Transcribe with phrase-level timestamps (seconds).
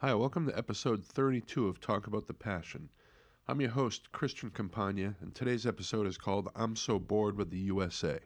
[0.00, 2.90] Hi, welcome to episode 32 of Talk About the Passion.
[3.48, 7.56] I'm your host, Christian Campagna, and today's episode is called I'm So Bored with the
[7.60, 8.18] USA.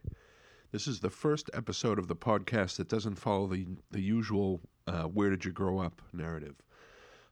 [0.73, 5.05] This is the first episode of the podcast that doesn't follow the, the usual uh,
[5.05, 6.57] Where Did You Grow Up narrative.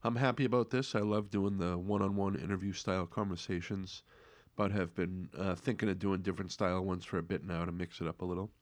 [0.04, 0.94] I'm happy about this.
[0.94, 4.04] I love doing the one on one interview style conversations,
[4.54, 7.72] but have been uh, thinking of doing different style ones for a bit now to
[7.72, 8.52] mix it up a little.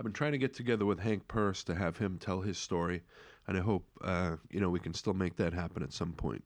[0.00, 3.02] I've been trying to get together with Hank Purse to have him tell his story,
[3.46, 6.44] and I hope uh, you know we can still make that happen at some point.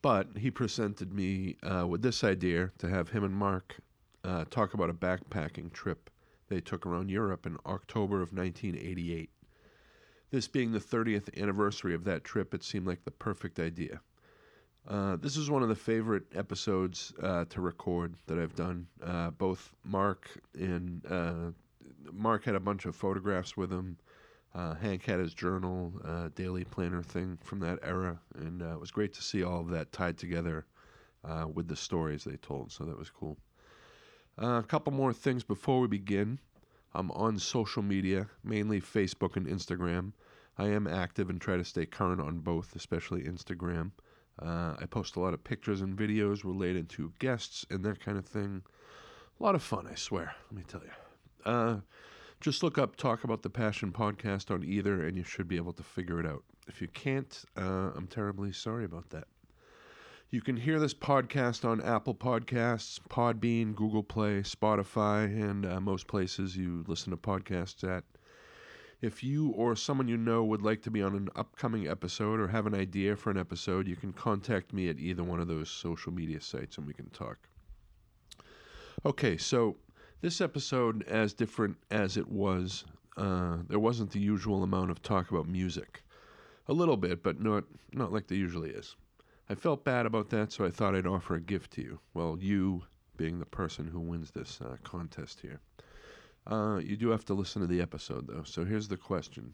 [0.00, 3.76] But he presented me uh, with this idea to have him and Mark
[4.24, 6.10] uh, talk about a backpacking trip
[6.48, 9.28] they took around Europe in October of 1988.
[10.30, 14.00] This being the 30th anniversary of that trip, it seemed like the perfect idea.
[14.86, 18.86] Uh, this is one of the favorite episodes uh, to record that I've done.
[19.02, 21.02] Uh, both Mark and
[22.12, 23.96] Mark had a bunch of photographs with him.
[24.54, 28.90] Uh, Hank had his journal, uh, daily planner thing from that era, and it was
[28.90, 30.66] great to see all of that tied together
[31.52, 32.72] with the stories they told.
[32.72, 33.36] So that was cool.
[34.38, 36.38] a couple more things before we begin.
[36.94, 40.12] I'm on social media, mainly Facebook and Instagram.
[40.56, 43.92] I am active and try to stay current on both, especially Instagram.
[44.40, 48.18] Uh, I post a lot of pictures and videos related to guests and that kind
[48.18, 48.62] of thing.
[49.38, 51.82] A lot of fun, I swear, let me tell you.
[52.40, 55.72] Just look up Talk About the Passion podcast on either, and you should be able
[55.72, 56.44] to figure it out.
[56.68, 59.26] If you can't, uh, I'm terribly sorry about that.
[60.30, 66.06] You can hear this podcast on Apple Podcasts, Podbean, Google Play, Spotify, and uh, most
[66.06, 68.04] places you listen to podcasts at.
[69.00, 72.48] If you or someone you know would like to be on an upcoming episode or
[72.48, 75.70] have an idea for an episode, you can contact me at either one of those
[75.70, 77.38] social media sites and we can talk.
[79.06, 79.76] Okay, so
[80.20, 82.84] this episode, as different as it was,
[83.16, 86.02] uh, there wasn't the usual amount of talk about music.
[86.68, 88.94] A little bit, but not not like there usually is.
[89.48, 92.00] I felt bad about that, so I thought I'd offer a gift to you.
[92.12, 92.84] Well, you
[93.16, 95.60] being the person who wins this uh, contest here.
[96.46, 98.42] Uh, you do have to listen to the episode, though.
[98.44, 99.52] So here's the question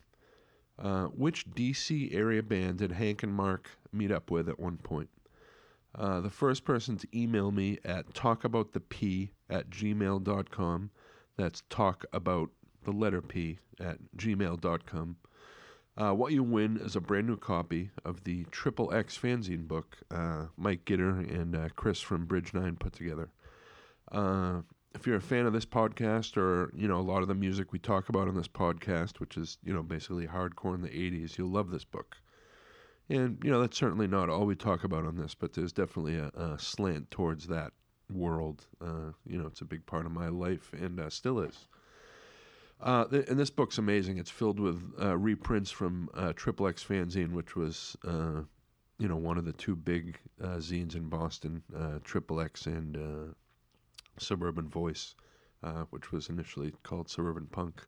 [0.78, 5.08] uh, Which DC area band did Hank and Mark meet up with at one point?
[5.96, 10.90] Uh, the first person to email me at talkaboutthep at gmail.com.
[11.36, 12.50] That's talk about
[12.84, 15.16] the letter P at gmail.com.
[15.96, 19.98] Uh, what you win is a brand new copy of the Triple X fanzine book
[20.10, 23.30] uh, Mike Gitter and uh, Chris from Bridge Nine put together.
[24.10, 24.62] Uh,
[24.94, 27.72] if you're a fan of this podcast, or you know a lot of the music
[27.72, 31.38] we talk about on this podcast, which is you know basically hardcore in the '80s,
[31.38, 32.16] you'll love this book.
[33.10, 36.16] And you know that's certainly not all we talk about on this, but there's definitely
[36.16, 37.72] a, a slant towards that
[38.10, 38.66] world.
[38.80, 41.68] Uh, you know, it's a big part of my life and uh, still is.
[42.80, 44.18] Uh, th- and this book's amazing.
[44.18, 48.42] It's filled with uh, reprints from uh, Triple X Fanzine, which was, uh,
[48.98, 51.62] you know, one of the two big zines in Boston,
[52.04, 53.34] Triple X and
[54.18, 55.14] Suburban Voice,
[55.90, 57.86] which was initially called Suburban Punk.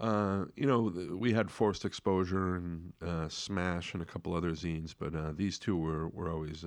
[0.00, 2.92] You know, we had Forced Exposure and
[3.30, 6.64] Smash and a couple other zines, but these two were, were always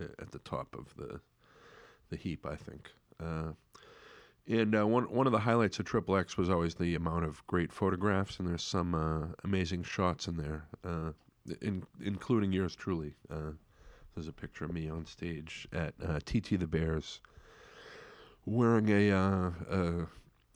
[0.00, 1.20] at the top of the
[2.10, 2.90] the heap, I think.
[4.48, 7.46] And uh, one one of the highlights of Triple X was always the amount of
[7.46, 11.12] great photographs, and there's some uh, amazing shots in there, uh,
[11.60, 13.14] in, including yours truly.
[13.30, 13.52] Uh,
[14.14, 15.94] there's a picture of me on stage at
[16.26, 17.20] TT uh, the Bears,
[18.44, 20.06] wearing a, uh, a,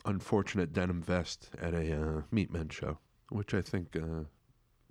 [0.07, 2.97] unfortunate denim vest at a Meatmen show,
[3.29, 3.95] which I think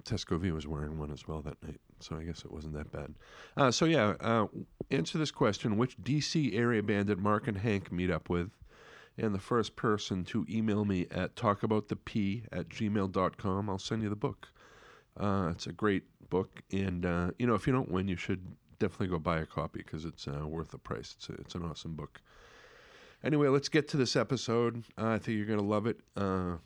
[0.04, 1.80] Tesco Vee was wearing one as well that night.
[1.98, 3.74] So I guess it wasn't that bad.
[3.74, 4.46] so yeah,
[4.90, 8.50] answer this question: Which DC area band did Mark and Hank meet up with?
[9.18, 14.16] and the first person to email me at talkaboutthep at gmail.com, I'll send you the
[14.16, 14.48] book.
[15.18, 18.46] Uh, it's a great book, and uh, you know if you don't win, you should
[18.78, 21.14] definitely go buy a copy because it's uh, worth the price.
[21.16, 22.20] It's a, it's an awesome book.
[23.26, 24.84] Anyway, let's get to this episode.
[24.96, 26.58] I think you're gonna love it uh,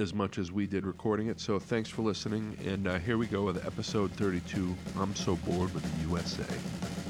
[0.00, 1.38] as much as we did recording it.
[1.38, 4.74] So thanks for listening, and uh, here we go with episode 32.
[4.98, 7.09] I'm so bored with the USA.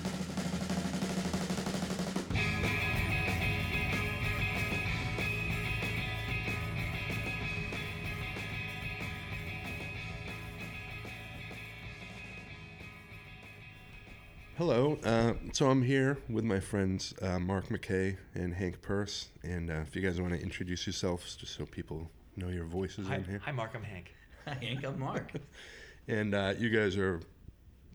[14.60, 14.98] Hello.
[15.04, 19.30] Uh, so I'm here with my friends uh, Mark McKay and Hank Purse.
[19.42, 23.08] And uh, if you guys want to introduce yourselves, just so people know your voices
[23.08, 23.40] hi, in here.
[23.42, 23.70] Hi, Mark.
[23.74, 24.14] I'm Hank.
[24.44, 24.84] Hi, Hank.
[24.84, 25.32] I'm Mark.
[26.08, 27.22] and uh, you guys are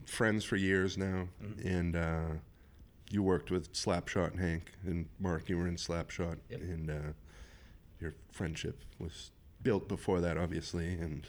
[0.08, 1.28] friends for years now.
[1.40, 1.68] Mm-hmm.
[1.68, 2.30] And uh,
[3.12, 4.72] you worked with Slapshot and Hank.
[4.88, 6.38] And Mark, you were in Slapshot.
[6.50, 6.62] Yep.
[6.62, 7.14] And uh,
[8.02, 9.30] your friendship was
[9.62, 10.94] built before that, obviously.
[10.94, 11.28] And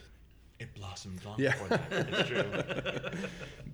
[0.58, 1.50] It blossomed long Yeah.
[1.53, 1.91] before that.
[1.91, 3.20] It's true.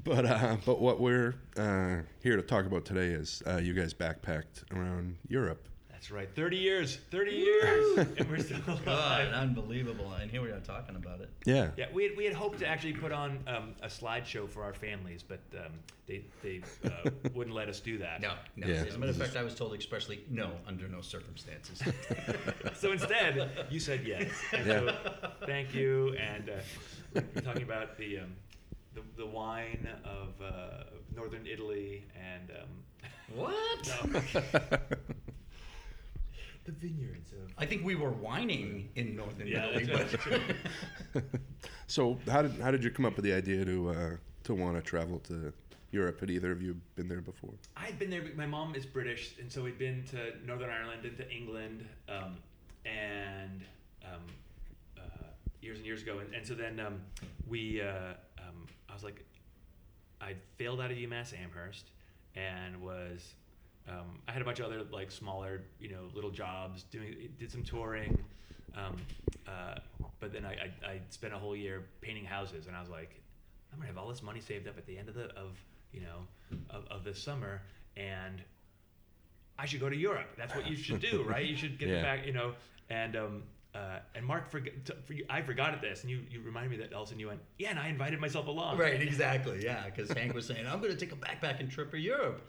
[0.04, 3.94] But uh, but what we're uh, here to talk about today is uh, you guys
[3.94, 5.68] backpacked around Europe.
[6.02, 6.28] That's right.
[6.34, 6.98] 30 years.
[7.12, 7.98] 30 years.
[8.18, 9.32] and we're still God, alive.
[9.34, 10.12] unbelievable.
[10.20, 11.30] And here we are talking about it.
[11.46, 11.70] Yeah.
[11.76, 14.74] Yeah, we had, we had hoped to actually put on um, a slideshow for our
[14.74, 15.70] families, but um,
[16.08, 18.20] they, they uh, wouldn't let us do that.
[18.20, 18.66] No, no.
[18.66, 18.82] Yeah.
[18.82, 21.80] As a matter of fact, I was told expressly, no, under no circumstances.
[22.74, 24.28] So instead, you said yes.
[24.52, 24.96] And so,
[25.46, 26.16] thank you.
[26.16, 28.34] And uh, we're talking about the, um,
[28.94, 30.84] the, the wine of uh,
[31.14, 32.82] northern Italy and um,
[33.36, 34.80] what?
[36.66, 37.52] no, the vineyards of.
[37.58, 40.08] I think we were whining in northern Yeah, Italy,
[41.14, 41.24] but.
[41.86, 44.76] So how did how did you come up with the idea to uh, to want
[44.76, 45.52] to travel to
[45.90, 46.20] Europe?
[46.20, 47.52] Had either of you been there before?
[47.76, 48.24] I'd been there.
[48.34, 52.38] My mom is British, and so we'd been to Northern Ireland, into England, um,
[52.86, 53.62] and
[54.04, 54.22] um,
[54.96, 55.26] uh,
[55.60, 56.20] years and years ago.
[56.20, 57.02] And, and so then um,
[57.46, 59.22] we, uh, um, I was like,
[60.20, 61.90] I failed out of UMass Amherst,
[62.36, 63.34] and was,
[63.88, 66.84] um, I had a bunch of other like smaller, you know, little jobs.
[66.84, 68.16] Doing did some touring,
[68.76, 68.96] um,
[69.46, 69.76] uh,
[70.20, 73.20] but then I, I I spent a whole year painting houses, and I was like,
[73.72, 75.56] I'm gonna have all this money saved up at the end of the of
[75.92, 76.26] you know
[76.70, 77.60] of, of this summer,
[77.96, 78.40] and
[79.58, 80.28] I should go to Europe.
[80.38, 81.44] That's what you should do, right?
[81.44, 82.02] You should get Yeah.
[82.02, 82.54] back, you know.
[82.88, 83.42] And um,
[83.74, 86.70] uh, and Mark, forg t- for you, I forgot at this, and you you reminded
[86.70, 88.78] me that all of a sudden you went, yeah, and I invited myself along.
[88.78, 89.84] right, exactly, yeah.
[89.86, 92.46] Because Hank was saying, I'm going to take a backpacking trip to Europe,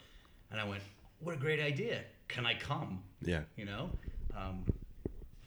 [0.52, 0.84] and I went,
[1.24, 2.02] what a great idea.
[2.28, 3.02] Can I come?
[3.22, 3.42] Yeah.
[3.56, 3.90] You know.
[4.36, 4.66] Um,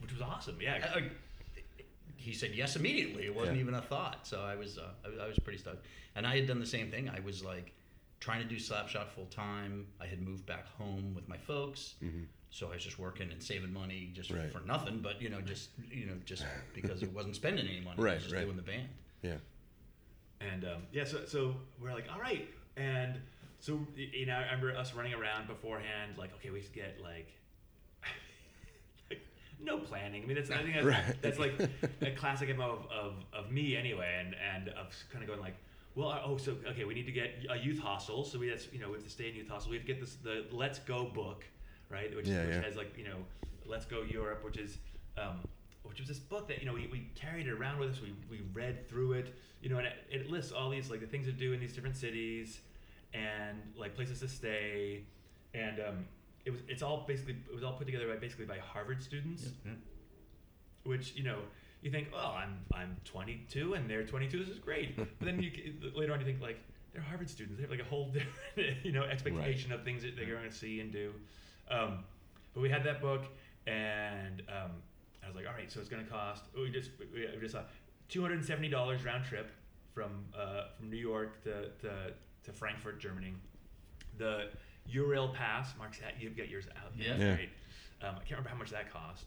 [0.00, 0.58] which was awesome.
[0.60, 0.90] Yeah.
[0.94, 1.10] I- I-
[2.16, 3.26] he said yes immediately.
[3.26, 3.62] It wasn't Yeah.
[3.62, 4.26] even a thought.
[4.26, 5.84] So I was, uh, I, was- I was pretty stoked.
[6.16, 7.08] And I had done the same thing.
[7.08, 7.72] I was like
[8.20, 9.86] trying to do Slapshot full time.
[10.00, 11.94] I had moved back home with my folks,
[12.50, 14.40] so I was just working and saving money just Mm-hmm.
[14.40, 14.50] Right.
[14.52, 15.00] for nothing.
[15.00, 16.44] But you know, just you know, just
[16.74, 17.96] because it wasn't spending any money.
[17.98, 18.44] I Right, was just right.
[18.44, 18.88] doing the band.
[19.22, 19.36] Yeah.
[20.40, 22.48] And um, yeah, so, so we're like, all right.
[22.76, 23.20] And
[23.60, 27.28] so, you know, I remember us running around beforehand, like, okay, we should get like,
[29.10, 29.20] like
[29.62, 30.22] no planning.
[30.22, 31.22] I mean, that's, I think that's, Right.
[31.22, 31.54] that's like
[32.02, 34.22] a classic MO of, of, of me anyway.
[34.24, 35.56] And, and of kind of going like,
[35.94, 38.24] well, oh, so, okay, we need to get a youth hostel.
[38.24, 39.70] So we, that's, you know, we have to stay in youth hostel.
[39.70, 41.44] We have to get this, the Let's Go book,
[41.88, 42.14] right?
[42.14, 42.62] Which, Yeah, which yeah.
[42.62, 43.16] has like, you know,
[43.64, 44.78] Let's Go Europe, which is,
[45.16, 45.40] um,
[45.84, 48.00] which was this book that you know we, we carried it around with us.
[48.02, 51.06] We, we read through it, you know, and it, it lists all these like the
[51.06, 52.58] things to do in these different cities,
[53.14, 55.04] and like places to stay,
[55.54, 56.04] and um,
[56.44, 59.48] it was it's all basically it was all put together by basically by Harvard students,
[60.84, 61.38] which you know
[61.82, 65.50] you think oh I'm I'm 22 and they're 22 this is great, but then you
[65.94, 66.58] later on you think like
[66.92, 67.58] they're Harvard students.
[67.58, 68.06] They have like a whole
[68.56, 71.12] different you know expectation of things that they're going to see and do,
[71.70, 72.04] um,
[72.54, 73.24] but we had that book
[73.66, 74.70] and um,
[75.22, 76.44] I was like, all right, so it's going to cost.
[76.56, 77.62] We just we, we just saw
[78.08, 79.50] two hundred and seventy dollars round trip
[79.92, 82.12] from uh, from New York to, to
[82.46, 83.34] to Frankfurt, Germany.
[84.18, 84.48] The
[84.92, 86.14] Eurail Pass, Mark's hat.
[86.18, 86.92] You've got yours out.
[86.96, 87.08] Yeah.
[87.10, 87.34] That's Yeah.
[87.34, 87.48] Great.
[88.02, 89.24] Um, I can't remember how much that cost.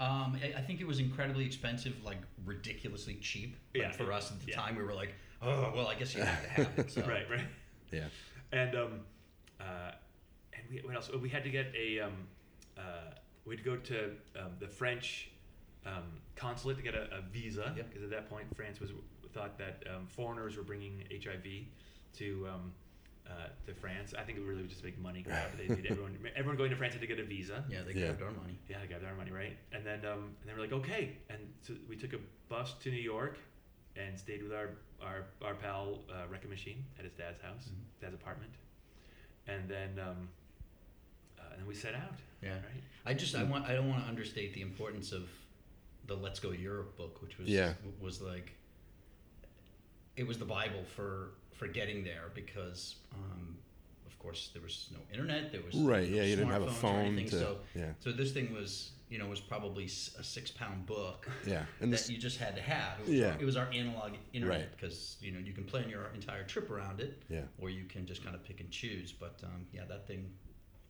[0.00, 3.56] Um, I, I think it was incredibly expensive, like ridiculously cheap.
[3.72, 4.56] But Yeah, for it- us at the yeah.
[4.56, 6.90] time, we were like, oh well, I guess you have to have it.
[6.90, 7.00] So.
[7.08, 7.44] Right, right.
[7.92, 8.04] Yeah.
[8.52, 9.00] And um,
[9.60, 9.92] uh,
[10.52, 11.10] and we what else?
[11.12, 12.12] We had to get a um,
[12.76, 13.12] uh,
[13.44, 15.30] we'd go to um, the French
[15.86, 16.04] um,
[16.36, 17.88] consulate to get a, a visa Yep.
[17.88, 18.90] because at that point France was
[19.32, 21.46] thought that um, foreigners were bringing HIV
[22.18, 22.72] to um,
[23.26, 24.14] uh, to France.
[24.18, 25.50] I think it really was just a big money grab.
[25.58, 27.64] They made everyone everyone going to France had to get a visa.
[27.70, 28.12] Yeah, they Yeah.
[28.22, 28.58] our money.
[28.68, 31.40] Yeah, they got their money right, and then um, and they were like, okay, and
[31.62, 33.38] so we took a bus to New York,
[33.96, 34.70] and stayed with our
[35.02, 37.70] our, our pal uh, Wrecking Machine at his dad's house,
[38.00, 38.52] dad's apartment,
[39.46, 40.28] and then um,
[41.38, 42.16] uh, and then we set out.
[42.42, 42.54] Yeah.
[42.54, 42.82] Right.
[43.06, 45.28] I just I want I don't want to understate the importance of
[46.06, 47.74] the Let's Go Europe book, which was Yeah.
[48.00, 48.54] was like
[50.16, 53.56] it was the Bible for for getting there because um,
[54.06, 56.08] of course there was no internet, there was Right.
[56.08, 56.22] no Yeah.
[56.22, 57.38] You didn't have a smartphones or phone anything, to.
[57.38, 57.90] so yeah.
[57.98, 59.88] so this thing was you know was probably a
[60.22, 61.64] six pound book Yeah.
[61.80, 62.10] And that this.
[62.10, 63.00] you just had to have.
[63.00, 63.36] It was, Yeah.
[63.40, 64.70] it was our analog internet Right.
[64.76, 67.42] because you know you can plan your entire trip around it, Yeah.
[67.58, 69.12] or you can just kind of pick and choose.
[69.12, 70.30] But um, yeah, that thing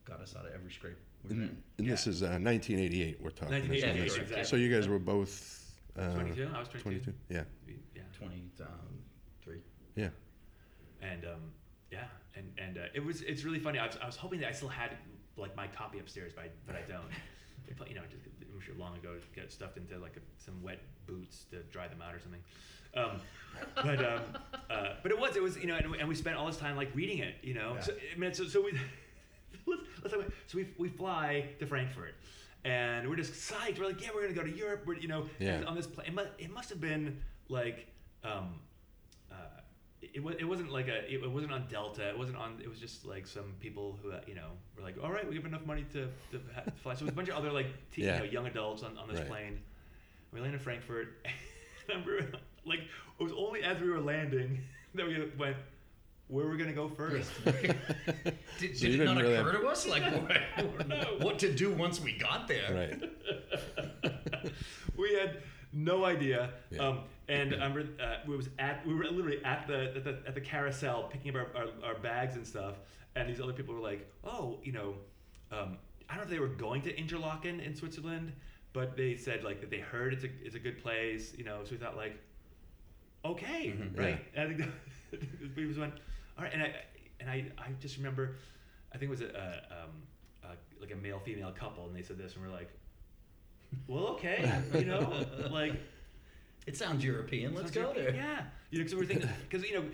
[0.05, 0.97] got us out of every scrape.
[1.25, 1.63] we were And, in.
[1.79, 3.21] and this is uh, 1988.
[3.21, 3.55] We're talking.
[3.55, 4.45] 1988, This- exactly.
[4.45, 5.65] So you guys were both.
[5.97, 6.51] Uh, 22.
[6.55, 6.83] I was 22.
[6.83, 7.15] 22.
[7.31, 7.45] Yeah.
[7.95, 8.03] Yeah.
[8.13, 8.69] Twenty um.
[9.97, 10.11] Yeah.
[11.03, 11.41] And um,
[11.93, 13.79] yeah, and and uh, it was it's really funny.
[13.79, 14.91] I was, I was hoping that I still had
[15.37, 17.05] like my copy upstairs, but I, but I don't.
[17.67, 18.23] They put- you know, just
[18.55, 22.01] I'm sure long ago got stuffed into like a, some wet boots to dry them
[22.01, 22.41] out or something.
[22.97, 23.21] Um,
[23.77, 24.23] but um,
[24.71, 26.57] uh, but it was it was you know, and, we- and we spent all this
[26.57, 27.75] time like reading it, you know.
[27.75, 27.81] Yeah.
[27.83, 28.73] So I mean, so, so we
[29.67, 32.15] let's, let's talk about, so we we fly to Frankfurt.
[32.65, 33.79] And we're just psyched.
[33.79, 34.85] We're like, yeah, we're gonna go to Europe.
[34.87, 35.63] We're, you know, Yeah.
[35.67, 36.09] on this plane.
[36.09, 37.87] It must, it must have been like
[38.25, 38.55] um,
[40.15, 42.09] it, wa- it wasn't like a it, wasn't on Delta.
[42.09, 42.61] It wasn't on.
[42.63, 45.37] It was just like some people who uh, you know were like, all right, we
[45.37, 46.41] have enough money to, to
[46.83, 46.95] fly.
[46.95, 48.15] So it was a bunch of other like teen, Yeah.
[48.19, 49.29] you know, young adults on, on this Right.
[49.29, 49.61] plane.
[50.33, 51.09] We landed in Frankfurt.
[51.25, 51.33] and
[52.03, 54.61] I remember like it was only as we were landing
[54.95, 55.57] that we went.
[56.31, 57.31] Where are we gonna go first?
[57.43, 57.75] Did,
[58.59, 61.73] did you it didn't not really occur have- to us like what, what to do
[61.73, 62.91] once we got there?
[63.01, 64.13] Right.
[64.97, 65.39] we had
[65.73, 66.51] no idea.
[66.71, 66.83] Yeah.
[66.89, 66.99] Um,
[67.29, 70.35] and I remember uh, we was at we were literally at the at the, at
[70.35, 72.75] the carousel picking up our, our, our bags and stuff.
[73.17, 74.95] And these other people were like, "Oh, you know,
[75.51, 78.33] um, I don't know if they were going to Interlaken in Switzerland,
[78.73, 81.65] but they said like that they heard it's a it's a good place, you know."
[81.65, 82.19] So we thought like,
[83.25, 83.99] "Okay, Mhm.
[83.99, 84.71] right." And I think
[85.57, 85.95] we just went,
[86.37, 86.75] "All right." And I
[87.21, 88.37] and I, I just remember,
[88.95, 89.91] I think it was a, a, um,
[90.45, 92.71] a like a male female couple, and they said this, and we're like,
[93.89, 95.81] "Well, okay, you know, like."
[96.69, 97.55] It sounds European.
[97.55, 98.15] Let's Sounds go European, there.
[98.23, 99.85] Yeah, you know, because we're thinking because you know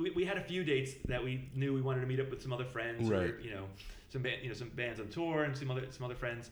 [0.00, 2.42] we, we had a few dates that we knew we wanted to meet up with
[2.42, 3.30] some other friends, Right.
[3.30, 3.64] or you know,
[4.10, 6.50] some band, you know, some bands on tour and some other some other friends.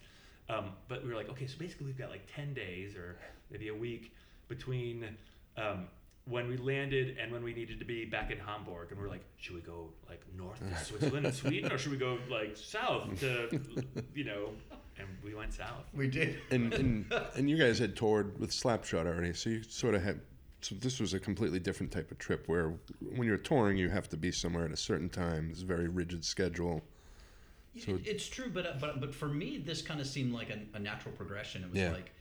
[0.51, 3.17] Um, but we were like, okay, so basically we've got like ten days or
[3.51, 4.13] maybe a week
[4.49, 5.17] between
[5.57, 5.87] um,
[6.27, 9.09] when we landed and when we needed to be back in Hamburg, and we are
[9.09, 12.57] like, should we go like north to Switzerland and Sweden, or should we go like
[12.59, 13.49] south to,
[14.15, 14.51] you know?
[14.99, 15.85] And we went south.
[15.95, 16.39] We did.
[16.51, 20.21] and, and and you guys had toured with Slapshot already, so you sort of had.
[20.61, 22.75] So this was a completely different type of trip where,
[23.17, 25.49] when you're touring, you have to be somewhere at a certain time.
[25.51, 26.83] It's a very rigid schedule.
[27.81, 30.51] So- It- it's true, but uh, but but for me, this kind of seemed like
[30.51, 31.65] a, a natural progression.
[31.65, 31.93] It was Yeah.
[31.93, 32.13] like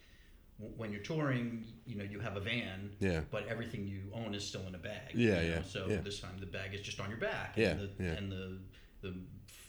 [0.59, 3.21] w- when you're touring, you know, you have a van, Yeah.
[3.29, 5.11] but everything you own is still in a bag.
[5.13, 5.55] Yeah, you know?
[5.57, 5.97] yeah, So yeah.
[6.01, 7.55] this time the bag is just on your back.
[7.57, 8.11] Yeah, and the, yeah.
[8.13, 8.57] And the
[9.01, 9.13] the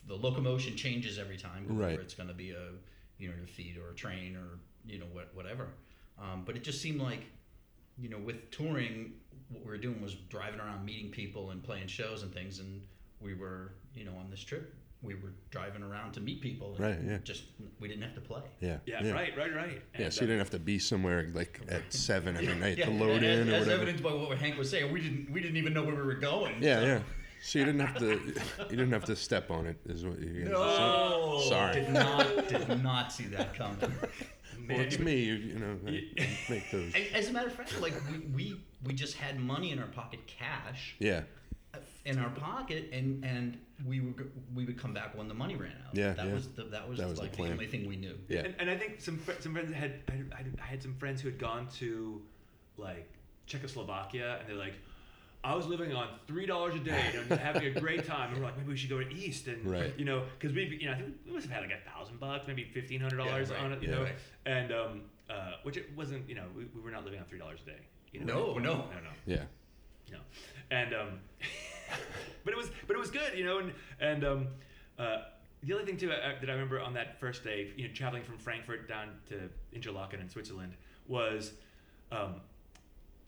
[0.06, 1.66] the locomotion changes every time.
[1.68, 1.98] Right.
[2.00, 2.70] It's going to be a
[3.22, 5.68] you know your feet or a train or you know what whatever.
[6.20, 7.22] Um, but it just seemed like
[7.96, 9.12] you know with touring,
[9.48, 12.82] what we were doing was driving around meeting people and playing shows and things, and
[13.20, 14.74] we were you know on this trip.
[15.02, 16.76] We were driving around to meet people.
[16.76, 17.18] And Right, yeah.
[17.24, 17.42] Just
[17.80, 18.42] we didn't have to play.
[18.60, 18.76] Yeah.
[18.86, 19.82] Yeah, right, right, right.
[19.98, 22.78] Yeah, And, so you uh, didn't have to be somewhere like at seven every night
[22.78, 23.82] Yeah, to load as, in or as whatever.
[23.82, 26.14] evidenced by what Hank was saying, we didn't we didn't even know where we were
[26.14, 26.54] going.
[26.62, 27.00] Yeah, so- yeah.
[27.42, 28.08] So you didn't have to.
[28.70, 29.76] You didn't have to step on it.
[29.86, 31.48] Is what you guys No, said.
[31.48, 31.74] Sorry.
[31.74, 33.78] Did not did not see that coming.
[34.68, 35.16] Well, it's me.
[35.24, 36.24] You, you know, I Yeah.
[36.48, 36.92] make those.
[37.12, 40.20] As a matter of fact, like we, we we just had money in our pocket,
[40.28, 41.22] cash Yeah,
[42.04, 45.72] in our pocket, and and we would we would come back when the money ran
[45.84, 45.96] out.
[45.96, 46.32] Yeah, that yeah.
[46.32, 47.52] was the, that was That was the like the, plan.
[47.52, 48.16] only thing we knew.
[48.28, 48.42] yeah.
[48.42, 51.20] And, and I think some fr- some friends had I, I, I had some friends
[51.20, 52.22] who had gone to
[52.76, 53.10] like
[53.46, 54.74] Czechoslovakia and they're like,
[55.44, 58.30] I was living on three dollars a day and having a great time.
[58.30, 59.92] And we're like, maybe we should go to East and Right.
[59.98, 62.20] you know because we you know I think we must have had like a thousand
[62.20, 63.64] bucks, maybe fifteen hundred dollars Yeah, right.
[63.64, 63.94] on it, you Yeah.
[63.96, 64.14] know, Right.
[64.46, 67.38] and um uh, which it wasn't you know we, we were not living on three
[67.38, 67.78] dollars a day.
[68.12, 68.26] You know?
[68.26, 68.74] No, no.
[68.74, 69.10] no, no.
[69.26, 69.44] Yeah.
[70.10, 70.18] No,
[70.70, 71.08] and um,
[72.44, 74.48] but it was but it was good, you know, and and um,
[74.98, 75.22] uh,
[75.62, 78.22] the other thing too uh, that I remember on that first day, you know, traveling
[78.22, 80.74] from Frankfurt down to Interlaken in Switzerland
[81.08, 81.52] was
[82.10, 82.34] um,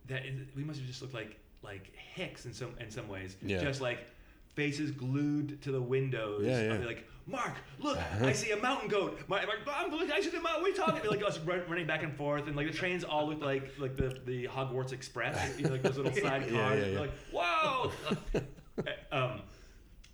[0.08, 3.36] that it- we must have just looked like like hicks in some in some ways,
[3.42, 3.60] Yeah.
[3.62, 4.06] just like
[4.54, 6.44] faces glued to the windows.
[6.46, 6.76] Yeah, yeah.
[6.76, 9.18] the, like Mark, look, I see a mountain goat.
[9.28, 10.60] My, my, I'm look, I see the mountain.
[10.62, 11.10] What are you talking?
[11.10, 13.96] Like us run, running back and forth, and like the trains all looked like like
[13.96, 16.52] the the Hogwarts Express, you know, like those little side cars.
[16.52, 17.00] Yeah, yeah, yeah.
[17.00, 17.90] Like whoa.
[18.34, 19.40] Uh, um,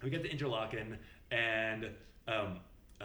[0.02, 0.99] we get to Interlaken,
[1.33, 1.87] and
[2.28, 2.61] um,
[3.00, 3.04] uh,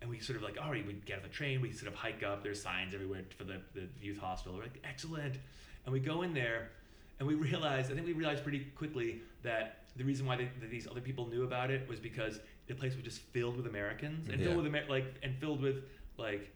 [0.00, 1.98] and we sort of like, all right, we get off the train, we sort of
[1.98, 2.42] hike up.
[2.42, 4.56] There's signs everywhere for the, the youth hospital.
[4.56, 5.38] We're like, excellent.
[5.84, 6.70] And we go in there,
[7.18, 10.70] and we realized, I think we realized pretty quickly that the reason why they, that
[10.70, 14.28] these other people knew about it was because the place was just filled with Americans
[14.28, 14.46] and Yeah.
[14.46, 15.84] filled with Amer- like and filled with
[16.16, 16.50] like,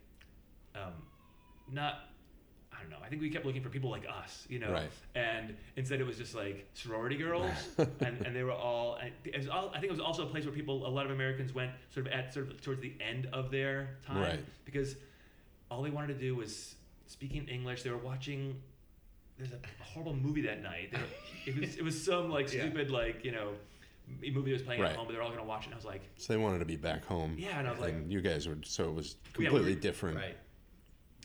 [0.75, 0.93] um,
[1.71, 2.01] not.
[2.75, 3.05] I don't know.
[3.05, 4.91] I think we kept looking for people like us, you know, Right.
[5.15, 8.99] and instead it was just like sorority girls, and, and they were all.
[9.25, 9.69] It was all.
[9.69, 12.07] I think it was also a place where people, a lot of Americans went sort
[12.07, 14.41] of at sort of towards the end of their time, Right.
[14.65, 14.97] because
[15.71, 16.75] all they wanted to do was
[17.07, 17.83] speaking English.
[17.83, 18.61] They were watching.
[19.51, 20.91] There's a horrible movie that night.
[20.93, 21.05] They were,
[21.47, 22.61] it was it was some like Yeah.
[22.63, 23.55] stupid like you know
[24.21, 24.91] movie that was playing Right.
[24.91, 25.67] at home, but they're all gonna watch it.
[25.67, 27.35] And I was like, So they wanted to be back home.
[27.39, 30.17] Yeah, and I was like- you guys were so it was we completely were- different.
[30.19, 30.37] Right.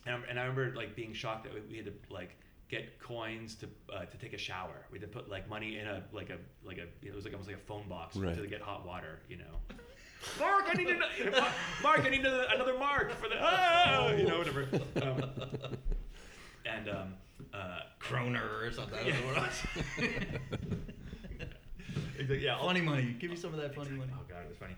[0.05, 2.37] and, I'm- and I remember like being shocked that we- we had to like
[2.69, 4.85] get coins to uh, to take a shower.
[4.91, 7.33] We had to put like money in a like a like a it was like
[7.33, 8.35] almost like a phone box Right.
[8.35, 9.19] to get hot water.
[9.29, 9.59] You know.
[10.39, 11.45] Mark, I need another.
[11.83, 13.35] Mark, I need another, another mark for the.
[13.39, 14.67] Ah, you know, whatever.
[15.01, 15.77] Um,
[16.65, 17.13] and um,
[17.53, 18.97] uh, Kroner or something.
[18.99, 19.63] I don't know what else.
[22.17, 23.15] exactly, yeah, all- funny money.
[23.19, 24.11] Give me some of that funny money.
[24.15, 24.73] Oh god, it was funny.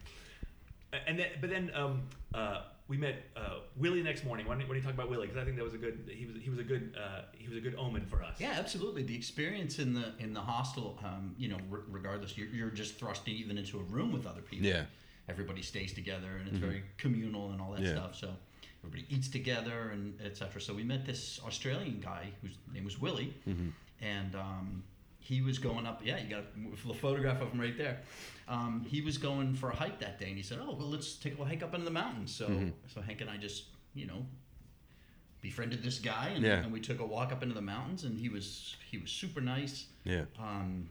[1.07, 2.01] And then, but then, um,
[2.33, 4.47] uh, we met uh, Willie next morning.
[4.47, 6.09] Why don't you talk about Willie, because I think that was a good.
[6.11, 8.37] He was he was a good uh, he was a good omen for us.
[8.39, 9.03] Yeah, absolutely.
[9.03, 12.97] The experience in the in the hostel, um, you know, r- regardless, you're, you're just
[12.97, 14.65] thrust even into a room with other people.
[14.65, 14.85] Yeah.
[15.27, 17.91] Everybody stays together, and it's very communal and all that Yeah.
[17.91, 18.15] stuff.
[18.15, 18.29] So
[18.83, 20.61] everybody eats together and etc.
[20.61, 23.33] So we met this Australian guy whose name was Willie,
[24.01, 24.83] and um,
[25.19, 26.01] he was going up.
[26.03, 26.43] Yeah, you got
[26.89, 27.99] a photograph of him right there.
[28.47, 31.13] Um, he was going for a hike that day, and he said, "Oh, well, let's
[31.15, 32.45] take a hike up into the mountains." So
[32.93, 34.25] so Hank and I just you know
[35.41, 36.55] befriended this guy and, Yeah.
[36.63, 39.39] and we took a walk up into the mountains and he was he was super
[39.39, 40.25] nice Yeah.
[40.37, 40.89] um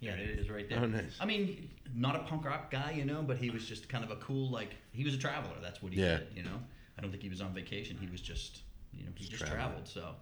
[0.00, 1.16] yeah it is right there Oh, nice.
[1.18, 4.10] i mean not a punk rock guy you know but he was just kind of
[4.10, 6.18] a cool like he was a traveler that's what he Yeah.
[6.18, 6.60] did you know
[6.98, 9.50] i don't think he was on vacation he was just you know he Just just,
[9.52, 9.84] traveling.
[9.84, 10.14] traveled so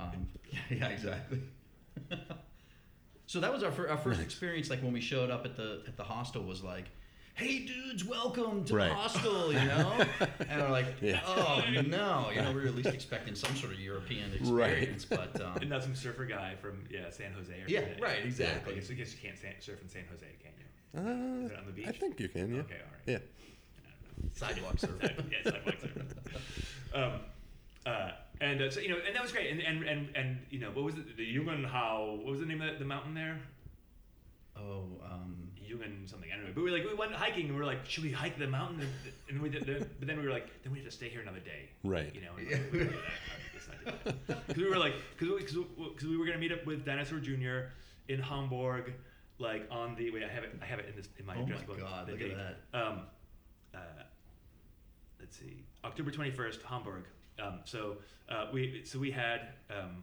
[0.00, 1.40] um yeah, yeah exactly
[3.26, 4.26] so that was our, fir- our first Nice.
[4.26, 6.86] experience like when we showed up at the at the hostel was like
[7.34, 8.88] hey dudes welcome to Right.
[8.90, 10.04] the hostel you know
[10.48, 11.20] and we're like Yeah.
[11.26, 15.40] oh no you know we were at least expecting some sort of european experience but
[15.40, 17.52] um, And not some surfer guy from yeah San Jose.
[17.52, 18.02] Or Yeah, something.
[18.02, 18.72] right, exactly.
[18.74, 20.66] I guess, I guess you can't surf in San Jose, can you?
[20.94, 21.86] Uh, Is it on the beach?
[21.88, 22.54] I think you can.
[22.54, 22.60] Yeah.
[22.62, 23.02] Okay, all right.
[23.06, 23.18] Yeah.
[24.34, 26.06] Sidewalk surf yeah, sidewalk surfing.
[26.94, 27.20] Um,
[27.86, 29.50] uh, and uh, so you know, and that was great.
[29.50, 31.16] And and and, and you know, what was it?
[31.16, 32.18] The Jungenhau.
[32.18, 33.40] What was the name of the, the mountain there?
[34.56, 36.30] oh um Jungen something.
[36.32, 36.52] I don't know.
[36.54, 38.46] But we were like, we went hiking, and we were like, should we hike the
[38.46, 38.80] mountain?
[38.80, 38.90] And,
[39.30, 39.66] and we did.
[39.98, 41.70] But then we were like, then we have to stay here another day.
[41.84, 42.14] Right.
[42.14, 42.32] You know.
[42.36, 42.94] And we were like,
[43.54, 45.64] "Let's not do that." Because we were like, because we,
[45.94, 47.70] cause we were gonna meet up with Dinosaur Jr.
[48.08, 48.92] in Hamburg,
[49.38, 51.42] like on the wait, I have it, I have it in this in my Oh
[51.42, 51.80] address my book.
[51.80, 52.36] God, the look at
[52.72, 52.78] that.
[52.78, 53.00] Um,
[53.74, 53.78] uh,
[55.20, 57.04] let's see, October twenty first, Hamburg.
[57.42, 57.96] Um, so
[58.28, 60.02] uh, we so we had um,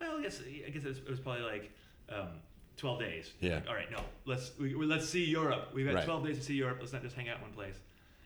[0.00, 1.70] well, I guess I guess it was, it was probably like
[2.10, 2.28] um,
[2.76, 3.32] twelve days.
[3.40, 3.56] Yeah.
[3.56, 5.70] Like, all right, no, let's we, we- let's see Europe.
[5.74, 6.04] We've got Right.
[6.04, 6.78] twelve days to see Europe.
[6.80, 7.76] Let's not just hang out in one place.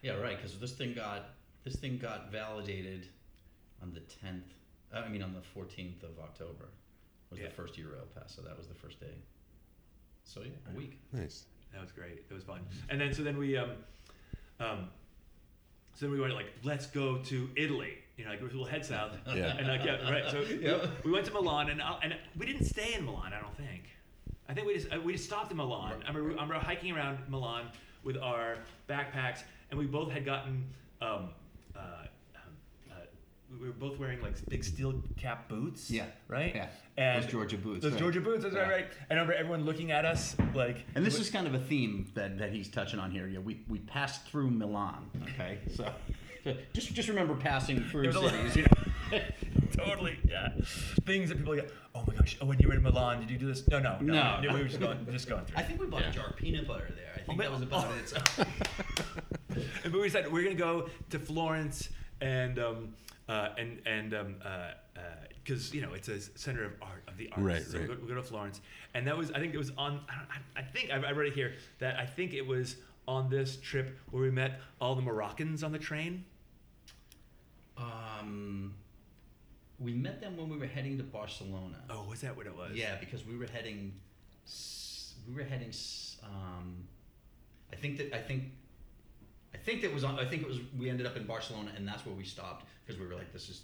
[0.03, 1.31] yeah right because this thing got
[1.65, 3.07] this thing got validated
[3.83, 4.49] on the 10th
[4.95, 6.69] i mean on the 14th of october
[7.31, 7.47] was Yeah.
[7.49, 9.15] the first euro pass so that was the first day
[10.25, 11.45] so yeah a week Nice.
[11.73, 12.29] That was great.
[12.29, 12.61] That was fun.
[12.89, 13.71] And then so then we um,
[14.61, 14.89] um,
[15.95, 17.95] so then we went like let's go to Italy.
[18.17, 19.13] You know, like we'll head south.
[19.35, 19.57] Yeah.
[19.57, 20.31] And like yeah, right.
[20.31, 21.05] So Yep.
[21.05, 23.33] we went to Milan, and uh, and we didn't stay in Milan.
[23.33, 23.85] I don't think.
[24.49, 26.03] I think we just uh, we just stopped in Milan.
[26.07, 27.67] I remember, I remember hiking around Milan
[28.05, 30.67] with our backpacks, and we both had gotten.
[31.01, 31.31] Um,
[33.59, 35.91] we were both wearing like big steel cap boots.
[35.91, 36.05] Yeah.
[36.29, 36.55] Right.
[36.55, 36.67] Yeah.
[36.97, 37.99] And Those Georgia boots, Those right.
[38.01, 38.43] Georgia boots.
[38.45, 38.67] That's right.
[38.69, 38.73] Yeah.
[38.75, 38.87] Right.
[39.09, 40.85] And I remember everyone looking at us like.
[40.95, 43.27] and this is kind of a theme that, that he's touching on here.
[43.27, 45.11] Yeah, we, we passed through Milan.
[45.23, 45.91] Okay, so,
[46.45, 48.57] so just just remember passing through There's a lot- cities.
[48.57, 48.63] You
[49.13, 49.21] know?
[49.73, 50.51] totally, yeah.
[51.07, 51.63] Things that people go,
[51.95, 53.67] oh my gosh, oh, when you were in Milan, did you do this?
[53.69, 54.41] No, no, no.
[54.41, 54.55] No.
[54.55, 55.57] we were just going, just going through.
[55.59, 56.11] I think we bought Yeah.
[56.11, 57.13] a jar of peanut butter there.
[57.15, 57.69] I think Oh, that was man.
[57.69, 58.09] about it.
[58.09, 58.45] So.
[59.85, 61.89] And but we said we're gonna go to Florence
[62.21, 62.95] and um,
[63.31, 64.73] uh, and and um, uh,
[65.45, 67.43] because you know it's a center of art of the arts.
[67.43, 67.89] Right, so right.
[67.89, 68.61] We, go, we go to Florence,
[68.95, 70.01] and that was I think it was on.
[70.09, 73.31] I, I, I think I, I read it here that I think it was on
[73.31, 76.25] this trip where we met all the Moroccans on the train.
[77.79, 78.75] Um,
[79.79, 81.77] we met them when we were heading to Barcelona.
[81.89, 82.73] Oh, was that what it was?
[82.75, 83.93] Yeah, because we were heading.
[85.29, 85.73] We were heading.
[86.25, 86.89] Um,
[87.73, 88.45] I think that I think.
[89.55, 90.19] I think that was on.
[90.19, 90.59] I think it was.
[90.79, 93.49] We ended up in Barcelona, and that's where we stopped because we were like, "This
[93.49, 93.63] is."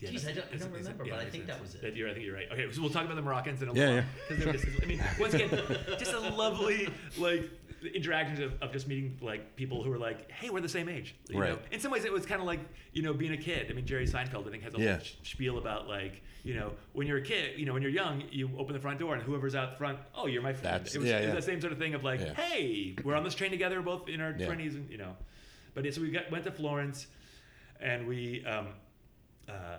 [0.00, 1.54] Yeah, Geez, I don't, I don't that's- remember, yeah, but I think sense.
[1.58, 1.82] that was it.
[1.82, 2.48] That you're, I think you're right.
[2.50, 4.52] Okay, so we'll talk about the Moroccans in a Yeah, little yeah.
[4.52, 5.48] Because I mean, once again,
[5.96, 7.48] just a lovely like
[7.84, 11.14] interactions of, of just meeting like people who are like, hey, we're the same age.
[11.28, 11.50] You Right.
[11.50, 11.58] Know?
[11.70, 12.60] In some ways, it was kind of like
[12.92, 13.66] you know being a kid.
[13.70, 14.96] I mean, Jerry Seinfeld I think has a Yeah.
[14.96, 18.22] whole spiel about like you know when you're a kid, you know when you're young,
[18.30, 20.74] you open the front door and whoever's out front, oh, you're my friend.
[20.74, 21.34] That's- it was, yeah, it was yeah.
[21.34, 22.34] that same sort of thing of like, Yeah.
[22.34, 25.16] hey, we're on this train together, we're both in our twenties, and you know.
[25.74, 27.06] But yeah, so we got, went to Florence,
[27.80, 28.44] and we.
[28.44, 28.68] Um,
[29.48, 29.78] uh,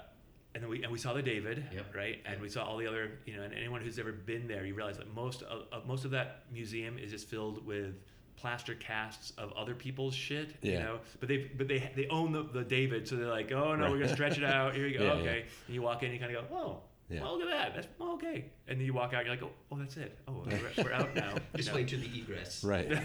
[0.53, 1.95] and then we and we saw the David, Yep.
[1.95, 2.19] right?
[2.25, 4.75] And we saw all the other, you know, and anyone who's ever been there, you
[4.75, 7.95] realize that most of, of most of that museum is just filled with
[8.35, 10.99] plaster casts of other people's shit, you know.
[11.19, 13.99] But they but they they own the, the David, so they're like, oh no, we're
[13.99, 14.75] gonna stretch it out.
[14.75, 15.23] Here you go, Yeah, okay.
[15.39, 15.65] yeah.
[15.67, 16.77] And you walk in, you kind of go, oh.
[17.09, 17.21] Yeah.
[17.21, 17.75] Well, look at that.
[17.75, 18.45] That's well, okay.
[18.67, 20.17] And then you walk out, you're like, oh, oh that's it.
[20.27, 21.33] Oh, we're, we're out now.
[21.33, 21.75] you Just know.
[21.75, 22.63] wait to the egress.
[22.63, 22.89] Right.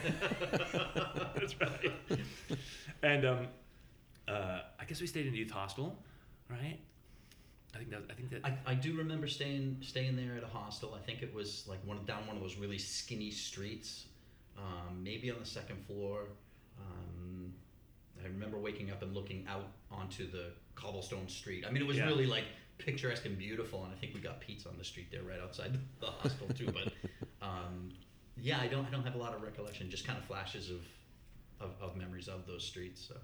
[1.34, 1.92] That's right.
[3.02, 3.46] And um,
[4.28, 5.96] uh, I guess we stayed in youth hostel,
[6.48, 6.78] right?
[7.78, 10.46] I think that I think that I, I do remember staying staying there at a
[10.48, 10.98] hostel.
[11.00, 14.06] I think it was like one down one of those really skinny streets,
[14.56, 16.24] um, maybe on the second floor.
[16.78, 17.52] Um,
[18.22, 21.64] I remember waking up and looking out onto the cobblestone street.
[21.66, 22.06] I mean, it was Yeah.
[22.06, 22.44] really like
[22.78, 23.84] picturesque and beautiful.
[23.84, 26.66] And I think we got pizza on the street there, right outside the hostel too.
[26.72, 26.92] But
[27.40, 27.90] um,
[28.36, 29.88] yeah, I don't I don't have a lot of recollection.
[29.88, 30.80] Just kind of flashes of
[31.60, 33.04] of, of memories of those streets.
[33.06, 33.16] So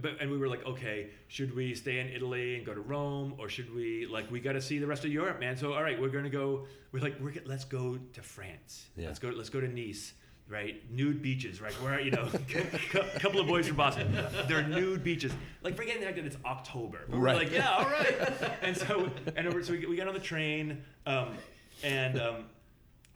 [0.00, 3.34] but and we were like, okay, should we stay in Italy and go to Rome,
[3.38, 5.56] or should we like we got to see the rest of Europe, man?
[5.56, 6.66] So all right, we're gonna go.
[6.92, 8.86] We're like, we're let's go to France.
[8.96, 9.06] Yeah.
[9.06, 9.28] Let's go.
[9.28, 10.12] Let's go to Nice.
[10.48, 11.60] Right, nude beaches.
[11.60, 12.28] Right, where you know,
[12.94, 14.12] a couple of boys from Boston.
[14.48, 15.32] They're nude beaches.
[15.62, 17.02] Like forgetting the fact that it's October.
[17.08, 17.36] But Right.
[17.36, 18.16] We're like, yeah, all right.
[18.62, 21.36] and so and so we, we got on the train, um,
[21.84, 22.44] and um,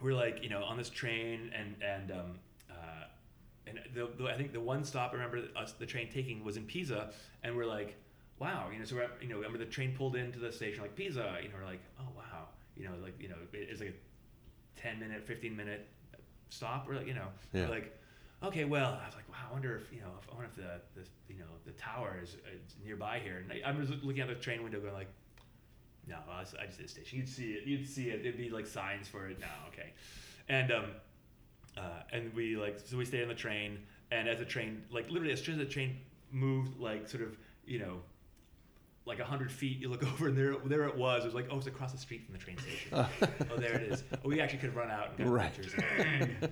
[0.01, 2.39] we're like, you know, on this train, and and um,
[3.77, 6.57] and the, the, I think the one stop I remember us the train taking was
[6.57, 7.11] in Pisa,
[7.43, 7.95] and we're like,
[8.39, 10.81] wow, you know, so we're, at- you know, remember the train pulled into the station
[10.81, 13.79] like Pisa, you know, we're like, oh wow, you know, like you know, it- it's
[13.81, 15.87] like a ten minute, fifteen minute
[16.49, 17.67] stop, we're like, you know, Yeah.
[17.69, 17.97] like.
[18.43, 20.55] Okay, well, I was like, wow, I wonder if you know, if, I wonder if
[20.55, 23.37] the, the you know the tower is, is nearby here.
[23.37, 25.07] And I, I was looking out the train window, going like,
[26.05, 27.17] no, I, was, I just did a station.
[27.17, 27.65] You'd see it.
[27.65, 28.19] You'd see it.
[28.19, 29.39] It'd be like signs for it.
[29.39, 29.93] No, okay.
[30.49, 30.85] And um,
[31.77, 31.81] uh,
[32.13, 33.79] and we like so we stayed on the train,
[34.11, 35.97] and as the train like literally as soon as the train
[36.31, 38.01] moved like sort of you know
[39.05, 41.23] like a hundred feet, you look over and there there it was.
[41.23, 42.91] It was like oh, it's across the street from the train station.
[43.51, 44.03] oh, there it is.
[44.23, 45.53] Oh, we actually could have run out and got Right.
[45.53, 45.73] pictures.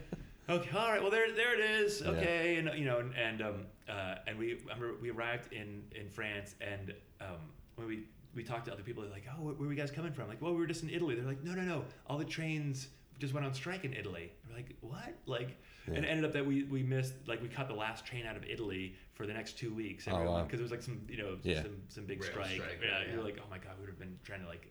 [0.50, 1.02] okay, all right.
[1.02, 2.02] Well, there there it is.
[2.02, 2.12] Yeah.
[2.12, 5.84] Okay, and you know, and, and um uh, and we I remember we arrived in
[5.96, 7.38] in France, and um
[7.76, 8.04] when we
[8.36, 10.28] we talked to other people, they're like, oh, where, where were you guys coming from?
[10.28, 11.14] Like, well, we were just in Italy.
[11.16, 12.88] They're like, no, no, no, all the trains
[13.24, 14.32] just went on strike in Italy.
[14.50, 15.14] We're like, what?
[15.26, 15.56] Like,
[15.88, 18.36] and it ended up that we we missed like we caught the last train out
[18.36, 20.06] of Italy for the next two weeks.
[20.10, 20.44] Oh, wow.
[20.44, 21.62] because it was like some you know Yeah.
[21.64, 22.48] some some big Rail strike.
[22.52, 23.14] strike, Yeah, yeah.
[23.14, 24.68] you're like, oh my god, we would have been trying to like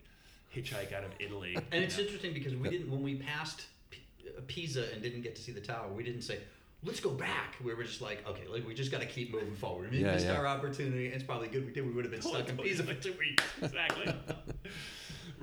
[0.55, 1.55] hitchhike out of Italy.
[1.71, 2.03] And it's know?
[2.03, 5.51] interesting because we didn't when we passed P- uh, Pisa and didn't get to see
[5.51, 5.91] the tower.
[5.91, 6.37] We didn't say,
[6.83, 9.55] "Let's go back." We were just like, "Okay, like, we just got to keep moving
[9.55, 10.37] forward." We Yeah, missed yeah.
[10.37, 11.07] our opportunity.
[11.07, 11.85] It's probably good we did.
[11.87, 13.43] We would have been stuck in Totally, Pisa for two weeks.
[13.61, 14.13] exactly.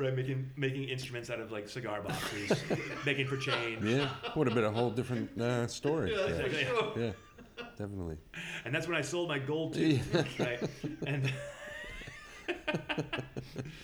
[0.00, 2.52] right, making making instruments out of like cigar boxes,
[3.06, 3.84] making for change.
[3.84, 6.12] Yeah, would have been a whole different uh, story.
[6.14, 6.92] Yeah, Yeah, for sure.
[6.98, 7.12] yeah,
[7.78, 8.16] definitely.
[8.64, 10.38] And that's when I sold my gold tooth.
[10.40, 10.60] right,
[11.06, 11.30] and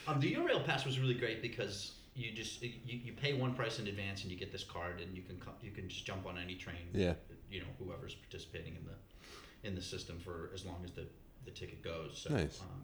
[0.08, 3.78] Um, the Eurail pass was really great because you just you, you pay one price
[3.78, 6.26] in advance and you get this card and you can co- you can just jump
[6.26, 6.88] on any train.
[6.92, 7.14] Yeah.
[7.50, 11.06] You know whoever's participating in the in the system for as long as the
[11.44, 12.24] the ticket goes.
[12.28, 12.60] So, Nice.
[12.60, 12.82] Um,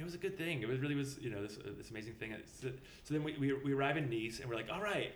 [0.00, 0.62] it was a good thing.
[0.62, 2.34] It was really was you know this uh, this amazing thing.
[2.60, 2.68] So,
[3.04, 5.12] so then we, we we arrive in Nice and we're like, all right,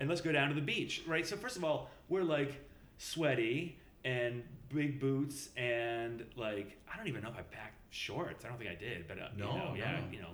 [0.00, 1.26] and let's go down to the beach, right?
[1.26, 2.60] So first of all, we're like
[2.98, 8.44] sweaty and big boots and like I don't even know if I packed shorts.
[8.44, 9.98] I don't think I did, but uh, No, you know, yeah, no.
[10.12, 10.28] you know,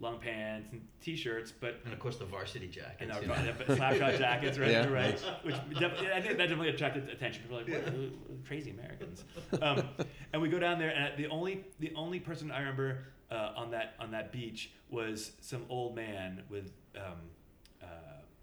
[0.00, 2.96] long pants and t-shirts, but and of course the varsity jackets.
[3.00, 3.34] and our know.
[3.68, 4.70] slapshot jackets, right?
[4.70, 4.86] Yeah.
[4.86, 5.18] Right.
[5.42, 7.42] Which I think that definitely attracted attention.
[7.42, 8.00] People were like, what, uh,
[8.46, 9.24] crazy Americans.
[9.62, 9.82] Um,
[10.32, 13.70] and we go down there, and the only the only person I remember uh, on
[13.72, 17.14] that on that beach was some old man with um,
[17.82, 17.86] uh,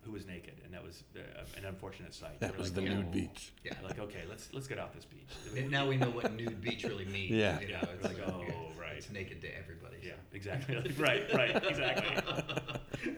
[0.02, 1.19] who was naked, and that was uh,
[1.58, 2.39] an unfortunate sight.
[2.39, 2.96] That We're was like, the oh.
[2.96, 3.54] nude beach.
[3.63, 3.74] Yeah.
[3.84, 5.30] Like, okay, let's let's get off this beach.
[5.58, 7.32] And now we know what nude beach really means.
[7.32, 7.60] Yeah.
[7.60, 8.46] You know, Yeah, it's like, like, oh,
[8.80, 8.98] right.
[8.98, 9.98] It's naked to everybody.
[10.02, 10.76] Yeah, exactly.
[10.98, 13.15] right, right, exactly.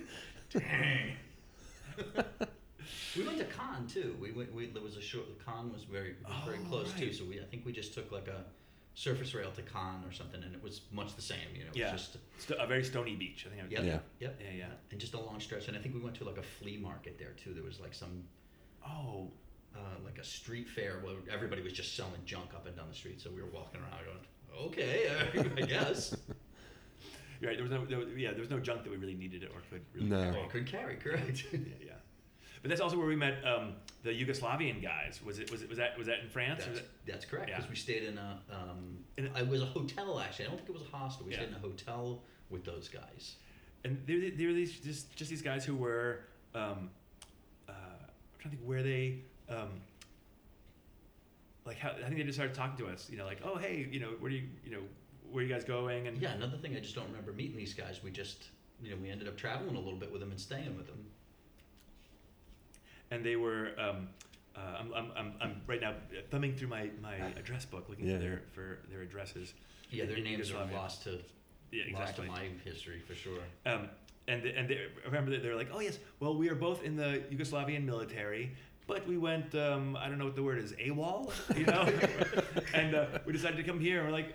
[0.59, 1.15] Dang.
[3.17, 4.15] we went to Cannes too.
[4.21, 4.53] We went.
[4.53, 5.25] We, there was a short.
[5.45, 7.11] Cannes was very was very Oh, close too.
[7.11, 7.39] So we.
[7.39, 8.43] I think we just took like a
[8.95, 11.49] surface rail to Cannes or something, and it was much the same.
[11.53, 11.69] You know.
[11.71, 11.91] It Yeah.
[11.91, 13.45] Was just Sto- a very stony beach.
[13.45, 13.61] I think.
[13.61, 13.99] I would yep, Yeah.
[14.19, 14.41] Yep.
[14.41, 14.65] Yeah, yeah.
[14.91, 15.67] And just a long stretch.
[15.67, 17.53] And I think we went to like a flea market there too.
[17.53, 18.23] There was like some.
[18.87, 19.31] Oh,
[19.75, 22.95] Uh, like a street fair where everybody was just selling junk up and down the
[22.95, 23.19] street.
[23.19, 25.09] So we were walking around going, okay,
[25.61, 26.15] I guess.
[27.41, 27.57] right.
[27.57, 29.59] There was no, there was, yeah, there was no junk that we really needed or
[29.69, 30.33] could really No.
[30.39, 31.43] Or could carry, correct.
[31.51, 31.91] yeah, yeah.
[32.65, 35.21] But that's also where we met um, the Yugoslavian guys.
[35.23, 35.51] Was it?
[35.51, 35.69] Was it?
[35.69, 35.95] Was that?
[35.99, 36.63] Was that in France?
[36.65, 37.47] That's, it- that's correct.
[37.47, 37.57] Yeah.
[37.57, 38.39] Because we stayed in a.
[38.51, 40.45] Um, In it was a hotel actually.
[40.45, 41.27] I don't think it was a hostel.
[41.27, 41.41] We Yeah.
[41.41, 43.35] stayed in a hotel with those guys.
[43.83, 46.21] And they were, they were these just just these guys who were.
[46.55, 46.89] Um,
[47.69, 49.19] uh, I'm trying to think where they.
[49.47, 49.69] Um,
[51.67, 53.11] like how I think they just started talking to us.
[53.11, 54.81] You know, like oh hey, you know where do you you know
[55.29, 56.33] where are you guys going and Yeah.
[56.33, 58.01] Another thing I just don't remember meeting these guys.
[58.03, 58.45] We just
[58.81, 61.05] you know we ended up traveling a little bit with them and staying with them.
[63.15, 63.69] And they were.
[63.79, 64.09] Um,
[64.55, 65.93] uh, I'm, I'm, I'm, I'm right now
[66.31, 69.53] thumbing through my, my address book looking Yeah, for their for their addresses.
[69.91, 71.19] Yeah, in- their in names are lost to
[71.73, 73.39] Yeah, lost to my history for sure.
[73.65, 73.89] Um,
[74.29, 76.95] and the, and they, remember that they're like, oh yes, well we are both in
[76.95, 78.53] the Yugoslavian military,
[78.87, 81.89] but we went, um, I don't know what the word is, AWOL, you know,
[82.73, 83.99] and uh, we decided to come here.
[83.99, 84.33] and We're like,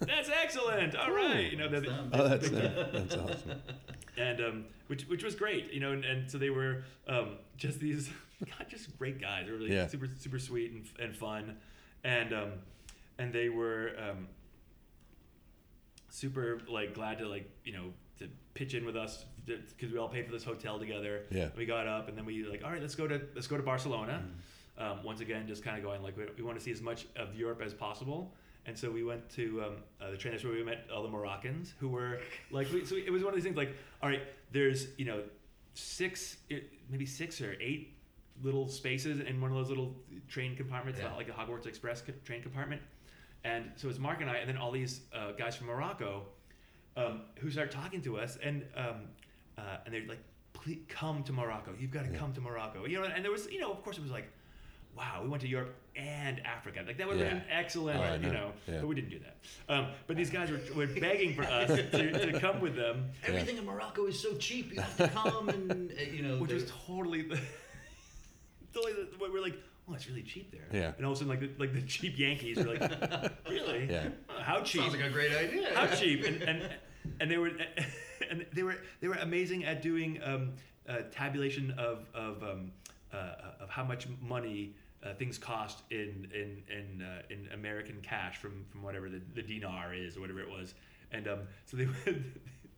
[0.00, 2.10] that's excellent, all right, you know, That's the- them.
[2.12, 2.92] Oh, that's that.
[2.92, 3.62] That's awesome.
[4.18, 7.78] And um, which which was great, you know, and, and so they were um, just
[7.80, 9.46] these, God, just great guys.
[9.46, 9.86] They were really Yeah.
[9.88, 11.56] super super sweet and, and fun,
[12.04, 12.52] and um,
[13.18, 14.28] and they were um,
[16.10, 20.08] super like glad to like you know to pitch in with us because we all
[20.08, 21.22] paid for this hotel together.
[21.30, 21.48] Yeah.
[21.56, 23.62] We got up and then we like all right, let's go to let's go to
[23.62, 24.22] Barcelona.
[24.78, 27.06] Um, once again, just kind of going like we, we want to see as much
[27.16, 28.34] of Europe as possible.
[28.66, 30.32] And so we went to um, uh, the train.
[30.32, 32.70] That's where we met all the Moroccans who were like.
[32.72, 35.22] We, so it was one of these things like, all right, there's you know
[35.74, 36.36] six,
[36.90, 37.94] maybe six or eight
[38.42, 39.94] little spaces in one of those little
[40.28, 41.08] train compartments, Yeah.
[41.08, 42.82] not like a Hogwarts Express co- train compartment.
[43.44, 46.24] And so it's Mark and I, and then all these uh, guys from Morocco
[46.96, 49.02] um, who start talking to us, and um,
[49.58, 50.22] uh, and they're like,
[50.54, 51.72] "Please come to Morocco.
[51.78, 52.18] You've got to Yeah.
[52.18, 54.28] come to Morocco." You know, and there was, you know, of course, it was like,
[54.96, 56.82] "Wow, we went to Europe and Africa.
[56.86, 57.34] Like that would have Yeah.
[57.34, 58.32] been excellent." Oh, I you know.
[58.32, 58.78] know, Yeah.
[58.80, 59.36] but we didn't do that.
[59.68, 63.56] Um, but these guys were, were begging for us to, to come with them, Everything
[63.58, 64.74] in Morocco is so cheap.
[64.74, 66.38] You have to come and uh, you know.
[66.38, 67.38] which they- was totally the,
[68.72, 69.56] totally the, what we're like.
[69.88, 70.66] Oh, it's really cheap there.
[70.72, 70.92] Yeah.
[70.96, 72.80] And all of a sudden, like the, like the cheap Yankees were like,
[73.48, 73.86] "Really?
[73.88, 74.08] Yeah.
[74.28, 74.80] Uh, How cheap?
[74.80, 75.70] sounds like a great idea.
[75.74, 76.68] how cheap and, and
[77.20, 77.52] and they were
[78.28, 80.54] and they were they were amazing at doing um,
[80.88, 82.72] uh, tabulation of of um,
[83.14, 84.74] uh, of how much money
[85.06, 89.42] uh, things cost in in in uh, in American cash from from whatever the, the
[89.42, 90.74] dinar is or whatever it was
[91.12, 92.24] and um, so they would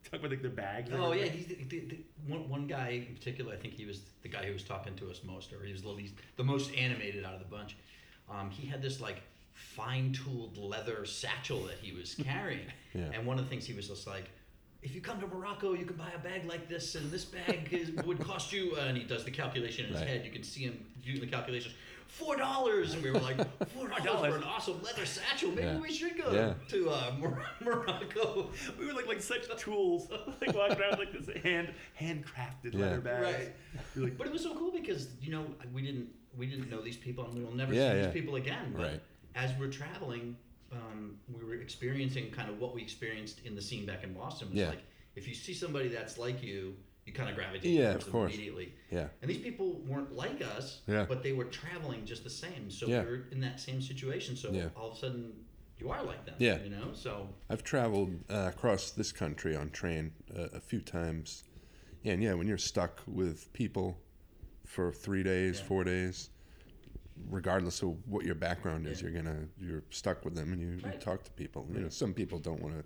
[0.04, 0.90] talk about like their bags.
[0.92, 3.52] Oh yeah, he's the, the, the, one, one guy in particular.
[3.52, 5.82] I think he was the guy who was talking to us most, or he was
[5.82, 7.76] the least, the most animated out of the bunch.
[8.30, 9.22] Um, he had this like
[9.54, 13.04] fine-tooled leather satchel that he was carrying, Yeah.
[13.14, 14.30] and one of the things he was just like,
[14.82, 17.68] "If you come to Morocco, you can buy a bag like this, and this bag
[17.72, 20.08] is, would cost you." Uh, and he does the calculation in his Right.
[20.10, 20.24] head.
[20.24, 21.74] You can see him doing the calculations.
[22.08, 23.36] Four dollars, and we were like,
[23.76, 25.50] four dollars for an awesome leather satchel.
[25.50, 25.78] Maybe Yeah.
[25.78, 26.54] we should go Yeah.
[26.68, 28.50] to uh, Mor- Morocco.
[28.78, 30.08] we were like like such tools,
[30.40, 32.80] like walking around like this hand handcrafted Yeah.
[32.80, 33.24] leather bags.
[33.24, 33.54] Right.
[33.94, 36.96] Like, But it was so cool because you know we didn't we didn't know these
[36.96, 38.72] people and we will never see these people again.
[38.74, 39.00] But Right.
[39.34, 40.36] as we're traveling,
[40.72, 44.48] um, we were experiencing kind of what we experienced in the scene back in Boston.
[44.48, 44.68] Was Yeah.
[44.70, 44.82] like
[45.14, 46.74] if you see somebody that's like you,
[47.08, 48.34] you kind of gravitate Yeah, towards of course.
[48.34, 48.74] immediately.
[48.90, 49.08] Yeah.
[49.22, 51.06] And these people weren't like us, Yeah.
[51.08, 52.70] but they were traveling just the same.
[52.70, 53.02] So Yeah.
[53.02, 54.36] we were in that same situation.
[54.36, 54.68] So Yeah.
[54.76, 55.32] all of a sudden,
[55.78, 56.34] you are like them.
[56.38, 56.62] Yeah.
[56.62, 56.92] You know.
[56.92, 61.44] So I've traveled uh, across this country on train uh, a few times,
[62.04, 63.98] and yeah, when you're stuck with people
[64.66, 65.64] for three days, Yeah.
[65.66, 66.28] four days,
[67.30, 69.08] regardless of what your background is, Yeah.
[69.08, 71.66] you're gonna you're stuck with them, and you, you talk to people.
[71.72, 72.84] You know, some people don't want to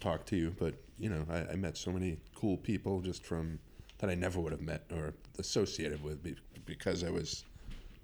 [0.00, 3.58] talk to you, but you know, I, I met so many cool people just from
[3.98, 7.44] that I never would have met or associated with be, because I was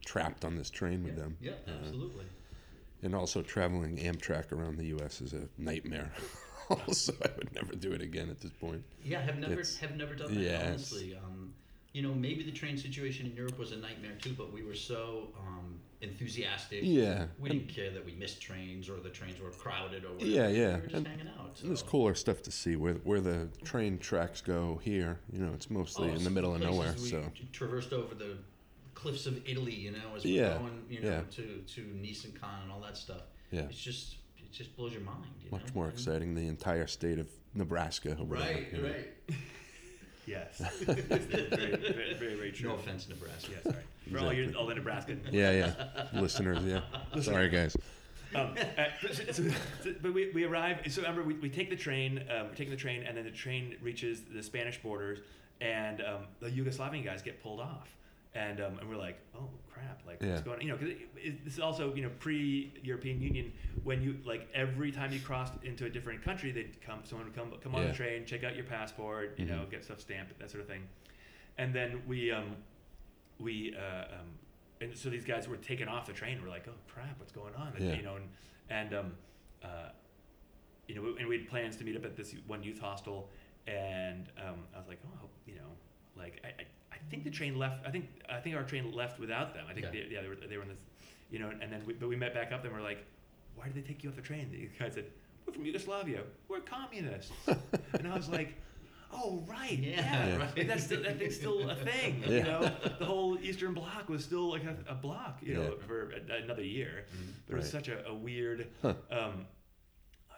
[0.04, 1.36] trapped on this train with them.
[1.40, 2.24] yeah, Uh, absolutely.
[3.02, 5.20] and also traveling Amtrak around the U.S.
[5.20, 6.12] is a nightmare.
[6.70, 8.82] also, I would never do it again at this point.
[9.04, 11.14] Yeah, have never It's- have never done that yeah, honestly.
[11.16, 11.54] Um,
[11.92, 14.74] you know, maybe the train situation in Europe was a nightmare too, but we were
[14.74, 16.80] so um, enthusiastic.
[16.82, 20.30] Yeah, We didn't care that we missed trains or the trains were crowded or whatever.
[20.30, 21.58] Yeah, yeah, We were just and- hanging out.
[21.60, 25.20] and there's cooler stuff to see where where the train tracks go here.
[25.32, 26.94] You know, it's mostly Oh, in the middle of nowhere.
[26.98, 28.38] We So traversed over the
[28.94, 31.22] cliffs of Italy, you know, as we're Yeah, going, you know, yeah.
[31.32, 33.22] to to Nice and Cannes and all that stuff.
[33.50, 35.26] yeah, It's just it just blows your mind.
[35.44, 35.72] You much know?
[35.74, 36.34] more exciting.
[36.34, 38.16] The entire state of Nebraska.
[38.18, 38.88] Or whatever, Right, you know.
[38.88, 39.08] right.
[40.26, 42.68] yes, very, very, very, very true.
[42.70, 43.52] No offense, Nebraska.
[43.52, 43.84] Yeah, sorry.
[44.10, 45.74] For all, your, all the Nebraskan Yeah, yeah,
[46.20, 46.62] listeners.
[46.64, 46.80] Yeah,
[47.20, 47.76] sorry guys.
[48.34, 49.48] Um, uh, but, so- so-
[49.84, 50.78] so- but we, we arrive.
[50.88, 52.24] So remember, we, we take the train.
[52.30, 55.18] Um, we're taking the train, and then the train reaches the Spanish borders,
[55.60, 57.88] and um, the Yugoslavian guys get pulled off,
[58.34, 60.30] and um, and we're like, oh crap, like Yeah.
[60.30, 60.62] what's going on?
[60.66, 60.94] You know, because
[61.44, 63.52] this is also you know pre-European Union
[63.84, 67.34] when you like every time you crossed into a different country, they'd come someone would
[67.36, 67.88] come come on Yeah.
[67.88, 69.70] the train, check out your passport, you know, Mhm.
[69.70, 70.82] get stuff stamped, that sort of thing,
[71.58, 72.56] and then we um,
[73.38, 74.28] we uh, um,
[74.80, 76.40] and so these guys were taken off the train.
[76.42, 77.72] We're like, oh crap, what's going on?
[77.76, 77.94] And, Yeah.
[77.94, 78.28] You know, and
[78.70, 79.12] and um,
[79.62, 79.90] uh,
[80.88, 83.28] you know, and we had plans to meet up at this one youth hostel,
[83.66, 85.70] and um, I was like, oh, you know,
[86.16, 86.66] like I, I,
[87.06, 87.86] I think the train left.
[87.86, 89.64] I think I think our train left without them.
[89.68, 89.92] I think Yeah.
[89.92, 90.78] they, yeah, they were they were in this,
[91.30, 92.64] you know, and then we, but we met back up.
[92.64, 93.04] and we're like,
[93.56, 94.50] why did they take you off the train?
[94.50, 95.06] The guy said,
[95.46, 96.22] we're from Yugoslavia.
[96.48, 97.32] We're communists.
[97.46, 98.54] and I was like.
[99.14, 100.56] Oh right, Yeah, yeah, right.
[100.56, 102.22] Like, that's still, that thing's still a thing.
[102.26, 102.30] Yeah.
[102.30, 105.38] You know, the whole Eastern Bloc was still like a, a block.
[105.42, 105.86] You know, Yeah.
[105.86, 107.04] for a, another year.
[107.46, 108.94] But it was such a, a weird, Huh.
[109.10, 109.44] um,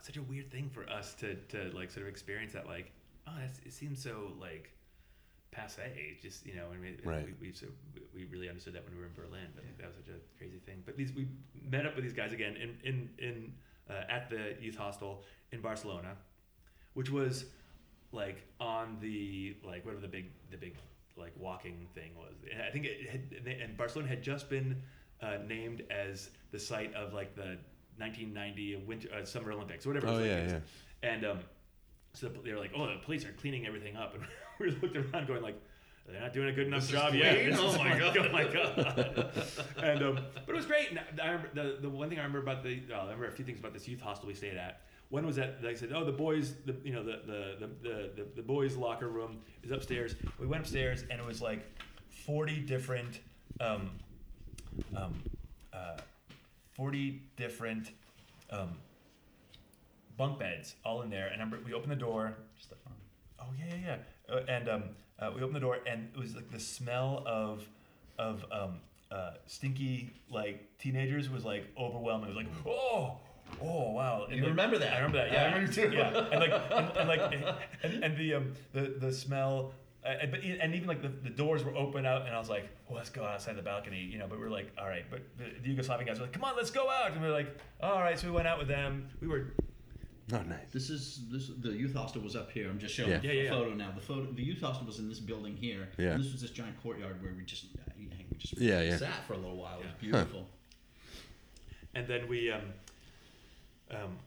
[0.02, 2.66] such a weird thing for us to, to like sort of experience that.
[2.66, 2.90] Like,
[3.28, 4.70] oh, that's, it seems so like
[5.54, 5.80] passe.
[6.22, 7.26] Just you know, I mean, Right.
[7.40, 7.66] we, we so
[8.14, 9.48] we really understood that when we were in Berlin.
[9.54, 10.82] But that was such a crazy thing.
[10.84, 11.28] But these we
[11.62, 13.52] met up with these guys again in in in
[13.90, 16.16] uh, at the youth hostel in Barcelona,
[16.94, 17.46] which was
[18.12, 20.74] like on the like whatever the big the big
[21.16, 22.34] like walking thing was.
[22.52, 24.82] And I think it had and Barcelona had just been
[25.22, 27.56] uh, named as the site of like the
[27.98, 30.06] 1990 Winter uh, Summer Olympics, whatever.
[30.06, 30.50] it Oh was yeah, like.
[30.50, 31.08] yeah.
[31.10, 31.38] And um,
[32.14, 34.24] so they were like, "Oh, the police are cleaning everything up," and
[34.60, 35.60] we looked around, going like,
[36.06, 37.46] they're not doing a good enough This job yet.
[37.46, 38.16] This Oh my God.
[38.18, 39.30] Oh my god!
[39.82, 40.90] and um, but it was great.
[40.90, 43.32] And I remember, the the one thing I remember about the oh, I remember a
[43.32, 44.82] few things about this youth hostel we stayed at.
[45.08, 48.10] One was that they said, "Oh, the boys, the you know the the the the,
[48.16, 51.64] the, the boys' locker room is upstairs." We went upstairs and it was like
[52.26, 53.20] forty different,
[53.60, 53.90] um,
[54.94, 55.14] um,
[55.72, 55.96] uh,
[56.74, 57.92] forty different
[58.50, 58.76] um,
[60.18, 61.28] bunk beds all in there.
[61.28, 62.34] And I remember we opened the door.
[62.58, 62.92] Stefan.
[63.40, 63.96] Oh yeah, yeah, yeah.
[64.32, 64.82] Uh, and um,
[65.18, 67.64] uh, we opened the door, and it was like the smell of
[68.18, 72.30] of um, uh, stinky like teenagers was like overwhelming.
[72.30, 73.18] It was like oh.
[73.62, 74.24] Oh wow!
[74.24, 74.92] And You like- remember that?
[74.94, 75.30] I remember that.
[75.30, 75.90] Yeah, I remember too.
[75.92, 77.34] Yeah, and like, and, and like,
[77.82, 79.72] and, and the um, the the smell,
[80.04, 82.48] uh, and, but and even like the, the doors were open out, and I was
[82.48, 84.26] like, well, let's go outside the balcony, you know.
[84.28, 85.04] But we are like, all right.
[85.10, 87.32] But the, the Yugoslavian guys were like, come on, let's go out, and we are
[87.32, 88.18] like, all right.
[88.18, 89.08] So we went out with them.
[89.20, 89.52] We were
[90.32, 90.70] Oh, nice.
[90.72, 91.50] This is this.
[91.60, 92.70] The youth hostel was up here.
[92.70, 93.18] I'm just showing Yeah.
[93.18, 93.50] a Yeah, yeah, yeah.
[93.50, 93.90] photo now.
[93.92, 94.32] The photo.
[94.32, 95.88] The youth hostel was in this building here.
[95.98, 96.12] Yeah.
[96.12, 98.96] And this was this giant courtyard where we just I think we just Yeah, yeah.
[98.96, 99.80] sat for a little while.
[99.80, 100.10] It was Yeah.
[100.12, 100.46] beautiful.
[101.96, 102.72] and then we um,
[103.90, 104.18] um,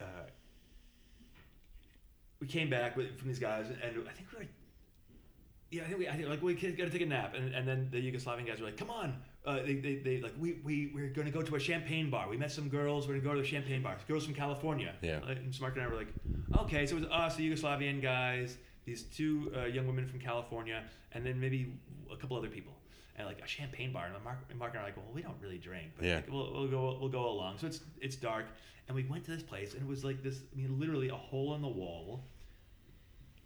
[0.00, 0.04] uh,
[2.40, 4.46] we came back with, from these guys, and I think we were,
[5.70, 7.66] yeah, I think we, I think like we got to take a nap, and, and
[7.66, 10.92] then the Yugoslavian guys were like, "Come on." Uh, they, they, they like we we
[10.94, 12.28] we're going to go to a champagne bar.
[12.28, 13.06] We met some girls.
[13.06, 13.96] We're going to go to the champagne bar.
[14.06, 14.92] Girls from California.
[15.00, 15.20] Yeah.
[15.26, 16.12] Uh, And Mark and I were like,
[16.64, 16.84] okay.
[16.86, 20.82] So it was us, the Yugoslavian guys, these two uh, young women from California,
[21.12, 21.60] and then maybe
[22.12, 22.74] a couple other people.
[23.16, 25.22] And like a champagne bar, and Mark, and Mark and I are like, well, we
[25.22, 26.16] don't really drink, but Yeah.
[26.16, 27.56] like, we'll, we'll go we'll go along.
[27.58, 28.44] So it's it's dark,
[28.86, 30.36] and we went to this place, and it was like this.
[30.52, 32.22] I mean, literally a hole in the wall.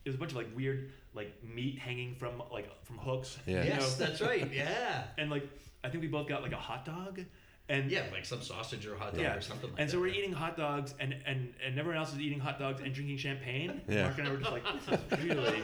[0.04, 3.38] It was a bunch of like weird like meat hanging from like from hooks.
[3.46, 3.62] Yeah.
[3.62, 4.06] Yes, know?
[4.06, 4.52] that's right.
[4.52, 5.04] Yeah.
[5.18, 5.48] And like
[5.84, 7.20] I think we both got like a hot dog,
[7.68, 9.92] and Yeah, like some sausage or hot dog yeah, or something like and that.
[9.92, 12.92] so we're eating hot dogs, and, and and everyone else is eating hot dogs and
[12.94, 13.80] drinking champagne.
[13.88, 14.04] Yeah.
[14.04, 15.62] Mark and I were just like, this is really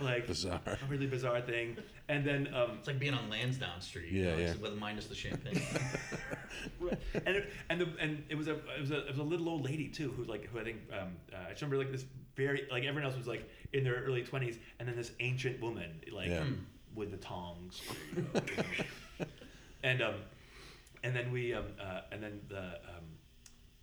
[0.00, 0.60] like Bizarre.
[0.66, 1.76] a really bizarre thing.
[2.08, 4.12] And then um, It's like being on Lansdowne Street.
[4.12, 4.42] Yeah, you know, yeah.
[4.44, 5.60] except With minus the champagne.
[7.26, 9.48] and it, and the and it was a it was a it was a little
[9.48, 12.04] old lady too who like who I think um, uh, I just remember like this
[12.36, 16.00] very like everyone else was like in their early twenties, and then this ancient woman
[16.12, 16.44] like Yeah.
[16.94, 17.80] with the tongs,
[19.82, 20.14] and um
[21.02, 23.04] and then we um uh, and then the um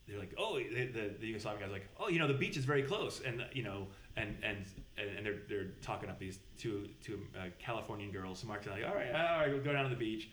[0.08, 2.65] they're like oh the, the the Yugoslavian guy's like oh you know the beach is
[2.65, 4.65] very close and you know and and
[4.97, 8.39] and, and they're they're talking up these two two uh, Californian girls.
[8.39, 10.29] So Mark's like all right all right we'll go down to the beach.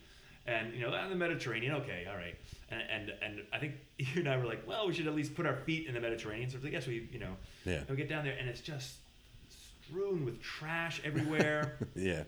[0.47, 2.35] And you know, on the Mediterranean, okay, all right,
[2.71, 5.35] and and and I think you and I were like, well, we should at least
[5.35, 6.49] put our feet in the Mediterranean.
[6.49, 7.73] So I guess we, you know, Yeah.
[7.81, 8.95] and we get down there, and it's just
[9.85, 12.23] strewn with trash everywhere, Yeah.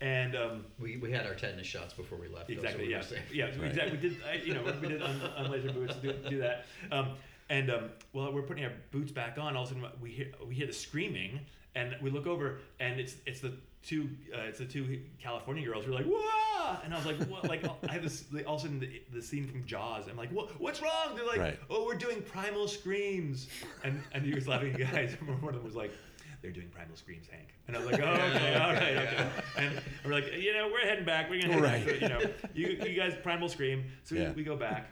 [0.00, 2.48] And um, we, we had our tetanus shots before we left.
[2.48, 3.34] though, so exactly, we yeah, were safe.
[3.34, 3.64] yeah, Right.
[3.64, 3.98] exactly.
[4.00, 7.10] We did, I, you know, we did on, on laser boots do, do that, um,
[7.50, 10.28] and um, while we're putting our boots back on, all of a sudden we hear
[10.46, 11.40] we hear the screaming,
[11.74, 15.86] and we look over, and it's it's the two uh, it's the two California girls
[15.86, 18.60] We're like, "Whoa!" and I was like, "What?" Like I have this like, all of
[18.60, 20.04] a sudden the, the scene from Jaws.
[20.10, 20.60] I'm like, "What?
[20.60, 21.58] What's wrong?" They're like, Right.
[21.70, 23.48] "Oh, we're doing primal screams,"
[23.84, 24.72] and and he was laughing.
[24.92, 25.92] Guys, one of them was like.
[26.40, 27.48] They're doing primal screams, Hank.
[27.66, 28.04] And I was like, oh,
[28.36, 29.26] okay, all right, okay.
[29.56, 31.28] And we're like, you know, we're heading back.
[31.28, 31.86] We're gonna head Right.
[31.86, 31.94] back.
[31.96, 32.20] So, you know,
[32.54, 33.84] you, you guys primal scream.
[34.04, 34.32] So we, Yeah.
[34.32, 34.86] we go back,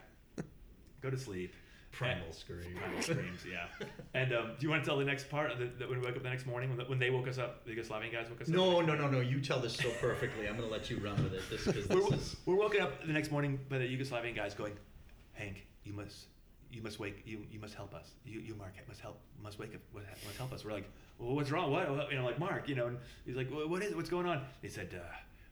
[1.01, 1.53] go to sleep.
[1.93, 2.75] Primal scream.
[2.77, 3.65] Primal screams, yeah.
[4.13, 6.15] And um, do you want to tell the next part of that when we woke
[6.15, 8.39] up the next morning when, the, when they woke us up, the Yugoslavian guys woke
[8.41, 8.53] us up?
[8.53, 9.19] No, no, no, no.
[9.19, 10.47] You tell this so perfectly.
[10.47, 11.41] I'm going to let you run with it.
[11.49, 12.35] This, cause We're, this is.
[12.45, 14.73] we're woken up the next morning by the Yugoslavian guys going,
[15.33, 16.25] Hank, you must,
[16.71, 18.11] you must wake, you, you must help us.
[18.25, 20.65] You, you, Mark, must help, must wake up, must help us.
[20.65, 21.71] We're like, well, what's wrong?
[21.71, 22.11] What, what?
[22.11, 23.95] you know, like Mark, you know, and he's like, "What- what is, it?
[23.97, 24.41] what's going on?
[24.61, 25.03] He said, uh,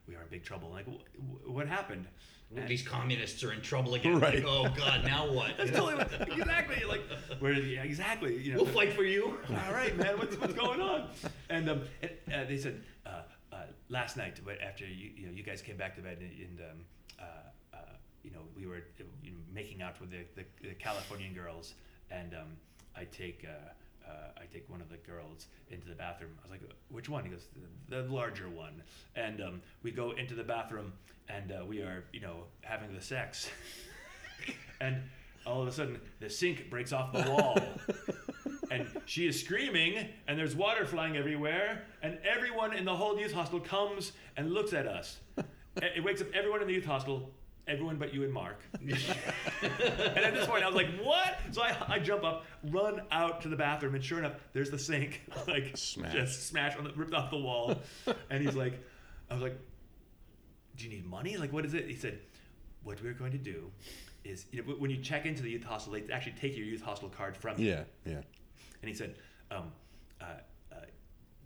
[0.06, 0.70] we are in big trouble.
[0.70, 2.06] Like, "Wh- what happened?
[2.54, 4.20] And- These communists are in trouble again.
[4.20, 4.36] Right.
[4.36, 5.56] Like, oh God, now what?
[5.56, 7.02] That's totally what, exactly like
[7.40, 8.62] where yeah, exactly you know.
[8.62, 9.36] We'll fight for you.
[9.50, 10.16] All right, man.
[10.18, 11.08] What's, what's going on?
[11.50, 13.56] And um, and, uh, they said uh, uh,
[13.88, 16.60] last night, but after you you know you guys came back to bed and, and
[16.60, 16.76] um,
[17.20, 17.24] uh,
[18.26, 18.82] you know we were
[19.22, 21.74] you know, making out with the, the, the Californian girls,
[22.10, 22.56] and um,
[22.96, 23.46] I take.
[23.48, 23.70] Uh,
[24.08, 26.30] uh, I take one of the girls into the bathroom.
[26.38, 27.48] I was like, "Which one?" He goes,
[27.88, 28.80] "The, the larger one."
[29.16, 30.92] And um, we go into the bathroom,
[31.28, 33.50] and uh, we are, you know, having the sex.
[34.80, 35.02] and
[35.44, 37.58] all of a sudden, the sink breaks off the wall,
[38.70, 43.32] and she is screaming, and there's water flying everywhere, and everyone in the whole youth
[43.32, 45.18] hostel comes and looks at us.
[45.82, 47.34] It wakes up everyone in the youth hostel,
[47.66, 48.60] everyone but you and Mark.
[48.80, 53.40] and at this point, I was like, "What?" So I, I jump up, run out
[53.42, 56.12] to the bathroom, and sure enough, there's the sink, like Smash.
[56.12, 57.76] just smashed on the, ripped off the wall.
[58.30, 58.74] And he's like,
[59.30, 59.58] "I was like,
[60.76, 61.36] do you need money?
[61.36, 62.18] Like, what is it?" He said,
[62.82, 63.70] "What we're going to do
[64.24, 66.82] is, you know, when you check into the youth hostel, they actually take your youth
[66.82, 67.84] hostel card from you." Yeah.
[68.04, 68.20] Yeah.
[68.82, 69.16] And he said,
[69.50, 69.72] um,
[70.20, 70.24] uh,
[70.70, 70.76] uh,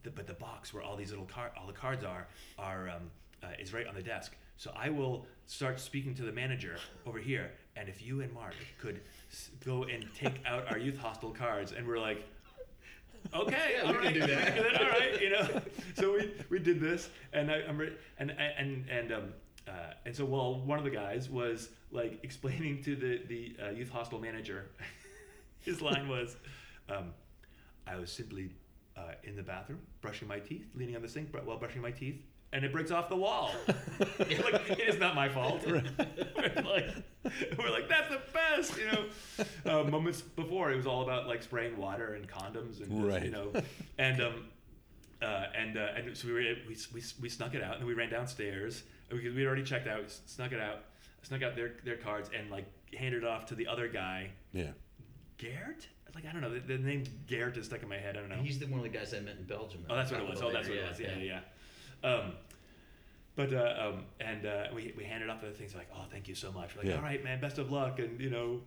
[0.03, 2.27] the, but the box where all these little card, all the cards are,
[2.59, 3.11] are um,
[3.43, 4.35] uh, is right on the desk.
[4.61, 8.53] So I will start speaking to the manager over here, and if you and Mark
[8.79, 9.01] could
[9.65, 12.29] go and take out our youth hostel cards, and we're like,
[13.35, 14.55] okay, Yeah, all we can right, do that.
[14.77, 15.63] can all right, you know.
[15.97, 19.33] So we, we did this, and I, I'm re- and and and um
[19.67, 23.71] uh, and so while one of the guys was like explaining to the the uh,
[23.71, 24.67] youth hostel manager,
[25.61, 26.37] his line was,
[26.91, 27.15] um,
[27.87, 28.51] I was simply
[28.95, 32.21] uh, in the bathroom brushing my teeth, leaning on the sink while brushing my teeth,
[32.53, 33.53] and it breaks off the wall.
[34.19, 35.65] like it is not my fault.
[35.67, 35.83] we're
[36.65, 36.91] like,
[37.59, 39.05] we're like that's the best, you know.
[39.65, 43.25] Uh, moments before, it was all about like spraying water and condoms and Right.
[43.25, 43.53] you know,
[43.99, 44.45] and um,
[45.23, 47.87] uh, and uh, and so we, were, we we we snuck it out, and then
[47.89, 50.01] we ran downstairs because we'd already checked out.
[50.01, 50.85] We snuck it out,
[51.23, 52.65] snuck out their their cards, and like
[52.97, 54.71] handed it off to the other guy, Yeah.
[55.39, 55.87] Gert.
[56.15, 58.17] Like I don't know, the, the name Gert is stuck in my head.
[58.17, 58.43] I don't know.
[58.43, 59.85] He's the one of the guys I met in Belgium.
[59.89, 60.43] Oh, that's what it was.
[60.43, 60.99] Oh, that's what it was.
[60.99, 61.23] Yeah, yeah.
[61.23, 61.41] yeah.
[62.03, 62.33] Um,
[63.37, 66.35] but uh, um, and uh, we we handed off the things like, oh, thank you
[66.35, 66.75] so much.
[66.75, 66.97] We're like, Yeah.
[66.97, 68.61] all right, man, best of luck, and you know,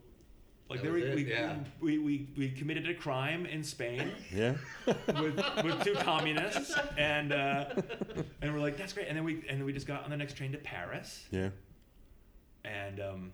[0.70, 1.56] like there we, we, yeah.
[1.82, 4.56] we, we we committed a crime in Spain Yeah.
[4.88, 7.66] with, with two communists, and uh,
[8.42, 9.08] and we're like, that's great.
[9.08, 11.50] And then we and then we just got on the next train to Paris, yeah.
[12.66, 13.32] and um,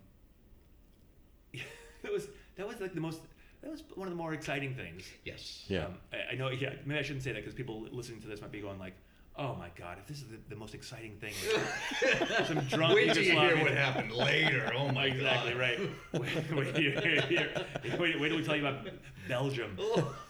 [2.04, 3.22] that was that was like the most
[3.62, 5.04] that was one of the more exciting things.
[5.26, 5.66] Yes.
[5.68, 5.86] Yeah.
[5.86, 6.50] Um, I, I know.
[6.50, 8.96] Yeah, maybe I shouldn't say that because people listening to this might be going like,
[9.40, 11.34] "Oh my god, if this is the, the most exciting thing."
[12.46, 14.72] Some drunk Wait till you hear what happened later.
[14.76, 15.70] Oh my exactly god.
[15.72, 16.52] Exactly right.
[16.52, 18.88] Wait, wait, till you hear- hear- wait, wait till we tell you about
[19.28, 19.78] Belgium.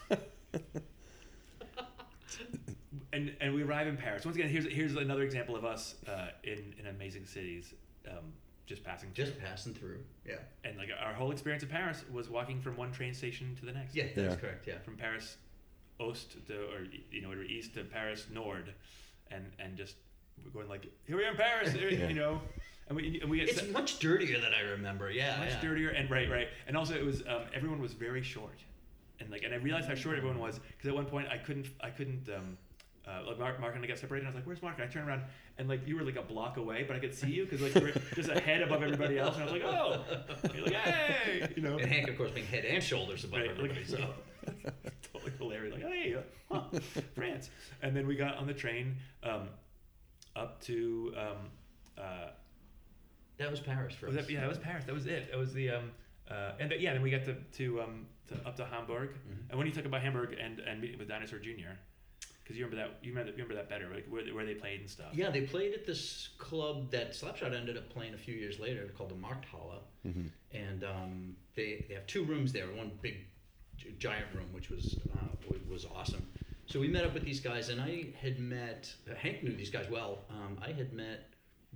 [3.11, 4.23] And and we arrive in Paris.
[4.23, 7.73] Once again, here's here's another example of us uh, in in amazing cities,
[8.07, 8.31] um,
[8.67, 9.25] just passing through.
[9.25, 9.97] Just passing through.
[10.27, 10.35] Yeah.
[10.63, 13.71] and like our whole experience of Paris was walking from one train station to the
[13.71, 13.95] next.
[13.95, 14.39] Yeah, that's Yeah.
[14.39, 14.67] correct.
[14.67, 14.77] Yeah.
[14.85, 15.37] from Paris
[15.99, 18.73] Ost to or you know or east to Paris Nord,
[19.31, 19.95] and and just
[20.43, 22.07] we're going like here we are in Paris, here- Yeah.
[22.07, 22.41] you know,
[22.87, 25.11] and we and we get It's se- much dirtier than I remember.
[25.11, 25.37] Yeah.
[25.39, 25.61] much yeah.
[25.61, 28.57] dirtier and right right, and also it was um, everyone was very short,
[29.19, 31.67] and like and I realized how short everyone was because at one point I couldn't
[31.81, 32.27] I couldn't.
[32.29, 32.57] Um,
[33.09, 34.25] uh, like Mark, Mark and I got separated.
[34.27, 35.23] And I was like, "Where's Mark?" And I turned around,
[35.57, 37.73] and like you were like a block away, but I could see you because like
[37.75, 39.35] you were just a head above everybody else.
[39.35, 40.03] And I was like, "Oh,"
[40.53, 41.77] you're like, "Hey," you know.
[41.77, 43.79] And Hank, of course, being head and shoulders above Right, everybody.
[43.79, 44.13] like- so.
[45.13, 45.73] totally hilarious.
[45.73, 46.15] Like, hey,
[46.51, 46.79] uh, huh,
[47.15, 47.49] France.
[47.81, 49.49] And then we got on the train um,
[50.35, 51.13] up to.
[51.17, 51.37] Um,
[51.97, 52.29] uh,
[53.37, 54.15] That was Paris for us.
[54.15, 54.85] that, yeah, that was Paris.
[54.85, 55.29] That was it.
[55.31, 55.69] That was the.
[55.71, 55.91] Um,
[56.29, 59.09] uh, and th- yeah, then we got to to, um, to up to Hamburg.
[59.09, 59.49] Mhm.
[59.49, 61.73] And when you talk about Hamburg and and meeting with Dinosaur Jr.,
[62.49, 64.79] because you remember that you remember, you remember that better, like where, where they played
[64.79, 65.09] and stuff.
[65.13, 68.91] Yeah, they played at this club that Slapshot ended up playing a few years later
[68.97, 69.81] called the Markthalle.
[70.07, 70.27] Mm-hmm.
[70.53, 73.17] and um, they, they have two rooms there one big
[73.97, 76.25] giant room which was uh, was awesome
[76.65, 79.69] so we met up with these guys and i had met uh, hank knew these
[79.69, 81.27] guys well um, i had met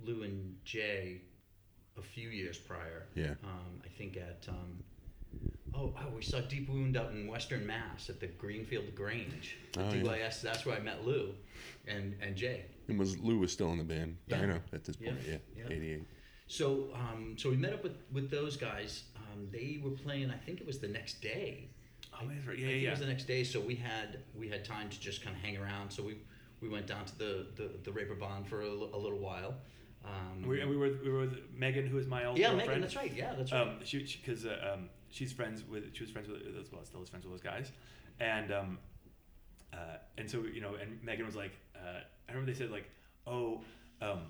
[0.02, 1.20] lou and jay
[1.98, 3.34] a few years prior Yeah.
[3.44, 4.82] um, i think at um,
[5.76, 9.82] oh, oh we saw deep wound out in western mass at the greenfield grange Oh,
[9.88, 10.02] at yeah.
[10.02, 11.34] DYS, that's where i met lou
[11.86, 14.16] and, and jay And was Lou was still in the band?
[14.26, 14.40] Yeah.
[14.40, 15.18] Dino at this point.
[15.26, 15.36] Yeah.
[15.56, 15.64] Yeah.
[15.70, 16.04] Eighty-eight.
[16.46, 19.04] So, um, so we met up with, with those guys.
[19.16, 20.30] Um, they were playing.
[20.30, 21.70] I think it was the next day.
[22.12, 22.58] Oh, that's right.
[22.58, 24.90] I Yeah, think yeah, It was the next day, so we had we had time
[24.90, 25.90] to just kind of hang around.
[25.90, 26.18] So we
[26.60, 29.54] we went down to the the, the Reeperbahn for a, little while.
[30.04, 30.10] Um,
[30.42, 32.68] And we, and we were we were with Megan, who is my old yeah, girlfriend.
[32.68, 33.12] Megan, that's right.
[33.14, 33.62] Yeah, that's right.
[33.62, 37.02] Um, she because uh, um, she's friends with she was friends with as well still
[37.02, 37.72] is friends with those guys,
[38.20, 38.78] and um,
[39.72, 42.90] uh, and so you know and Megan was like uh, I remember they said like
[43.26, 43.60] oh
[44.02, 44.22] um,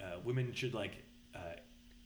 [0.00, 0.92] uh, women should like
[1.34, 1.56] uh,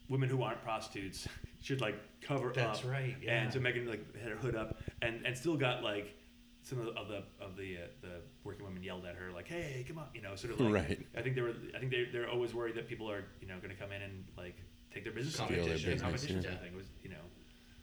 [0.08, 1.28] women who aren't prostitutes
[1.60, 2.54] should like cover up.
[2.54, 2.90] That's up.
[2.90, 3.42] right, yeah.
[3.42, 6.16] And so Megan like had her hood up and and still got like.
[6.64, 9.48] Some of the of the of the, uh, the working women yelled at her like,
[9.48, 10.72] "Hey, come on!" You know, sort of like.
[10.72, 11.06] Right.
[11.16, 11.54] I think they were.
[11.74, 14.00] I think they they're always worried that people are you know going to come in
[14.00, 14.54] and like
[14.94, 15.36] take their business.
[15.40, 15.48] away.
[15.48, 15.70] Competition.
[15.70, 16.42] Yeah, Business, competition yeah.
[16.42, 17.24] sort of thing was you know,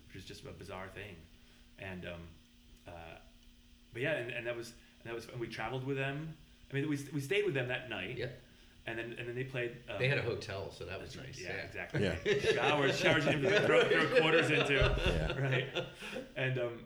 [0.09, 1.15] which was just a bizarre thing,
[1.77, 2.21] and um,
[2.87, 2.91] uh,
[3.93, 6.33] but yeah, and, and that was and that was and we traveled with them.
[6.71, 8.17] I mean, we we stayed with them that night.
[8.17, 8.41] Yep.
[8.87, 9.77] And then and then they played.
[9.87, 11.39] Um, They had a hotel, so that was nice.
[11.39, 12.01] yeah, exactly.
[12.03, 12.15] Yeah.
[12.53, 15.39] showers, showers you can throw, throw quarters into, Yeah.
[15.47, 15.67] right?
[16.35, 16.79] And um,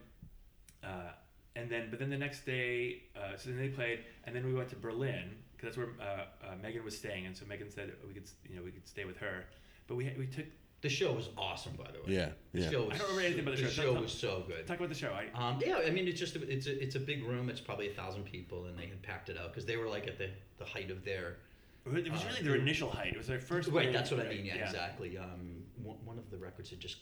[0.84, 1.12] uh,
[1.56, 4.54] and then but then the next day, uh, so then they played, and then we
[4.54, 7.94] went to Berlin because that's where uh, uh, Megan was staying, and so Megan said
[8.06, 9.46] we could you know we could stay with her,
[9.88, 10.46] but we we took
[10.84, 12.16] The show was awesome, by the way.
[12.18, 12.30] Yeah.
[12.52, 12.70] The Yeah.
[12.70, 13.82] show was, I don't remember anything about the the show.
[13.84, 14.68] show Tell- was so good.
[14.68, 15.14] talk about the show.
[15.14, 17.50] I Um, yeah, I mean, it's just a, it's a it's a big room.
[17.50, 20.08] It's probably a thousand people, and they had packed it out because they were like
[20.08, 21.38] at the, the height of their.
[21.86, 23.14] it was Uh, really their initial height.
[23.14, 23.70] It was their first.
[23.70, 24.46] Right, big- that's what I mean.
[24.46, 25.18] Yeah, exactly.
[25.18, 26.98] Um, one, one of the records had just,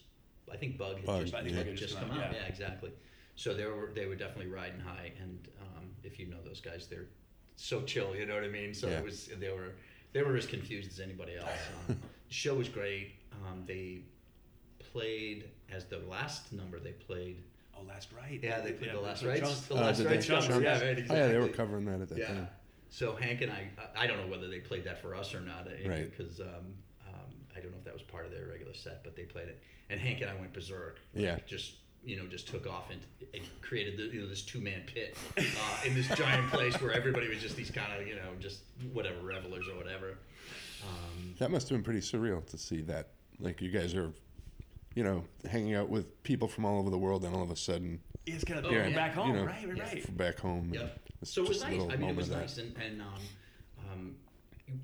[0.52, 2.20] I think Bug had Bug, just, I think Bug had had just just come come
[2.20, 2.28] out.
[2.28, 2.42] out, Yeah.
[2.44, 2.48] yeah.
[2.48, 2.92] exactly.
[3.36, 6.86] So they were they were definitely riding high, and um, if you know those guys,
[6.88, 7.08] they're
[7.56, 8.16] so chill.
[8.16, 8.76] You know what I mean?
[8.76, 9.00] So Yeah.
[9.00, 9.74] it was they were
[10.14, 11.50] they were as confused as anybody else.
[11.90, 13.16] Um, the show was great.
[13.32, 14.02] Um, they
[14.92, 17.44] played as the last number they played.
[17.78, 18.40] Oh, last right.
[18.42, 19.42] Yeah, they played the last right.
[19.42, 20.26] The Uh, last did right they?
[20.26, 20.48] chunks.
[20.48, 20.86] Chunks, Yeah, yeah.
[20.88, 21.06] right.
[21.10, 22.28] Oh, yeah, they were covering that at that Yeah.
[22.28, 22.48] time.
[22.90, 25.66] So Hank and I, I don't know whether they played that for us or not,
[25.68, 26.10] uh, Right.
[26.16, 26.48] Because um,
[27.08, 27.14] um,
[27.56, 29.64] I don't know if that was part of their regular set, but they played it.
[29.90, 31.00] And Hank and I went berserk.
[31.14, 31.38] like, Yeah.
[31.48, 33.00] Just you know, just took off and,
[33.36, 35.44] and created the, you know this two man pit uh,
[35.86, 38.62] in this giant place where everybody was just these kind of you know just
[38.92, 40.18] whatever revelers or whatever.
[40.84, 43.10] Um, That must have been pretty surreal to see that.
[43.42, 44.12] Like you guys are,
[44.96, 47.56] you know, hanging out with people from all over the world, and all of a
[47.56, 48.96] sudden, It's kind of Oh, yeah, yeah.
[48.96, 50.04] back home, you know, right, right, right.
[50.06, 50.72] from back home.
[50.74, 51.00] Yep.
[51.20, 51.82] and So it was nice.
[51.90, 53.08] I mean, it was nice, and, and um,
[53.92, 54.16] um,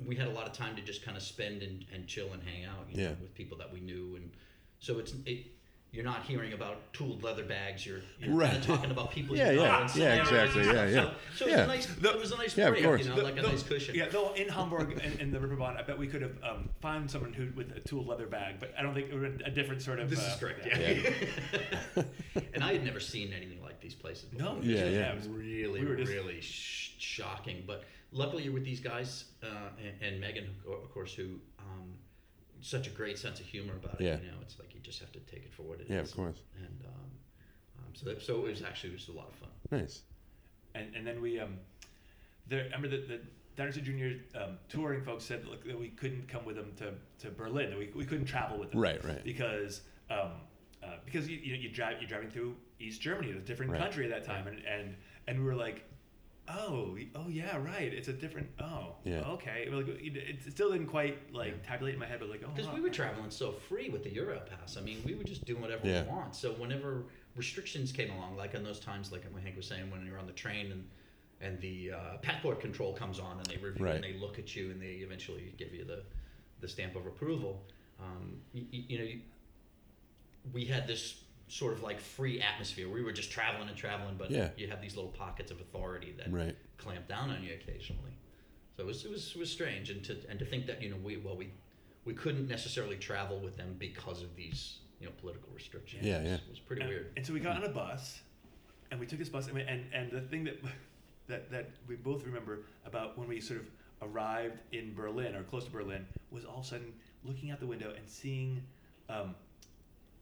[0.06, 2.42] we had a lot of time to just kind of spend and, and chill and
[2.44, 3.16] hang out, you know, Yeah.
[3.22, 4.32] with people that we knew, and
[4.80, 5.48] so it's it.
[5.94, 7.86] You're not hearing about tooled leather bags.
[7.86, 8.62] You're, you're Right.
[8.62, 9.36] talking about people.
[9.38, 11.10] Yeah, you know, yeah, and yeah, exactly, and yeah, yeah.
[11.36, 11.54] So, so Yeah.
[11.54, 11.86] it was a nice.
[11.96, 13.04] The- it was a nice Yeah, of break, course.
[13.04, 13.96] you know, Though- like a though- nice cushion.
[13.96, 17.10] Yeah, though in Hamburg and in the Reeperbahn, I bet we could have um, found
[17.10, 19.82] someone who with a tool leather bag, but I don't think it would a different
[19.82, 20.10] sort of.
[20.10, 20.66] This uh, is correct.
[20.68, 22.04] Yeah.
[22.54, 24.56] and I had never seen anything like these places before.
[24.56, 25.12] No, Yeah, yeah.
[25.14, 27.64] it was really, we were just- really sh- shocking.
[27.66, 29.48] But luckily, you're with these guys uh,
[29.82, 31.94] and, and Megan, of course, who um,
[32.62, 34.04] such a great sense of humor about it.
[34.06, 34.18] Yeah.
[34.20, 35.90] You know, it's like you just have to take it for what it is.
[35.90, 36.38] Yeah, of course.
[36.58, 37.10] And um,
[37.80, 39.50] um, so, that, so it was actually it was a lot of fun.
[39.72, 40.02] Nice.
[40.76, 41.58] and and then we um,
[42.48, 42.62] there.
[42.62, 43.20] I remember the the
[43.56, 44.40] Dinosaur Jr.
[44.40, 46.94] um, touring folks said look, that we couldn't come with them to,
[47.26, 47.72] to Berlin.
[47.72, 48.80] That we, we couldn't travel with them.
[48.82, 49.24] Right, right.
[49.24, 50.32] Because um,
[50.84, 53.82] uh, because you you, know, you drive you're driving through East Germany, a different Right.
[53.82, 54.96] country at that time, and, and
[55.28, 55.84] and we were like.
[56.50, 57.92] Oh, oh yeah, right.
[57.94, 58.48] It's a different.
[58.60, 59.20] Oh, Yeah.
[59.32, 59.68] okay.
[59.70, 62.68] Like, it, it still didn't quite like tabulate in my head, but like, oh, Because
[62.70, 62.76] wow.
[62.76, 64.78] we were traveling so free with the Eurail Pass.
[64.78, 66.04] I mean, we were just doing whatever Yeah.
[66.04, 66.36] we want.
[66.36, 67.04] So whenever
[67.36, 70.26] restrictions came along, like in those times, like what Hank was saying, when you're on
[70.28, 70.88] the train and
[71.40, 73.96] and the uh, passport control comes on and they review Right.
[73.96, 76.02] and they look at you and they eventually give you the
[76.62, 77.62] the stamp of approval.
[78.00, 79.20] Um, you, you know, you,
[80.54, 82.90] we had this sort of like free atmosphere.
[82.90, 84.50] We were just traveling and traveling, but Yeah.
[84.58, 86.56] you have these little pockets of authority that Right.
[86.78, 88.12] clamp down on you occasionally.
[88.76, 90.90] So it was it was, it was strange, and to and to think that you
[90.90, 91.52] know we well we
[92.06, 96.06] we couldn't necessarily travel with them because of these you know political restrictions.
[96.06, 96.36] Yeah, It was, yeah.
[96.36, 97.14] it was pretty and, weird.
[97.16, 98.22] And so we got on a bus,
[98.92, 100.60] and we took this bus, and, we- and and the thing that
[101.28, 103.68] that that we both remember about when we sort of
[104.02, 106.94] arrived in Berlin or close to Berlin was all of a sudden
[107.24, 108.62] looking out the window and seeing
[109.10, 109.34] um,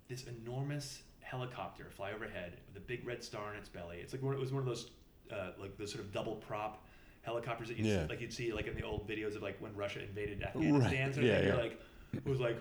[0.07, 3.97] this enormous helicopter fly overhead with a big red star on its belly.
[3.97, 4.91] It's like one, it was one of those
[5.32, 6.86] uh, like those sort of double prop
[7.23, 8.03] helicopters that you Yeah.
[8.03, 11.11] see, like you'd see like in the old videos of like when Russia invaded Afghanistan.
[11.13, 11.41] Sort of Yeah.
[11.41, 11.82] You're like
[12.13, 12.57] it was like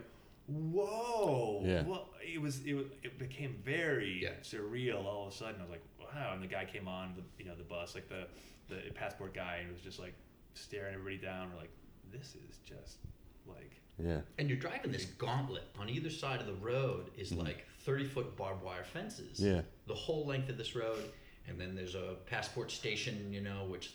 [0.47, 1.83] whoa Yeah.
[1.83, 4.31] well, it was it was it became very Yeah.
[4.43, 5.57] surreal all of a sudden.
[5.61, 6.33] I was like, wow!
[6.35, 8.27] And the guy came on the you know the bus, like the
[8.69, 10.15] the passport guy, and was just like
[10.55, 11.51] staring everybody down.
[11.51, 11.73] We're like,
[12.13, 12.99] this is just
[13.47, 14.21] like Yeah.
[14.39, 17.39] And you're driving this gauntlet on either side of the road is Mhm.
[17.45, 19.39] like 30 foot barbed wire fences.
[19.41, 19.63] Yeah.
[19.87, 21.13] The whole length of this road.
[21.47, 23.93] And then there's a passport station, you know, which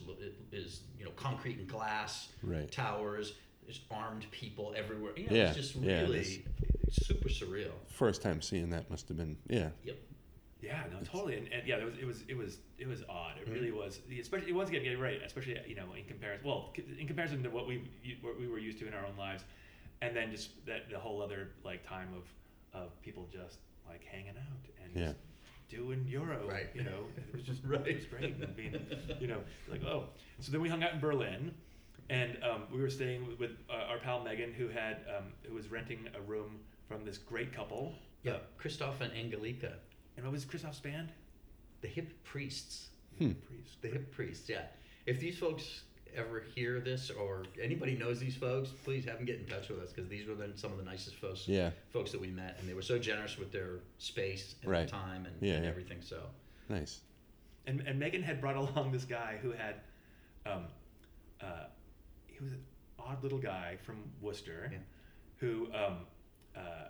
[0.52, 2.72] is, you know, concrete and glass, Right.
[2.72, 3.34] towers.
[3.64, 5.14] There's armed people everywhere.
[5.18, 6.46] You know, Yeah, it's just yeah, it really
[6.92, 7.72] super surreal.
[7.88, 9.72] First time seeing that must have been yeah.
[9.84, 9.98] Yep.
[10.62, 11.38] yeah, no, totally.
[11.38, 13.38] And, and yeah, it was it was it was it was odd.
[13.40, 13.54] It Mhm.
[13.54, 14.00] really was.
[14.20, 15.22] Especially once again, get it right.
[15.24, 17.84] Especially you know in comparison, well, in comparison to what we
[18.22, 19.44] what we were used to in our own lives,
[20.02, 22.24] and then just that the whole other like time of
[22.82, 25.14] of people just like hanging out and Yeah.
[25.70, 26.48] doing Euro.
[26.48, 26.68] Right.
[26.74, 27.86] You know, it was just Right.
[27.88, 28.36] It was great.
[28.36, 28.76] And being,
[29.20, 30.06] you know, like oh.
[30.40, 31.54] So then we hung out in Berlin,
[32.10, 35.54] and um, we were staying with, with uh, our pal Megan, who had um, who
[35.56, 37.94] was renting a room from this great couple.
[38.24, 38.38] Yeah.
[38.58, 39.74] Christoph and Angelika,
[40.18, 41.10] And what was Christoph's band?
[41.82, 42.90] the hip priests.
[43.18, 43.32] Hmm.
[43.48, 43.82] Priest.
[43.82, 44.64] The hip priests, yeah.
[45.06, 45.84] If these folks
[46.16, 49.80] ever hear this or anybody knows these folks, please have them get in touch with
[49.80, 51.72] us because these were the, some of the nicest folks Yeah.
[51.92, 54.80] folks that we met, and they were so generous with their space and Right.
[54.90, 55.70] their time and, Yeah, and yeah.
[55.70, 56.02] everything.
[56.02, 56.22] So
[56.70, 57.02] Nice.
[57.66, 59.76] And, and Megan had brought along this guy who had,
[60.46, 60.66] um,
[61.42, 61.66] uh,
[62.28, 62.64] he was an
[63.00, 64.78] odd little guy from Worcester, Yeah.
[65.38, 65.98] who, um,
[66.56, 66.88] uh,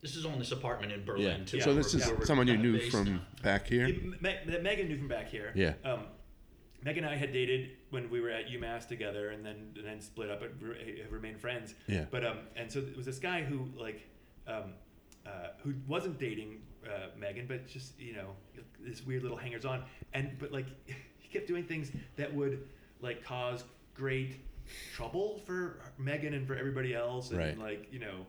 [0.00, 1.04] this is on this apartment in Yeah.
[1.06, 1.60] Berlin too.
[1.60, 2.90] so where this is where someone you knew based.
[2.92, 3.86] from back here.
[3.86, 5.52] he- Me- that Megan knew from back here.
[5.54, 5.74] Yeah.
[5.84, 6.06] Um,
[6.82, 10.00] Megan and I had dated when we were at UMass together, and then and then
[10.00, 11.74] split up, but re- have remained friends.
[11.86, 12.04] Yeah.
[12.10, 14.08] But um, and so it was this guy who like,
[14.46, 14.72] um,
[15.26, 18.30] uh, who wasn't dating uh, Megan, but just you know
[18.80, 20.66] this weird little hangers on, and but like
[21.18, 22.66] he kept doing things that would
[23.00, 23.64] like cause
[23.94, 24.36] great
[24.94, 27.58] trouble for Megan and for everybody else, and Right.
[27.58, 28.26] like you know.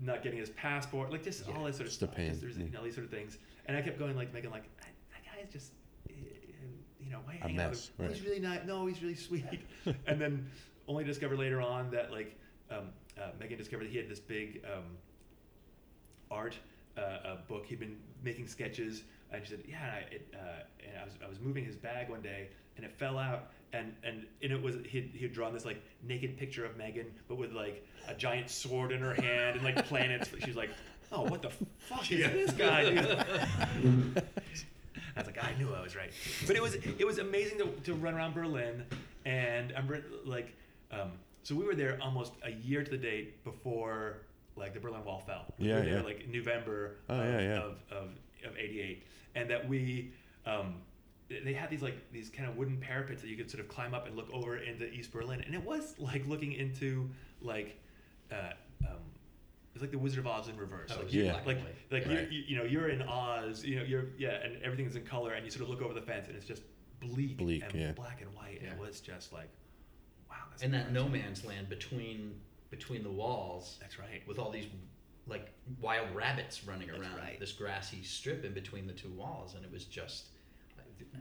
[0.00, 2.14] Not getting his passport, like just Yeah, all that sort of stuff.
[2.14, 2.66] Just there's, yeah.
[2.66, 3.36] you know, these sort of things,
[3.66, 5.72] and I kept going like Megan, like that, guy is just,
[7.08, 8.06] you know, why you A hanging out mess, with him?
[8.06, 8.14] right.
[8.16, 8.60] He's really nice.
[8.66, 9.44] No, he's really sweet.
[10.06, 10.50] and then
[10.86, 12.36] only discover later on that like
[12.70, 12.88] um,
[13.18, 14.84] uh, Megan discovered that he had this big um,
[16.30, 16.56] art
[16.96, 17.64] uh, uh, book.
[17.66, 19.02] He'd been making sketches,
[19.32, 21.76] and she said, "Yeah." And, I, it, uh, and I was I was moving his
[21.76, 25.52] bag one day, and it fell out, and and and it was he'd he'd drawn
[25.54, 29.56] this like naked picture of Megan, but with like a giant sword in her hand
[29.56, 30.28] and like planets.
[30.44, 30.70] She's like,
[31.12, 32.28] "Oh, what the fuck is Yeah.
[32.28, 33.24] this guy?"
[35.18, 36.12] I was like, I knew I was right.
[36.46, 38.84] But it was it was amazing to, to run around Berlin,
[39.24, 39.90] and I'm
[40.24, 40.54] like,
[40.92, 41.10] um,
[41.42, 44.18] so we were there almost a year to the date before
[44.56, 45.44] like the Berlin Wall fell.
[45.58, 46.02] we Yeah, were there yeah.
[46.02, 47.56] like November Oh, of, yeah, yeah.
[47.58, 48.08] of of
[48.46, 49.02] of '88,
[49.34, 50.12] and that we.
[50.46, 50.76] Um,
[51.28, 53.68] they- they had these like these kind of wooden parapets that you could sort of
[53.68, 57.10] climb up and look over into East Berlin, and it was like looking into
[57.42, 57.76] like
[58.32, 58.52] uh,
[59.78, 60.90] it was like the Wizard of Oz in reverse.
[60.94, 61.22] Oh, like yeah.
[61.24, 62.30] you, Black like and like Right.
[62.32, 65.32] you, you, you know you're in Oz, you know you're yeah, and everything's in color,
[65.32, 66.62] and you sort of look over the fence, and it's just
[67.00, 67.92] bleak, Bleak, and yeah.
[67.92, 68.60] black and white.
[68.60, 69.48] And it was just like,
[70.28, 72.34] wow, that's and that no man's land between
[72.70, 74.22] between the walls That's right.
[74.26, 74.66] with all these
[75.26, 77.38] like wild rabbits running That's around right.
[77.40, 80.28] this grassy strip in between the two walls and it was just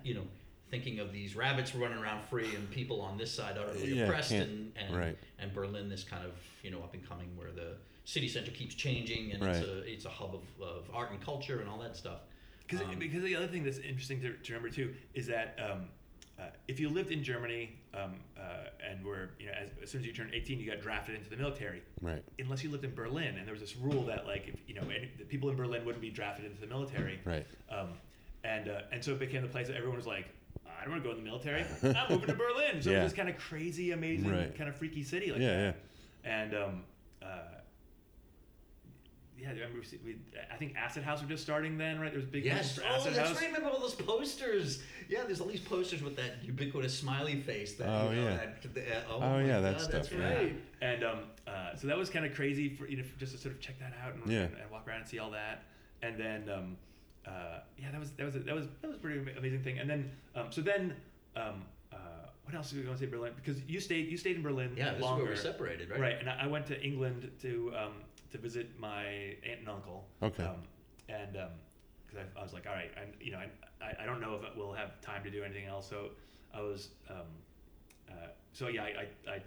[0.03, 0.23] you know
[0.69, 4.31] thinking of these rabbits running around free and people on this side utterly Yeah, oppressed
[4.31, 5.17] and and, right.
[5.39, 6.33] and Berlin this kind of
[6.63, 7.77] you know up and coming where the
[8.07, 11.59] city center keeps changing and it's a it's a hub of, of art and culture
[11.59, 12.21] and all that stuff
[12.65, 15.89] Because Um, because the other thing that's interesting to, to remember too is that um,
[16.39, 19.99] uh, if you lived in Germany um, uh, and were you know as, as soon
[20.01, 22.23] as you turned 18 you got drafted into the military Right.
[22.39, 24.83] unless you lived in Berlin and there was this rule that like if you know
[24.89, 27.45] any, the people in Berlin wouldn't be drafted into the military Right.
[27.69, 27.89] um,
[28.45, 30.27] and uh, and so it became the place that everyone was like
[30.65, 32.99] I don't want to go in the military I'm moving to Berlin so Yeah.
[32.99, 34.55] it was this kind of crazy amazing Right.
[34.57, 35.75] kind of freaky city like Yeah, that
[36.23, 36.83] and um,
[37.21, 37.56] uh,
[39.39, 40.17] yeah, I remember we, we,
[40.51, 42.11] I think Acid House was just starting then, right?
[42.11, 42.75] There was big Yes.
[42.75, 43.37] for Oh, Acid that's House.
[43.41, 43.47] right.
[43.47, 44.81] Remember all those posters?
[45.09, 47.75] Yeah, there's all these posters with that ubiquitous smiley face.
[47.75, 48.35] That, Oh, you know, yeah.
[48.37, 50.33] That, the, uh, oh, Oh, yeah, that God, That's stuff, yeah.
[50.35, 50.55] right.
[50.81, 53.37] And um, uh, so that was kind of crazy for you know for just to
[53.37, 54.41] sort of check that out and, Yeah.
[54.43, 55.63] and, and walk around and see all that.
[56.01, 56.77] And then um,
[57.27, 59.79] uh, yeah, that was that was a, that was that was a pretty amazing thing.
[59.79, 60.95] And then um, so then
[61.35, 61.63] um,
[61.93, 61.97] uh,
[62.43, 63.33] what else do we want to say Berlin?
[63.35, 65.99] Because you stayed you stayed in Berlin Yeah, this longer, is where we separated, right?
[65.99, 66.15] right?
[66.19, 67.91] And I, I went to England to um,
[68.37, 70.07] to visit my aunt and uncle.
[70.23, 70.43] Okay.
[70.43, 70.55] Um,
[71.09, 71.33] and
[72.05, 74.35] because I, I was like, all right, I, you know, I, I, I don't know
[74.41, 75.89] if we'll have time to do anything else.
[75.89, 76.09] So
[76.53, 77.17] I was, um,
[78.09, 78.13] uh,
[78.53, 78.85] so yeah, I,
[79.29, 79.41] I, I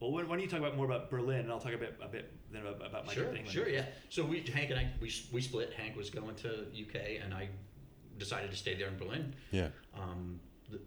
[0.00, 1.98] well, why why don't you talk about more about Berlin, and I'll talk a bit,
[2.02, 3.54] a bit then about, about my Sure, trip to England.
[3.54, 3.84] sure, yeah.
[4.08, 5.74] So we, Hank and I, we, we split.
[5.74, 7.48] Hank was going to UK, and I
[8.16, 9.34] decided to stay there in Berlin.
[9.50, 9.68] Yeah.
[9.94, 10.78] Um, the,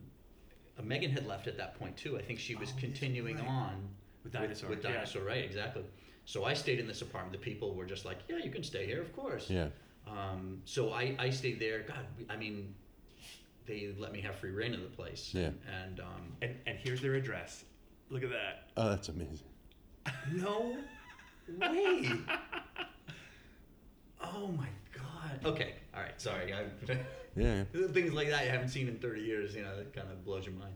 [0.80, 2.18] uh, Megan had left at that point too.
[2.18, 3.48] I think she was Oh, continuing right.
[3.48, 3.89] on
[4.24, 4.94] With Dinosaur, With, yeah.
[4.94, 5.44] dinosaur, right?
[5.44, 5.84] Exactly.
[6.26, 7.34] So I stayed in this apartment.
[7.34, 9.68] The people were just like, "Yeah, you can stay here, of course." Yeah.
[10.08, 11.82] Um, so I, I stayed there.
[11.88, 12.74] God, I mean,
[13.66, 15.32] they let me have free reign of the place.
[15.34, 15.50] Yeah.
[15.84, 17.64] And um, And and here's their address.
[18.10, 18.70] Look at that.
[18.78, 19.48] Oh, that's amazing.
[20.34, 20.78] no
[21.60, 22.10] way.
[24.22, 25.46] oh my God.
[25.46, 25.76] Okay.
[25.96, 26.20] All right.
[26.22, 26.54] Sorry.
[26.54, 26.66] I,
[27.36, 27.64] Yeah.
[27.92, 29.56] things like that you haven't seen in 30 years.
[29.56, 30.76] You know, that kind of blows your mind.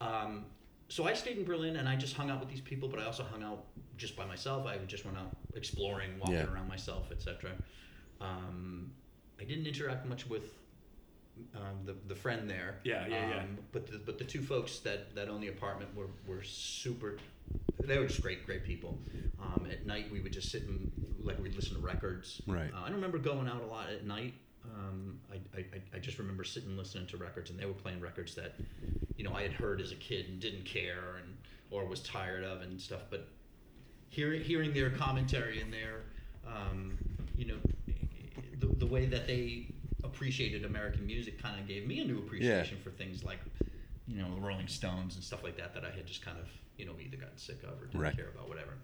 [0.00, 0.44] Um,
[0.88, 3.04] so I stayed in Berlin and I just hung out with these people, but I
[3.04, 3.64] also hung out
[3.96, 4.66] just by myself.
[4.66, 6.52] I just went out exploring, walking Yeah.
[6.52, 7.52] around myself, etc.
[8.20, 8.92] Um,
[9.40, 10.54] I didn't interact much with
[11.54, 12.76] um, the the friend there.
[12.84, 13.40] Yeah, yeah, yeah.
[13.42, 17.18] um, But the but the two folks that that owned the apartment were were super.
[17.78, 18.98] They were just great, great people.
[19.40, 20.90] Um, at night, we would just sit and
[21.22, 22.40] like we'd listen to records.
[22.46, 22.72] Right.
[22.72, 24.34] Uh, I don't remember going out a lot at night.
[24.74, 25.64] Um, I, I,
[25.94, 28.54] I- just remember sitting and listening to records, and they were playing records that,
[29.16, 31.36] you know, I had heard as a kid and didn't care, and
[31.70, 33.02] or was tired of and stuff.
[33.10, 33.28] But
[34.10, 36.02] hearing hearing their commentary and their,
[36.46, 36.96] um,
[37.36, 37.56] you know,
[38.58, 39.68] the, the way that they
[40.04, 43.40] appreciated American music kind of gave me a new appreciation for things like,
[44.06, 46.46] you know, the Rolling Stones and stuff like that that I had just kind of,
[46.76, 48.16] you know, either gotten sick of or didn't Right.
[48.16, 48.74] care about, whatever.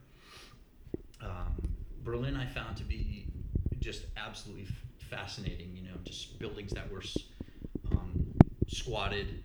[1.21, 1.71] Um,
[2.03, 3.29] Berlin, I found to be
[3.79, 4.67] just absolutely
[5.11, 5.75] fascinating.
[5.77, 7.03] You know, just buildings that were
[7.91, 8.35] um,
[8.69, 9.43] squatted,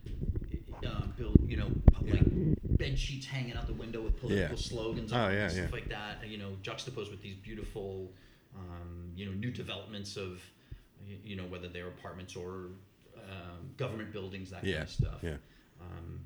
[0.86, 1.70] uh, built, you know,
[2.06, 4.62] like bed sheets hanging out the window with political Yeah.
[4.62, 5.70] slogans Oh, on yeah, stuff yeah.
[5.72, 6.28] like that.
[6.28, 8.12] You know, juxtaposed with these beautiful,
[8.56, 10.42] um, you know, new developments of,
[11.24, 12.70] you know, whether they're apartments or
[13.18, 15.20] um, government buildings, that kind of stuff.
[15.22, 15.38] Yeah.
[15.82, 16.20] Um,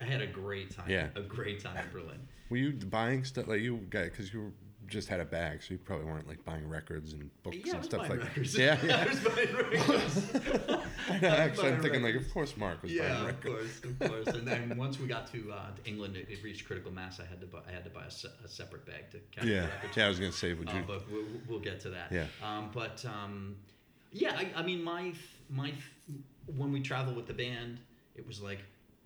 [0.00, 0.90] I had a great time.
[0.90, 1.08] Yeah.
[1.14, 2.18] A great time in Berlin.
[2.50, 4.52] Were you buying stuff like you got because you
[4.92, 7.76] just had a bag, so you probably weren't like buying records and books Yeah, I
[7.76, 8.56] and stuff like records.
[8.56, 9.08] Yeah, I yeah.
[9.08, 10.34] was buying records.
[11.10, 13.80] I know, I actually, I'm thinking like, of course, Mark was yeah, buying of course,
[13.84, 14.26] of course.
[14.28, 17.18] And then once we got to, uh, to England, it, it reached critical mass.
[17.20, 19.54] I had to buy, I had to buy a, se- a separate bag to carry
[19.54, 19.96] Yeah, the records.
[19.96, 20.04] yeah.
[20.04, 22.12] I was gonna say, would Uh, but we'll, we'll get to that.
[22.12, 22.26] Yeah.
[22.42, 23.56] Um, but um,
[24.12, 25.12] Yeah, I, I mean, my
[25.48, 25.72] my
[26.56, 27.78] when we travel with the band,
[28.14, 28.58] it was like,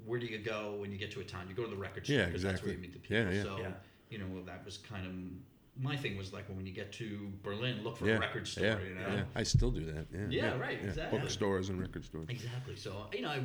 [0.05, 1.47] where do you go when you get to a town?
[1.49, 3.17] You go to the record store Yeah, because that's where you meet the people.
[3.17, 3.43] Yeah, yeah.
[3.43, 3.69] So Yeah.
[4.11, 5.13] you know that was kind of
[5.81, 8.65] my thing was like when you get to Berlin, look for yeah, a record store.
[8.65, 9.15] yeah, you know.
[9.17, 9.23] yeah.
[9.35, 10.07] I still do that.
[10.13, 11.19] Yeah, Yeah, right, exactly.
[11.19, 12.27] Bookstores and record stores.
[12.29, 12.77] Exactly.
[12.77, 13.41] So you know, I,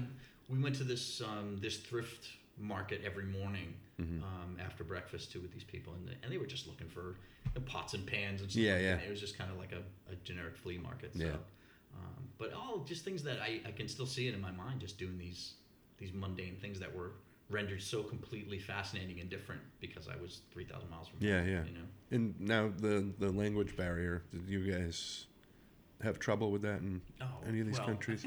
[0.50, 2.28] we went to this um, this thrift
[2.58, 4.24] market every morning Mm-hmm.
[4.24, 7.18] um, after breakfast too with these people, and they, and they were just looking for
[7.46, 8.64] you know, pots and pans and stuff.
[8.64, 8.96] Yeah, like yeah.
[8.96, 9.04] that.
[9.06, 11.14] It was just kind of like a, a generic flea market.
[11.14, 11.30] So, Yeah.
[11.96, 14.80] um, but all just things that I, I can still see it in my mind,
[14.82, 15.54] just doing these
[16.00, 17.12] these mundane things that were
[17.52, 21.50] rendered so completely fascinating and different because I was three thousand miles from Yeah, home,
[21.50, 21.64] yeah.
[21.66, 21.88] You know.
[22.12, 24.24] And now the the language barrier.
[24.32, 25.26] Did you guys
[26.04, 28.26] have trouble with that in Oh, any of these well, countries?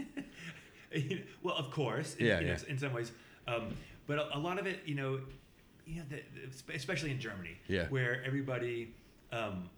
[1.42, 2.58] well, of course, in, Yeah, you know, yeah.
[2.68, 3.12] in some ways,
[3.48, 3.74] um,
[4.06, 5.20] but a, a lot of it, you know,
[5.86, 6.22] you know, the,
[6.66, 7.88] the, especially in Germany, Yeah.
[7.88, 8.94] where everybody,
[9.32, 9.68] um,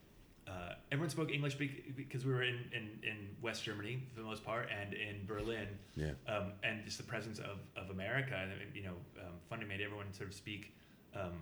[0.49, 1.57] uh, everyone spoke English
[1.97, 5.67] because we were in, in, in West Germany for the most part, and in Berlin,
[5.97, 6.13] Yeah.
[6.29, 10.13] um, and just the presence of, of America, and, you know, um, funding made everyone
[10.13, 10.73] sort of speak,
[11.15, 11.33] um,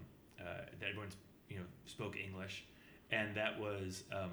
[0.40, 0.44] uh,
[0.80, 1.08] that everyone
[1.50, 2.64] you know spoke English,
[3.10, 4.04] and that was.
[4.12, 4.30] Um,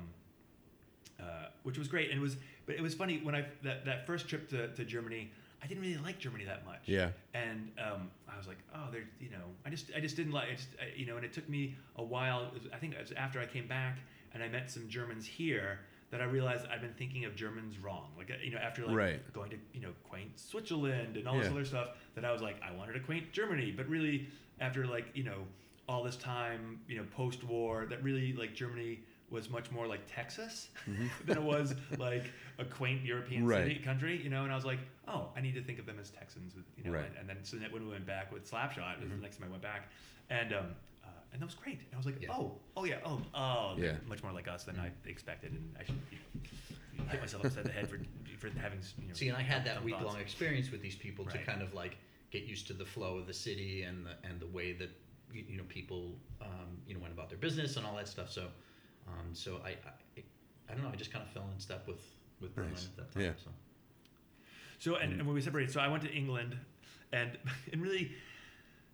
[1.19, 2.09] uh, which was great.
[2.09, 4.83] And it was, but it was funny when I that, that first trip to, to
[4.83, 5.29] Germany,
[5.61, 6.81] I didn't really like Germany that much.
[6.85, 7.09] Yeah.
[7.35, 10.49] And um, I was like, oh, they're you know, I just I just didn't like,
[10.49, 12.45] I just, I, you know, and it took me a while.
[12.45, 13.99] It was, I think it was after I came back
[14.33, 15.79] and I met some Germans here
[16.11, 18.09] that I realized I'd been thinking of Germans wrong.
[18.17, 19.33] Like you know, after like Right.
[19.33, 22.57] going to you know quaint Switzerland and all this other stuff, that I was like,
[22.61, 24.27] I wanted to quaint Germany, but really
[24.59, 25.43] after like you know
[25.89, 30.01] all this time, you know, post war, that really like Germany was much more like
[30.13, 30.67] Texas
[31.25, 32.25] than it was like
[32.59, 33.49] a quaint European Mm-hmm.
[33.49, 33.63] Right.
[33.63, 34.43] city country, you know.
[34.43, 36.83] And I was like, oh, I need to think of them as Texans, with you
[36.83, 36.91] know.
[36.91, 37.05] Right.
[37.05, 37.19] Mm-hmm.
[37.21, 39.47] And, and then so when we went back with Slapshot, it was the next time
[39.47, 39.87] I went back,
[40.29, 40.63] and um, uh,
[41.31, 41.79] and that was great.
[41.79, 42.29] And I was like, Yeah.
[42.31, 43.95] oh, oh yeah, oh, oh, Yeah.
[44.07, 47.65] much more like us than I expected, and I should you know, hit myself upside
[47.65, 47.99] the head for
[48.37, 49.13] for having you know.
[49.13, 51.97] See, and I had that week long experience with these people to kind of like
[52.31, 54.89] get used to the flow of the city and the and the way that
[55.33, 58.31] you, you know people um, you know went about their business and all that stuff.
[58.31, 58.47] So,
[59.07, 59.69] um, so I,
[60.17, 60.23] I
[60.69, 60.89] I don't know.
[60.91, 62.01] I just kind of fell in step with
[62.39, 62.85] with Berlin Nice.
[62.85, 63.23] at that time.
[63.23, 63.31] Yeah.
[63.43, 63.51] So.
[64.79, 66.57] So and, and when we separated, so I went to England,
[67.13, 67.37] and
[67.71, 68.11] and really,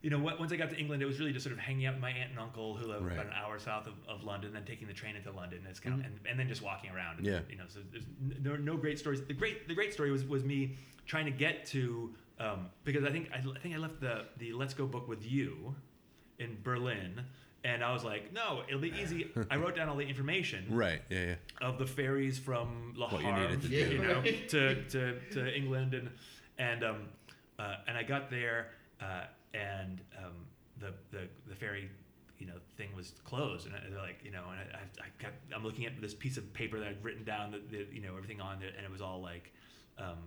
[0.01, 1.95] you know, once I got to England, it was really just sort of hanging out
[1.95, 3.13] with my aunt and uncle who live Right.
[3.13, 5.65] about an hour south of, of London, then taking the train into London.
[5.69, 7.17] It's kind of and, and then just walking around.
[7.17, 7.39] And, Yeah.
[7.49, 9.21] You know, so there's n- no, no great stories.
[9.25, 10.77] The great the great story was was me
[11.07, 14.53] trying to get to um, because I think I, I think I left the the
[14.53, 15.75] Let's Go book with you
[16.39, 17.21] in Berlin.
[17.63, 19.29] And I was like, no, it'll be easy.
[19.51, 21.01] I wrote down all the information Right.
[21.09, 21.25] Yeah.
[21.61, 21.67] Yeah.
[21.67, 23.75] of the ferries from La What you needed to do.
[23.75, 26.09] you know, to, to, to England, and
[26.59, 26.97] and um,
[27.59, 28.67] uh, and I got there,
[29.01, 29.23] uh,
[29.53, 30.33] and um,
[30.79, 31.89] the, the the ferry,
[32.37, 35.85] you know, thing was closed, and they're like, you know, and I, I, I'm looking
[35.85, 38.61] at this piece of paper that I'd written down, the, the you know, everything on
[38.61, 39.51] it, and it was all like.
[39.97, 40.17] Um,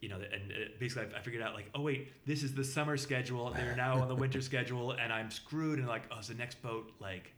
[0.00, 2.98] you know, and basically I, I figured out like, oh wait, this is the summer
[2.98, 3.50] schedule.
[3.56, 5.78] They're now on the winter schedule, and I'm screwed.
[5.78, 7.32] And like, oh, is the next boat like,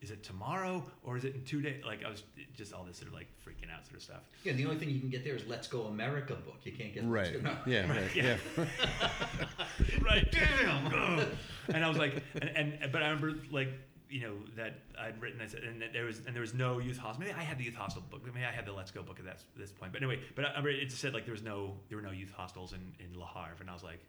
[0.00, 1.82] is it tomorrow or is it in two days?
[1.84, 2.22] Like, I was
[2.56, 4.22] just all this sort of like freaking out sort of stuff.
[4.44, 6.58] Yeah, the only thing you can get there is Let's Go America book.
[6.64, 7.32] You can't get Right.
[7.42, 7.90] Let's Go- Yeah.
[7.90, 8.14] Right.
[8.16, 8.36] Yeah.
[8.56, 8.66] Yeah.
[10.02, 10.86] right, damn.
[10.86, 11.26] Ugh.
[11.74, 13.68] and I was like, and, and but I remember like
[14.10, 16.96] you know that I'd written this, and that there was and there was no youth
[16.98, 17.20] hostel.
[17.20, 18.24] Maybe I had the youth hostel book.
[18.24, 19.92] Maybe I had the Let's Go book at that, this point.
[19.92, 22.12] But anyway, but I remember it just said like there was no there were no
[22.12, 24.00] youth hostels in in Le Havre, and I was like,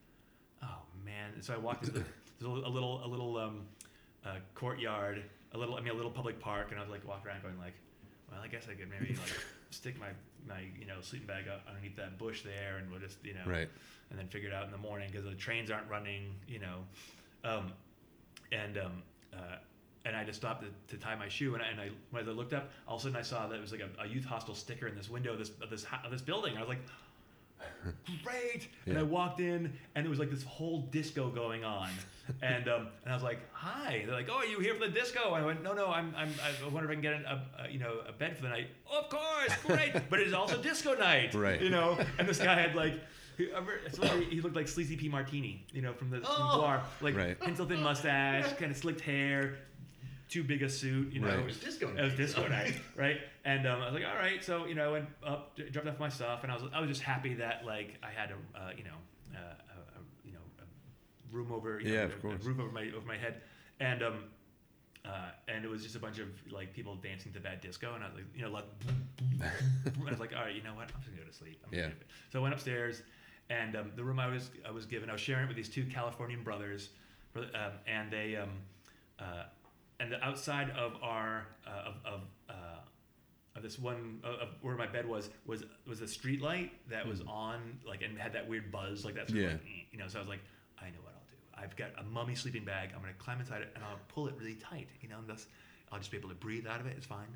[0.63, 0.67] oh
[1.03, 1.31] man.
[1.33, 2.05] And so I walked into the,
[2.41, 3.61] a little a little, a little um,
[4.25, 5.23] uh, courtyard,
[5.53, 7.57] a little I mean a little public park, and I was like walking around going
[7.57, 7.73] like,
[8.31, 9.33] well I guess I could maybe like
[9.71, 10.09] stick my
[10.47, 13.41] my you know sleeping bag up underneath that bush there, and we'll just you know
[13.45, 13.69] Right.
[14.09, 16.77] and then figure it out in the morning because the trains aren't running, you know.
[17.43, 17.71] Um,
[18.51, 19.57] and um, uh,
[20.05, 22.31] and I just stopped to, to tie my shoe, and I, and I when I
[22.31, 24.25] looked up, all of a sudden I saw that it was like a, a youth
[24.25, 26.57] hostel sticker in this window of this of this of this building.
[26.57, 26.79] I was like,
[28.23, 28.67] great!
[28.85, 31.89] And I walked in, and it was like this whole disco going on,
[32.41, 34.03] and um, and I was like, hi.
[34.05, 35.31] They're like, oh, are you here for the disco?
[35.31, 37.79] I went, no, no, I'm, I'm I wonder if I can get a, a you
[37.79, 38.67] know a bed for the night.
[38.91, 39.93] of course, great!
[40.09, 41.61] but it is also disco night, Right.
[41.61, 42.95] You know, and this guy had like.
[43.37, 45.07] He, I remember- it's like he looked like Sleazy P.
[45.07, 46.57] Martini, you know, from the, from the Oh.
[46.61, 47.39] bar, like Right.
[47.39, 49.55] pencil thin mustache, kind of slicked hair,
[50.29, 51.27] too big a suit, you know.
[51.27, 51.39] Right.
[51.39, 53.17] It was disco It was night, disco night, right?
[53.45, 54.43] And um, I was like, all right.
[54.43, 56.89] So you know, I went up, dropped off my stuff, and I was I was
[56.89, 58.97] just happy that like I had a uh, you know
[59.35, 62.43] uh, a, a, you know a room over you Yeah, know, of a- a course.
[62.43, 63.41] roof over my over my head,
[63.79, 64.23] and um.
[65.05, 68.03] Uh, and it was just a bunch of like people dancing to bad disco, and
[68.03, 68.65] I was like, you know, like,
[69.21, 69.41] and
[70.07, 71.57] I was like, all right, you know what, I'm just gonna go to sleep.
[71.65, 71.89] I'm gonna Yeah.
[72.33, 73.01] So I went upstairs,
[73.49, 75.69] and um, the room I was I was given, I was sharing it with these
[75.69, 76.89] two Californian brothers,
[77.35, 77.43] um,
[77.87, 78.49] and they um,
[79.19, 79.43] uh,
[79.99, 82.53] and the outside of our uh, of, of uh,
[83.55, 87.07] of this one uh, of where my bed was was was a street light that
[87.07, 89.27] was on like and had that weird buzz like that.
[89.29, 89.51] sort of Yeah.
[89.53, 90.07] like, eh, you know.
[90.07, 90.41] So I was like,
[90.81, 91.63] I know what I'll do.
[91.67, 92.91] I've got a mummy sleeping bag.
[92.95, 94.87] I'm gonna climb inside it and I'll pull it really tight.
[95.01, 95.47] You know, and thus
[95.91, 96.93] I'll just be able to breathe out of it.
[96.97, 97.27] It's fine.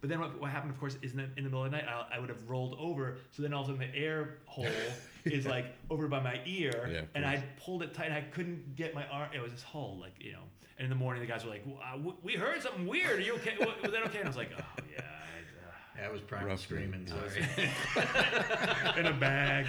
[0.00, 1.76] But then what, what happened, of course, is in the, in the middle of the
[1.76, 3.18] night, I, I would have rolled over.
[3.30, 4.66] So then all of a sudden the air hole
[5.24, 7.24] is like over by my ear, Yeah, and.
[7.24, 8.06] I pulled it tight.
[8.06, 9.28] and I couldn't get my arm.
[9.34, 10.42] It was this hole, like you know.
[10.78, 13.20] And in the morning, the guys were like, well, uh, w- "We heard something weird.
[13.20, 13.54] Are you okay?
[13.60, 16.46] Was was that okay?" And I was like, "Oh yeah." I, uh, That was private
[16.48, 17.06] Rough screaming.
[17.06, 17.46] Sorry.
[18.98, 19.66] in a bag,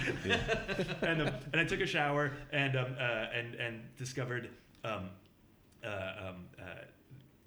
[1.02, 3.02] and, um, and I took a shower and um, uh,
[3.34, 4.50] and and discovered
[4.82, 5.10] um,
[5.84, 6.62] uh, um, uh,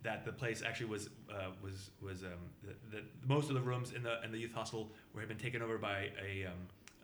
[0.07, 2.29] that the place actually was uh, was was um,
[2.63, 5.37] the, the most of the rooms in the in the youth hostel were had been
[5.37, 6.53] taken over by a um,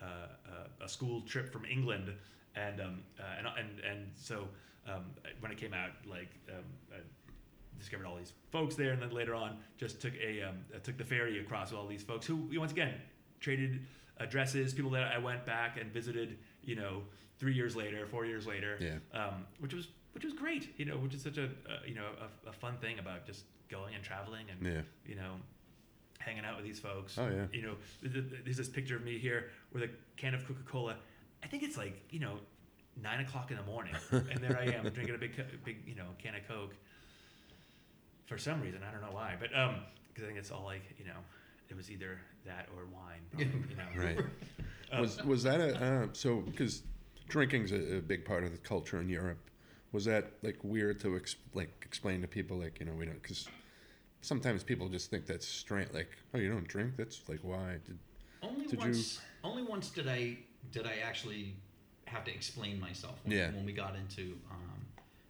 [0.01, 2.13] uh, uh, a school trip from England,
[2.55, 4.47] and um, uh, and and and so
[4.87, 5.03] um,
[5.41, 6.99] when it came out, like um, I
[7.77, 10.97] discovered all these folks there, and then later on just took a um, uh, took
[10.97, 12.93] the ferry across with all these folks who once again
[13.41, 13.81] traded
[14.21, 17.01] addresses, people that I went back and visited, you know,
[17.37, 18.99] three years later, four years later, Yeah.
[19.21, 22.07] um, which was which was great, you know, which is such a uh, you know
[22.45, 24.81] a, a fun thing about just going and traveling and Yeah.
[25.05, 25.35] you know
[26.19, 27.17] hanging out with these folks.
[27.17, 27.45] Oh, yeah.
[27.51, 30.61] You know, th- th- there's this picture of me here with a can of Coca
[30.65, 30.95] Cola.
[31.43, 32.37] I think it's like you know
[33.01, 35.35] nine o'clock in the morning, and there I am drinking a big
[35.65, 36.75] big you know can of Coke.
[38.27, 39.75] For some reason, I don't know why, but um,
[40.07, 41.19] because I think it's all like you know,
[41.69, 43.83] it was either that or wine, probably, you know.
[43.97, 44.25] Right.
[44.91, 46.83] Um, was was that a uh, so because
[47.27, 49.39] drinking's a, a big part of the culture in Europe?
[49.93, 53.21] Was that like weird to ex- like explain to people like you know we don't
[53.21, 53.47] because
[54.21, 57.97] sometimes people just think that's straight like oh you don't drink that's like why did
[58.41, 59.21] Only Did you- once.
[59.43, 60.37] Only once did I
[60.71, 61.55] did I actually
[62.05, 63.19] have to explain myself.
[63.23, 63.51] When, Yeah.
[63.51, 64.81] When we got into um,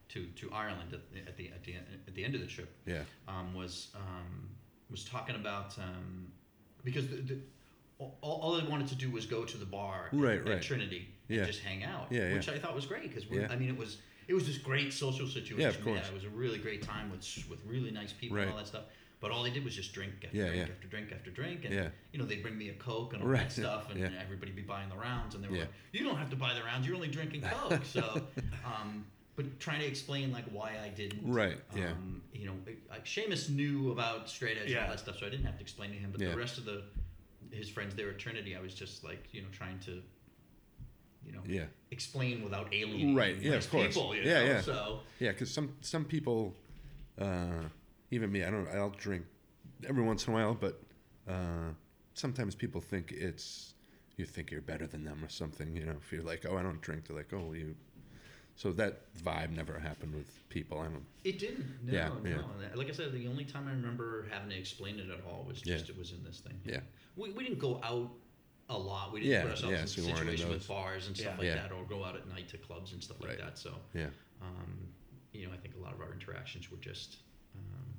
[0.10, 1.76] to to Ireland at the at the at the,
[2.08, 4.50] at the end of the trip, yeah um, was um,
[4.90, 6.28] was talking about um,
[6.86, 7.38] because the, the,
[8.00, 10.62] all, all I wanted to do was go to the bar Right, at, right.
[10.62, 11.40] Trinity Yeah.
[11.40, 12.34] and just hang out, Yeah, yeah.
[12.36, 13.48] which I thought was great because Yeah.
[13.50, 13.98] I mean it was
[14.28, 15.60] it was this great social situation.
[15.60, 16.00] Yeah, of we had.
[16.04, 16.10] course.
[16.10, 18.84] It was a really great time with with really nice people and all that stuff.
[19.20, 20.74] But all they did was just drink after Yeah, drink yeah.
[20.74, 21.90] after drink after drink, and Yeah.
[22.12, 24.10] you know they'd bring me a coke and all Right, that stuff, and yeah.
[24.22, 25.62] everybody be buying the rounds, and they were Yeah.
[25.62, 28.28] like, "You don't have to buy the rounds; you're only drinking coke." so,
[28.66, 29.06] um,
[29.38, 31.92] but trying to explain like why I didn't, Right, yeah.
[31.92, 32.56] um, you know,
[32.90, 35.62] like Seamus knew about straight edge and all that stuff, so I didn't have to
[35.62, 36.12] explain to him.
[36.12, 36.32] But Yeah.
[36.32, 36.84] the rest of the
[37.52, 40.02] his friends there at Trinity, I was just like, you know, trying to,
[41.26, 43.88] you know, yeah explain without alienating Right, yeah, of course.
[43.96, 44.16] people.
[44.16, 44.46] You Yeah, know?
[44.46, 44.62] yeah.
[44.62, 46.56] So yeah because some some people
[47.20, 47.64] uh,
[48.12, 49.26] even me I don't I'll drink
[49.88, 50.82] every once in a while but
[51.30, 51.70] uh,
[52.14, 53.74] sometimes people think it's
[54.18, 56.64] you think you're better than them or something you know if you're like oh I
[56.64, 57.76] don't drink they're like oh you
[58.56, 61.66] so that vibe never happened with people I don't It didn't.
[61.84, 62.30] No, Yeah, no.
[62.30, 62.76] yeah.
[62.76, 65.60] Like I said, the only time I remember having to explain it at all was
[65.62, 65.92] just Yeah.
[65.94, 66.60] it was in this thing.
[66.64, 66.82] Yeah.
[67.16, 68.12] We, we didn't go out
[68.74, 69.14] a lot.
[69.14, 71.16] We didn't Yeah, put ourselves yeah, in so you weren't in situations with bars and
[71.16, 71.38] stuff Yeah.
[71.38, 71.56] like Yeah.
[71.56, 73.58] that, or go out at night to clubs and stuff like that.
[73.58, 74.08] So, yeah
[74.42, 74.88] um,
[75.32, 77.18] you know, I think a lot of our interactions were just,
[77.56, 77.94] um,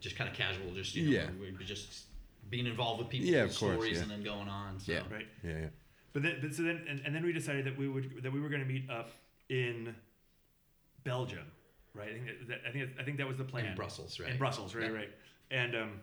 [0.00, 0.72] just kind of casual.
[0.72, 1.30] Just you know, Yeah.
[1.40, 2.04] we were just
[2.48, 4.02] being involved with people, Yeah, with of course, stories, yeah.
[4.02, 4.78] and then going on.
[4.80, 4.92] So.
[4.92, 5.02] Yeah.
[5.10, 5.26] Right.
[5.44, 5.68] yeah yeah
[6.12, 8.40] But then, but so then, and, and then we decided that we would that we
[8.40, 9.10] were going to meet up
[9.48, 9.94] in
[11.04, 11.46] Belgium,
[11.94, 12.08] right?
[12.08, 13.66] I think that, that I think I think that was the plan.
[13.66, 14.30] In Brussels, right?
[14.30, 14.96] In Brussels, right, Yeah.
[14.96, 15.10] right.
[15.50, 16.00] And um,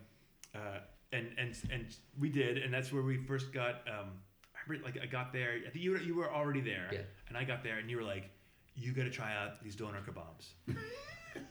[0.56, 0.80] uh,
[1.12, 3.76] and and and we did, and that's where we first got.
[3.88, 4.10] Um,
[4.56, 5.54] I remember, like I got there.
[5.66, 7.00] I think you were, you were already there, Yeah.
[7.30, 8.30] and I got there, and you were like,
[8.76, 10.78] "You got to try out these doner kebabs." and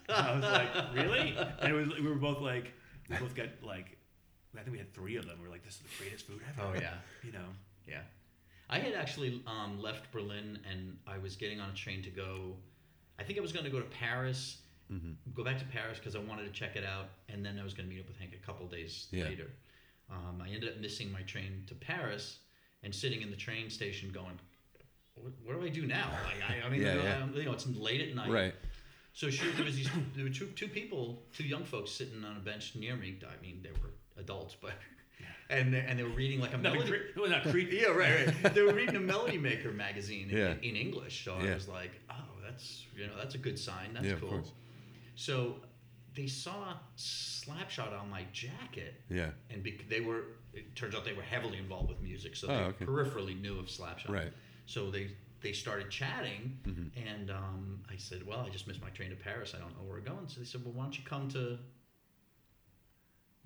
[0.08, 2.72] I was like, "Really?" And it was we were both like,
[3.08, 3.96] we both got like,
[4.54, 5.38] I think we had three of them.
[5.40, 6.94] We were like, "This is the greatest food ever." Oh yeah.
[7.22, 7.46] you know.
[7.88, 8.00] Yeah.
[8.68, 12.56] I had actually um, left Berlin and I was getting on a train to go.
[13.16, 14.58] I think I was going to go to Paris,
[14.92, 15.12] mm-hmm.
[15.34, 17.74] go back to Paris because I wanted to check it out, and then I was
[17.74, 19.24] going to meet up with Hank a couple days Yeah.
[19.24, 19.50] later.
[20.10, 22.38] Um, I ended up missing my train to Paris
[22.82, 24.38] and sitting in the train station going,
[25.14, 27.18] "What, what do I do now?" Like, I, I mean, Yeah, you know, yeah.
[27.18, 28.30] I'm- you know, it's late at night.
[28.30, 28.54] right
[29.12, 32.36] So sure, there was these there were two two people, two young folks sitting on
[32.36, 33.18] a bench near me.
[33.26, 34.72] I mean, they were adults, but
[35.48, 36.98] and they, and they were reading like a Nothing melody.
[37.14, 37.76] cre- well, not creepy.
[37.82, 38.54] Yeah, right, right.
[38.54, 40.54] they were reading a Melody Maker magazine in, Yeah.
[40.62, 41.52] in English, so Yeah.
[41.52, 42.14] I was like, "Oh,
[42.44, 43.94] that's you know that's a good sign.
[43.94, 44.44] That's Yeah, of cool."
[45.16, 45.56] So
[46.14, 50.24] they saw Slapshot on my jacket, yeah and bec- they were.
[50.54, 52.84] It turns out they were heavily involved with music, so they Oh, okay.
[52.86, 54.08] peripherally knew of Slapshot.
[54.08, 54.32] right
[54.66, 55.10] So they
[55.42, 56.90] they started chatting, Mhm.
[56.96, 59.54] and um, I said, "Well, I just missed my train to Paris.
[59.54, 61.58] I don't know where we're going." So they said, "Well, why don't you come to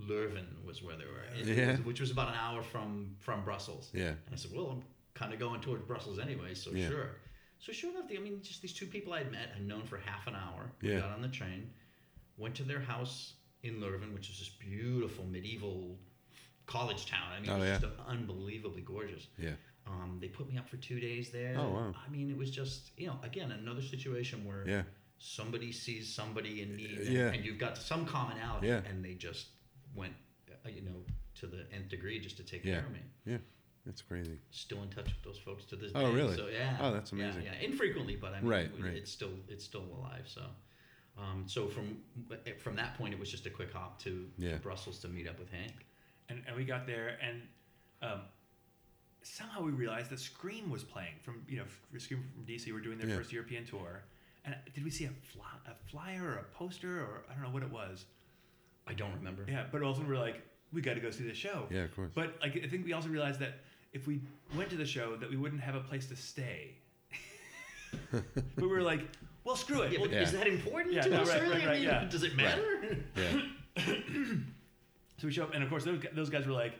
[0.01, 1.77] Leuven?" Was where they were, Yeah.
[1.79, 3.91] which was about an hour from from Brussels.
[3.93, 4.83] yeah And I said, "Well, I'm
[5.15, 6.89] kind of going towards Brussels anyway, so Yeah.
[6.89, 7.17] sure."
[7.61, 10.27] So sure enough, I mean, just these two people I'd met, I'd known for half
[10.27, 10.73] an hour.
[10.81, 11.01] Yeah.
[11.01, 11.71] got on the train,
[12.39, 15.99] went to their house in Leuven, which is this beautiful medieval
[16.67, 17.33] college town.
[17.37, 17.79] I mean, Oh, it was yeah.
[17.79, 19.27] just unbelievably gorgeous.
[19.39, 19.51] Yeah.
[19.87, 21.55] Um, they put me up for two days there.
[21.59, 21.95] Oh, wow.
[22.07, 24.83] I mean, it was just you know again another situation where Yeah.
[25.19, 27.33] somebody sees somebody in need, and, Yeah.
[27.33, 28.83] and you've got some commonality, Yeah.
[28.89, 29.49] and they just
[29.95, 30.15] went
[30.65, 31.05] uh, you know
[31.37, 32.77] to the nth degree just to take Yeah.
[32.77, 33.01] care of me.
[33.27, 33.39] Yeah.
[33.87, 34.39] That's crazy.
[34.51, 36.17] Still in touch with those folks to this Oh, day.
[36.17, 36.37] really?
[36.37, 36.77] So yeah.
[36.81, 37.45] Oh, that's amazing.
[37.45, 38.93] Yeah, infrequently, but I mean, Right, right.
[38.95, 40.25] it's still it's still alive.
[40.27, 40.43] So.
[41.19, 41.99] Um, so from
[42.59, 44.53] from that point, it was just a quick hop to, Yeah.
[44.53, 45.73] to Brussels to meet up with Hank.
[46.29, 47.43] and, and we got there and
[48.03, 48.21] um,
[49.23, 51.65] somehow we realized that Scream was playing from you know
[51.99, 53.17] Scream from DC were doing their Yeah.
[53.17, 54.03] first European tour,
[54.45, 57.51] and did we see a fly, a flyer or a poster or I don't know
[57.51, 58.07] what it was.
[58.87, 59.45] I don't remember.
[59.49, 60.41] Yeah, but also we're like,
[60.73, 61.67] we got to go see the show.
[61.71, 62.11] Yeah, of course.
[62.15, 63.61] But like, I think we also realized that
[63.93, 64.21] if we
[64.57, 66.75] went to the show, that we wouldn't have a place to stay.
[68.13, 68.23] but
[68.57, 69.01] we were like,
[69.45, 69.93] well, screw it.
[69.93, 70.23] Yeah, We'll- Yeah.
[70.23, 71.29] is that important Yeah, to no, us?
[71.29, 71.55] right, really?
[71.59, 72.05] right, I mean, yeah.
[72.05, 72.99] Does it matter?
[73.17, 73.41] yeah.
[75.19, 76.73] So we show up, and of course those, those guys were like,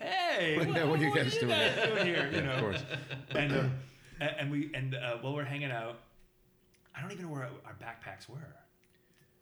[0.00, 2.82] "Hey, Yeah, what are you guys doing here?" doing here?" You Yeah, know, of course.
[3.30, 3.70] And um,
[4.20, 6.00] a- and we and uh, while we're hanging out,
[6.96, 8.56] I don't even know where our, our backpacks were.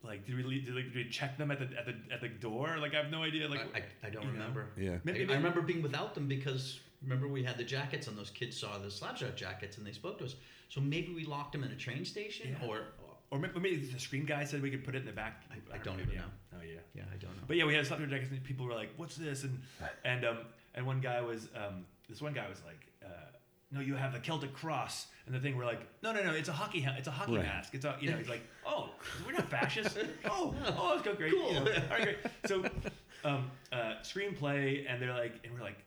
[0.03, 2.21] Like, did we leave, did, like, did we check them at the at the at
[2.21, 2.77] the door?
[2.79, 3.49] Like, I have no idea.
[3.49, 4.35] Like, I, I, I don't you know.
[4.35, 4.67] remember.
[4.77, 4.91] Yeah.
[4.97, 8.31] I, Maybe- I remember being without them because remember we had the jackets and those
[8.31, 10.35] kids saw the slapshot jackets and they spoke to us.
[10.69, 12.69] So maybe we locked them in a train station Yeah.
[12.69, 12.81] or
[13.31, 15.43] or maybe, the Scream guy said we could put it in the back.
[15.51, 16.21] I- I don't even yeah.
[16.21, 16.27] know.
[16.59, 16.79] Oh yeah.
[16.95, 17.43] yeah, I don't know.
[17.49, 19.61] But yeah, we had the slapshot jackets, and people were like, "What's this?" And
[20.05, 20.39] and um
[20.75, 23.09] and one guy was um this one guy was like, uh,
[23.73, 26.49] "No, you have the Celtic cross." And the thing we're like, "No, no, no, it's
[26.49, 27.45] a hockey ha- it's a hockey Right.
[27.45, 27.75] mask.
[27.75, 28.91] It's a you know." He's like, "Oh,
[29.27, 31.33] we're not fascists." oh, oh, let's go great.
[31.33, 31.49] Cool.
[31.49, 32.19] You know, all right, great.
[32.47, 32.65] So,
[33.25, 35.79] um, uh, Scream play, and they're like, and we're like.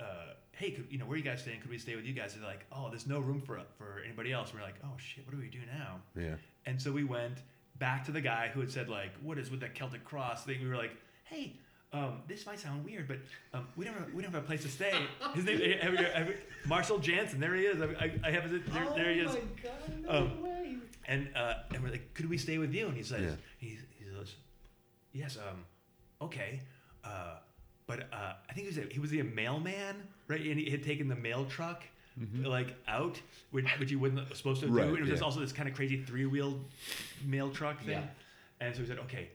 [0.00, 1.60] Uh, hey, could, you know, where are you guys staying?
[1.60, 2.34] Could we stay with you guys?
[2.34, 4.52] They're like, oh, there's no room for for anybody else.
[4.54, 6.00] We're like, oh shit, what do we do now?
[6.20, 6.34] Yeah.
[6.66, 7.38] And so we went
[7.78, 10.60] back to the guy who had said like, "What is with that Celtic cross thing?"
[10.62, 10.92] We were like,
[11.24, 11.56] "Hey,
[11.92, 13.18] um, this might sound weird, but
[13.54, 14.92] um, we don't have, we don't have a place to stay."
[15.34, 16.32] His name, have you- have
[16.66, 17.38] Marshall Jansen.
[17.38, 17.80] There he is.
[17.80, 18.62] I, I, I have his.
[18.72, 19.30] There, there he is.
[19.30, 20.76] Oh my god, no Um, way.
[21.06, 23.36] And uh, and we're like, "Could we stay with you?" And he says, Yeah.
[23.58, 24.34] he, he says,
[25.12, 25.64] "Yes, um,
[26.20, 26.60] okay."
[27.04, 27.36] Uh,
[27.86, 29.96] but uh, I think he was a, he was a mailman,
[30.28, 30.40] right?
[30.40, 31.84] And he had taken the mail truck.
[32.42, 33.20] Like out,
[33.50, 34.74] which which he wasn't supposed to Mm-hmm.
[34.76, 34.94] Right, do.
[34.94, 35.26] It was yeah.
[35.26, 36.64] also this kind of crazy three wheeled
[37.26, 37.90] mail truck thing.
[37.90, 38.04] Yeah.
[38.58, 39.28] And so he said, okay,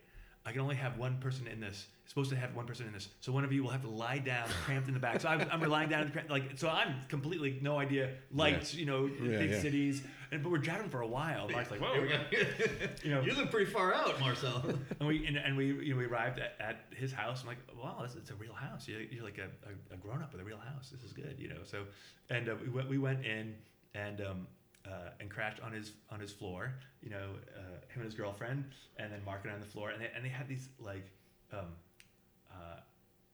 [0.48, 1.86] I can only have one person in this.
[2.08, 3.10] Supposed to have one person in this.
[3.20, 5.22] So one of you will have to lie down, cramped in the back.
[5.22, 6.70] So I'm, I'm lying down, like so.
[6.70, 9.62] I'm completely no idea lights, you know, Yeah, big yeah.
[9.62, 10.02] cities.
[10.32, 11.50] And but we're driving for a while.
[11.50, 12.08] Mark's like, whoa, we
[13.04, 13.22] you know.
[13.22, 14.64] you live pretty far out, Marcel.
[15.00, 17.42] And we and, and we you know we arrived at, at his house.
[17.42, 18.88] I'm like, wow, this, it's a real house.
[18.88, 20.90] You're, you're like a, a, a grown up with a real house.
[20.90, 21.64] This is good, you know.
[21.66, 21.84] So,
[22.30, 23.56] and uh, we went we went in
[23.94, 24.48] and um,
[24.86, 26.74] uh, and crashed on his on his floor.
[27.02, 28.66] You know, uh, him and his girlfriend,
[28.98, 29.90] and then Mark and I on the floor.
[29.90, 31.08] And they and they had these like.
[31.52, 31.66] Um,
[32.50, 32.80] uh,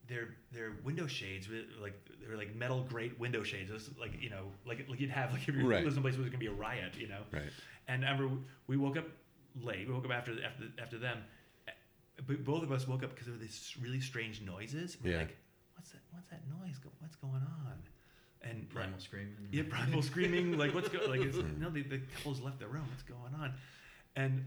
[0.08, 3.70] their their window shades were like they were like metal grate window shades.
[3.70, 5.78] It was like you know like like you'd have like if you're Right.
[5.78, 7.22] living someplace where there's gonna be a riot, you know.
[7.32, 7.50] Right.
[7.88, 8.36] And I remember
[8.66, 9.06] we woke up
[9.62, 9.86] late.
[9.88, 11.18] We woke up after after after them.
[12.26, 14.96] But both of us woke up because there were these really strange noises.
[15.02, 15.18] We're Yeah.
[15.18, 15.36] like,
[15.76, 16.00] what's that?
[16.10, 16.78] What's that noise?
[16.78, 17.74] Go- What's going on?
[18.42, 20.56] And Primal screaming yeah, primal screaming.
[20.56, 21.10] Like what's going?
[21.10, 22.84] Like it's, no, the, the couple's left the room.
[22.90, 23.52] What's going on?
[24.16, 24.46] And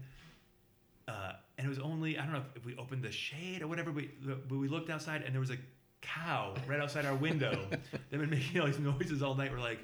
[1.08, 3.90] uh, and it was only I don't know if, we opened the shade or whatever.
[3.90, 4.04] But,
[4.48, 5.58] but we looked outside and there was a
[6.00, 7.66] cow right outside our window.
[8.10, 9.52] They've been making all these noises all night.
[9.52, 9.80] We're like,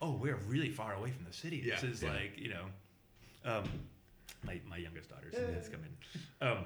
[0.00, 1.60] oh, we're really far away from the city.
[1.68, 2.10] This is Yeah.
[2.12, 2.64] like you know,
[3.44, 3.64] um,
[4.44, 6.58] my my youngest daughter's has come in, um,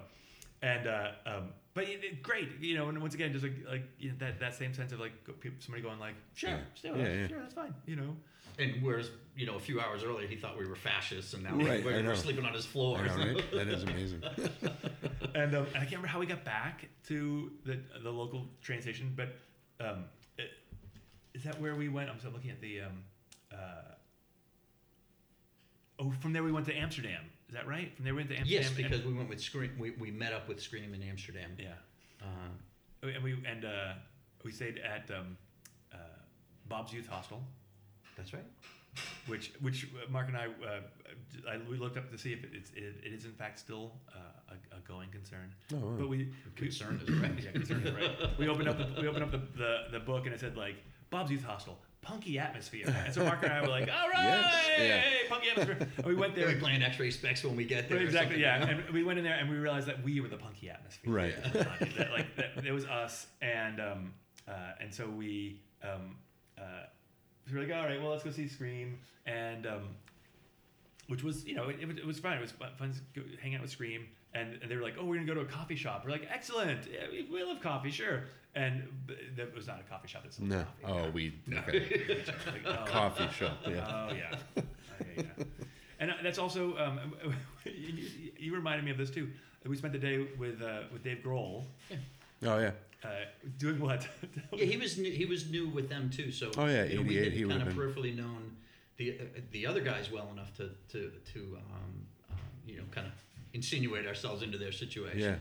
[0.62, 2.88] and uh, um, but it, it- great, you know.
[2.88, 5.12] And once again, just like like you know, that that same sense of like
[5.60, 6.58] somebody going like, sure, Yeah.
[6.74, 7.16] stay with Yeah, us.
[7.20, 7.28] yeah.
[7.28, 8.16] sure, that's fine, you know.
[8.58, 11.54] And whereas, you know, a few hours earlier he thought we were fascists and now
[11.54, 12.98] Right, we're, we're sleeping on his floor.
[13.04, 13.42] Know, right?
[13.52, 14.22] That is amazing.
[15.34, 18.82] and, um, and I can't remember how we got back to the the local train
[18.82, 19.36] station, but
[19.80, 20.04] um,
[20.38, 20.50] it,
[21.34, 22.10] is that where we went?
[22.10, 22.82] I'm still looking at the.
[22.82, 23.04] Um,
[23.52, 23.94] uh,
[25.98, 27.24] oh, from there we went to Amsterdam.
[27.48, 27.94] Is that right?
[27.96, 28.62] From there we went to Amsterdam.
[28.62, 29.72] yes, and- because we went with Scream.
[29.78, 31.50] We, we met up with Scream in Amsterdam.
[31.58, 31.68] yeah,
[32.22, 33.92] Uh, and we and uh,
[34.44, 35.36] we stayed at um,
[35.92, 35.96] uh,
[36.68, 37.42] Bob's Youth Hostel.
[38.16, 38.44] That's right.
[39.26, 42.96] which which Mark and I, uh, I we looked up to see if it's it,
[43.04, 45.50] it is in fact still uh, a, a going concern.
[45.72, 45.94] Oh, wow.
[45.98, 47.32] But we we- Concern is right.
[47.44, 48.10] yeah, concern is right.
[48.38, 50.76] We opened up the, we opened up the, the, the book and it said like
[51.10, 52.86] Bob's Youth Hostel, punky atmosphere.
[53.04, 55.02] And so Mark and I were like, all right, Yes, yeah.
[55.28, 55.88] punky atmosphere.
[55.98, 56.58] And we went They're there.
[56.58, 57.98] playing X-ray specs when we get there.
[57.98, 58.60] Exactly, yeah.
[58.60, 58.82] you know?
[58.86, 61.12] And we went in there and we realized that we were the punky atmosphere.
[61.12, 61.34] Right.
[61.52, 64.14] that, like that, it was us, and um,
[64.48, 66.16] uh, and so we um,
[66.58, 66.62] uh,
[67.50, 69.88] we were like, all right, well, let's go see Scream, and um,
[71.08, 72.38] which was you know it, it, was, fun.
[72.38, 75.04] It was fun, fun to hang out with Scream, and, and they were like, oh,
[75.04, 76.02] we're gonna go to a coffee shop.
[76.04, 78.24] We're like, excellent, yeah, we, we love coffee, sure.
[78.54, 78.86] And
[79.36, 80.24] that was not a coffee shop.
[80.24, 80.64] That's No.
[80.82, 81.06] coffee.
[81.06, 82.24] Oh, we okay.
[82.46, 83.58] Like, oh, coffee shop.
[83.66, 84.08] Yeah.
[84.10, 84.36] Oh yeah.
[84.58, 84.62] Oh,
[85.16, 85.44] yeah, yeah.
[85.98, 87.14] And that's also um,
[87.64, 88.04] you,
[88.36, 89.30] you reminded me of this too.
[89.64, 91.64] We spent the day with uh, with Dave Grohl.
[92.44, 92.72] Oh yeah.
[93.04, 93.08] Uh,
[93.58, 94.06] doing what?
[94.52, 96.30] Yeah, he was new, he was new with them too.
[96.30, 98.56] So Oh, yeah, you know, we 88, had he kind of been- peripherally known
[98.96, 102.36] the uh, the other guys well enough to to to um, um,
[102.66, 103.12] you know kind of
[103.54, 105.20] insinuate ourselves into their situation.
[105.20, 105.36] Yeah.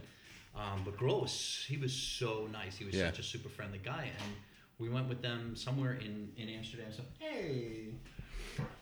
[0.56, 2.78] Um, but Grohl was he was so nice.
[2.78, 3.06] He was Yeah.
[3.08, 4.34] such a super friendly guy, and
[4.80, 6.92] we went with them somewhere in in Amsterdam.
[6.92, 7.90] So hey,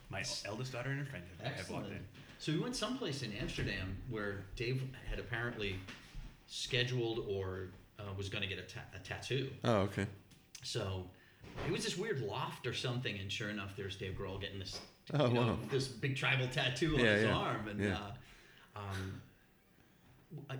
[0.08, 1.92] My eldest daughter and her friend have, have walked excellent.
[1.92, 2.06] in.
[2.38, 5.76] So we went someplace in Amsterdam where Dave had apparently
[6.46, 7.68] scheduled or
[8.08, 9.50] uh, was going to get a, ta- a tattoo.
[9.64, 10.06] Oh okay.
[10.62, 11.04] So
[11.66, 14.78] it was this weird loft or something, and sure enough, there's Dave Grohl getting this,
[15.14, 15.58] Oh, you know, wow.
[15.70, 17.96] this big tribal tattoo on Yeah, his yeah, arm, and yeah.
[18.76, 19.20] uh, um,
[20.48, 20.56] I,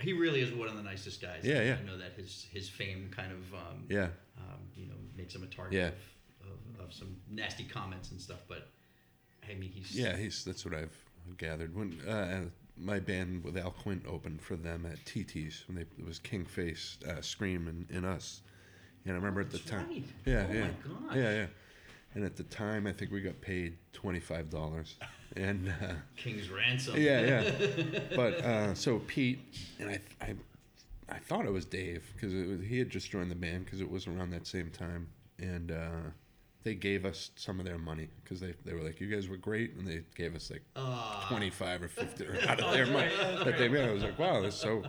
[0.00, 1.40] he really is one of the nicest guys.
[1.44, 1.76] Yeah, yeah.
[1.80, 4.08] I know that his his fame kind of um, Yeah.
[4.38, 5.94] um, you know makes him a target
[6.42, 6.48] of,
[6.80, 8.68] of, of some nasty comments and stuff, but
[9.48, 10.96] I mean he's Yeah, he's that's what I've
[11.38, 11.74] gathered.
[11.74, 12.40] When uh,
[12.76, 17.02] my band with Al Quint opened for them at TT's, when they, it was Kingface,
[17.06, 18.42] uh, Scream, and, and us.
[19.04, 20.04] And I remember at the time, right.
[20.24, 20.68] yeah, Oh yeah, my
[21.08, 21.16] gosh.
[21.16, 21.46] yeah, yeah.
[22.14, 24.94] And at the time, I think we got paid twenty five dollars,
[25.36, 26.94] and uh, King's ransom.
[27.00, 28.00] yeah, yeah.
[28.16, 29.40] But uh, so Pete
[29.80, 30.34] and I, I,
[31.08, 32.32] I thought it was Dave because
[32.66, 35.08] he had just joined the band because it was around that same time,
[35.40, 35.90] and uh,
[36.64, 39.36] they gave us some of their money because they they were like, "You guys were
[39.36, 43.12] great," and they gave us like Uh, twenty five or fifty out of their money
[43.44, 43.84] that they made.
[43.88, 44.82] I was like, "Wow, that's so."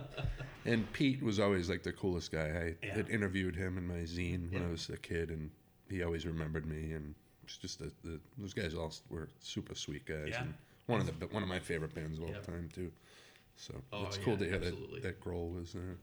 [0.64, 2.74] And Pete was always like the coolest guy.
[2.82, 2.94] I Yeah.
[2.96, 4.68] had interviewed him in my zine when Yeah.
[4.68, 5.50] I was a kid, and
[5.88, 6.92] he always remembered me.
[6.92, 7.14] And
[7.44, 10.30] it's just the, the those guys all were super sweet guys.
[10.30, 10.42] Yeah.
[10.42, 10.54] And
[10.86, 12.46] one of the one of my favorite bands of all Yep.
[12.46, 12.90] time too.
[13.56, 15.00] So Oh, it's cool to hear absolutely.
[15.00, 15.96] that that Grohl was there.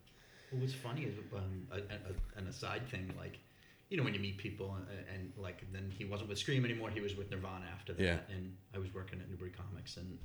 [0.51, 3.39] Well, what's funny is um, a, a, an aside thing, like
[3.93, 6.89] you know when you meet people and, and like then he wasn't with Scream anymore.
[6.89, 8.17] He was with Nirvana after that, Yeah.
[8.35, 10.17] and I was working at Newbury Comics, and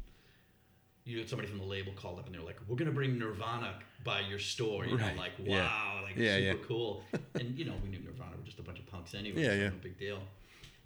[1.04, 3.18] you had somebody from the label called up and they were like, "We're gonna bring
[3.18, 5.14] Nirvana by your store," you Right.
[5.14, 5.64] know, like Yeah.
[5.66, 6.64] wow, like Yeah, super yeah.
[6.66, 7.04] cool.
[7.34, 9.54] and you know we knew Nirvana were just a bunch of punks anyway, Yeah, so
[9.56, 9.68] yeah.
[9.68, 10.22] no big deal.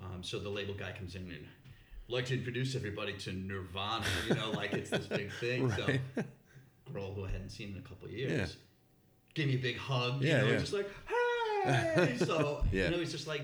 [0.01, 1.47] Um, so the label guy comes in and
[2.09, 5.69] like to introduce everybody to Nirvana, you know, like it's this big thing.
[5.69, 6.01] Right.
[6.17, 6.25] So
[6.93, 8.47] Grohl who I hadn't seen in a couple of years Yeah.
[9.35, 10.21] gave me a big hug.
[10.21, 10.59] Yeah, you know, yeah.
[10.59, 11.15] just like hey.
[12.19, 12.85] So Yeah.
[12.87, 13.43] you know, it's just like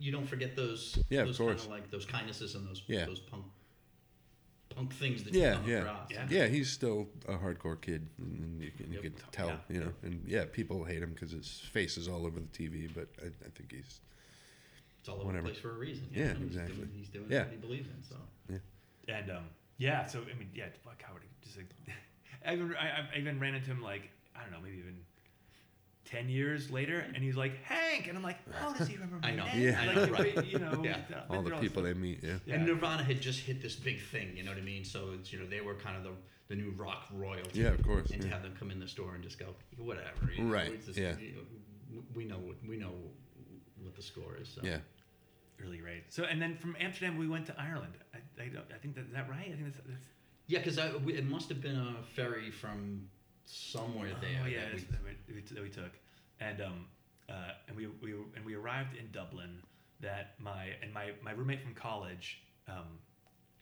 [0.00, 0.98] you don't forget those.
[1.10, 1.62] Yeah, of those course.
[1.62, 3.04] Kind of like those kindnesses and those Yeah.
[3.06, 3.44] those punk
[4.74, 5.76] punk things that Yeah, you come yeah.
[5.78, 6.10] across.
[6.10, 6.26] Yeah.
[6.28, 9.02] Yeah, he's still a hardcore kid, and, and you can you Yep.
[9.02, 9.56] could tell, Yeah.
[9.70, 9.92] you know.
[10.02, 13.26] And yeah, people hate him because his face is all over the TV, but I,
[13.26, 14.00] I think he's
[15.00, 15.46] It's all over Whatever.
[15.46, 16.08] the place for a reason.
[16.12, 16.74] Yeah, He's exactly.
[16.76, 17.44] Doing, he's doing Yeah.
[17.44, 18.02] what he believes in.
[18.02, 18.16] So
[19.08, 19.44] yeah, And um,
[19.78, 21.22] yeah, so I mean, yeah, fuck Howard.
[21.42, 21.66] Just like,
[22.46, 24.98] I even I, I even ran into him like I don't know, maybe even
[26.06, 29.18] ten years later, and he's like Hank, and I'm like, oh, does he remember?
[29.22, 29.44] I my know.
[29.46, 29.60] name?
[29.62, 29.80] Yeah.
[29.80, 30.46] I like, know, right.
[30.46, 30.98] You know, Yeah.
[31.28, 32.20] all the people they meet.
[32.22, 32.54] Yeah, Yeah.
[32.54, 34.36] and Nirvana had just hit this big thing.
[34.36, 34.84] You know what I mean?
[34.84, 36.12] So it's you know they were kind of the
[36.48, 37.60] the new rock royalty.
[37.60, 38.10] yeah, of course.
[38.10, 39.46] and to have them come in the store and just go
[39.76, 40.30] whatever.
[40.36, 41.16] You know, Right, just, yeah.
[41.18, 42.92] you know, we know what we know
[43.82, 44.48] what the score is.
[44.48, 44.60] So.
[44.64, 44.78] yeah.
[45.58, 46.04] really great.
[46.12, 47.94] So and then from Amsterdam we went to Ireland.
[48.14, 49.40] I, I, don't, I think that is that right.
[49.52, 50.06] I think that's, that's
[50.46, 53.08] Yeah, because it must have been a ferry from
[53.46, 54.40] somewhere there.
[54.44, 55.92] Oh yeah, that we- that we, that we took,
[56.40, 56.86] and um,
[57.28, 57.32] uh,
[57.68, 59.62] and we, we and we arrived in Dublin.
[60.00, 62.84] That my and my, my roommate from college, um,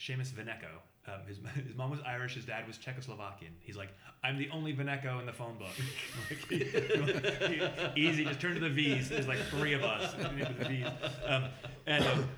[0.01, 0.81] Seamus Vineko.
[1.07, 3.53] Um, his, his mom was Irish, his dad was Czechoslovakian.
[3.61, 3.91] He's like,
[4.25, 5.69] I'm the only Vineko in the phone book.
[6.51, 9.09] Like, easy, just turn to the V's.
[9.11, 10.87] There's like three of us with the V's.
[11.27, 11.45] Um,
[11.87, 12.29] and um,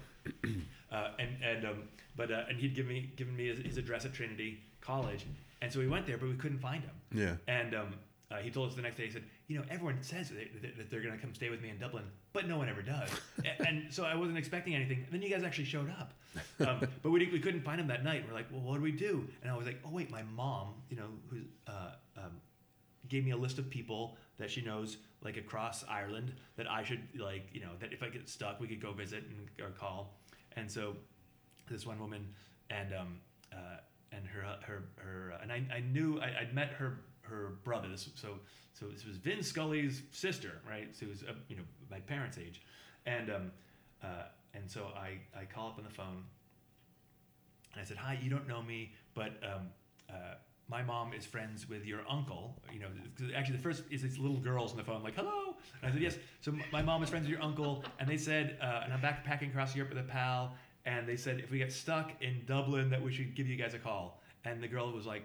[0.92, 1.82] uh, and and um,
[2.16, 5.24] but uh, and he'd given me given me his, his address at Trinity College,
[5.62, 6.90] and so we went there, but we couldn't find him.
[7.12, 7.36] Yeah.
[7.48, 7.94] And um,
[8.30, 10.90] uh, he told us the next day, he said, you know, everyone says that, that,
[10.90, 13.08] they're going to come stay with me in Dublin, but no one ever does.
[13.44, 14.98] A- and so I wasn't expecting anything.
[15.04, 16.12] And then you guys actually showed up.
[16.60, 18.24] Um, but we, we couldn't find him that night.
[18.28, 19.26] We're like, well, what do we do?
[19.42, 22.40] And I was like, oh, wait, my mom, you know, who's, uh, um,
[23.08, 27.02] gave me a list of people that she knows, like across Ireland, that I should,
[27.16, 30.18] like, you know, that if I get stuck, we could go visit and or call.
[30.56, 30.96] And so
[31.70, 32.26] this one woman
[32.70, 33.20] and um,
[33.52, 33.78] uh,
[34.12, 37.88] and her her her and I, I knew I, I'd met her her brother.
[37.88, 38.38] This, so
[38.72, 40.94] so this was Vin Scully's sister, right?
[40.94, 42.62] So it was uh, you know my parents' age,
[43.04, 43.52] and um,
[44.02, 44.24] uh,
[44.54, 46.24] and so I I call up on the phone
[47.76, 49.68] and I said, "Hi, you don't know me, but um,
[50.08, 50.34] uh,
[50.68, 52.56] my mom is friends with your uncle.
[52.72, 52.88] You know,
[53.36, 56.02] actually the first is these little girls on the phone, like, hello." And I said,
[56.02, 59.00] "Yes." So my mom is friends with your uncle, and they said, uh, and I'm
[59.00, 60.54] backpacking across Europe with a pal,
[60.86, 63.74] and they said if we get stuck in Dublin, that we should give you guys
[63.74, 64.22] a call.
[64.44, 65.24] And the girl was like,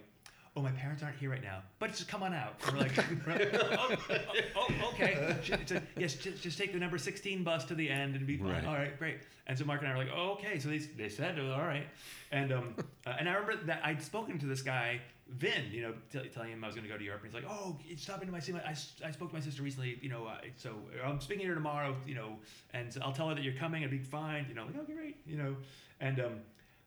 [0.58, 2.98] "Oh, my parents aren't here right now, but just come on out." And we're like,
[3.64, 5.38] oh, oh, oh, okay.
[5.44, 8.38] She said, "Yes, just, just take the number 16 bus to the end and be
[8.38, 8.66] fine." Right.
[8.66, 9.20] All right, great.
[9.46, 11.88] And so Mark and I were like, "Oh, okay." So they, they said, "All right,"
[12.32, 12.76] and um,
[13.06, 15.00] uh, and I remember that I'd spoken to this guy.
[15.38, 17.42] Vin, you know, t- telling him I was going to go to Europe, and he's
[17.44, 18.76] like, "Oh, stop into my see I,
[19.06, 21.96] I, spoke to my sister recently, you know, uh, so I'm speaking to her tomorrow,
[22.06, 22.38] you know,
[22.74, 23.84] and I'll tell her that you're coming.
[23.84, 25.56] It'll be fine, you know, like okay, great, you know,
[26.00, 26.34] and um,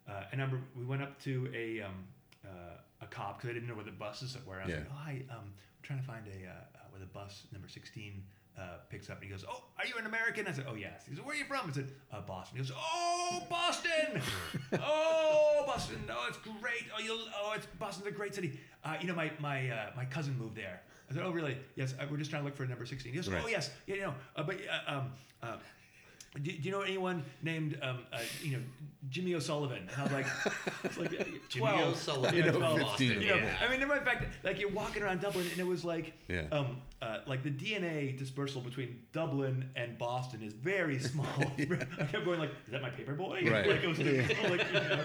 [0.09, 2.05] uh, and I remember we went up to a um,
[2.45, 4.61] uh, a cop because I didn't know where the buses were.
[4.61, 4.81] I was Yeah.
[4.81, 5.53] like, "Oh, hi, um, I'm
[5.83, 8.23] trying to find a uh, uh, where the bus number 16
[8.59, 11.05] uh, picks up." And he goes, "Oh, are you an American?" I said, "Oh, yes."
[11.09, 14.23] He said, "Where are you from?" I said, uh, "Boston." He goes, "Oh, Boston!
[14.83, 16.05] oh, Boston!
[16.11, 16.85] Oh, it's great!
[16.97, 18.59] Oh, you oh, it's Boston's a great city.
[18.85, 21.57] Uh, you know, my my uh, my cousin moved there." I said, "Oh, really?
[21.77, 21.95] Yes.
[22.01, 23.43] Uh, we're just trying to look for number 16." He goes, Right.
[23.45, 23.71] "Oh, yes.
[23.87, 24.57] Yeah, you know, uh, but
[24.89, 25.13] uh, um."
[25.43, 25.57] Uh,
[26.43, 28.63] do, do you know anyone named um, uh, you know
[29.09, 29.89] Jimmy O'Sullivan?
[29.89, 30.27] And I was like,
[30.83, 32.35] it's like uh, Jimmy O'Sullivan.
[32.35, 32.81] You know, 12.
[32.91, 33.49] 15 You know.
[33.65, 36.47] I mean, the fact that like you're walking around Dublin and it was like, Yeah.
[36.51, 41.27] um, uh, like the DNA dispersal between Dublin and Boston is very small.
[41.39, 43.43] I kept going like, is that my paper boy?
[43.51, 43.67] Right.
[43.69, 45.05] like, it was like, you know.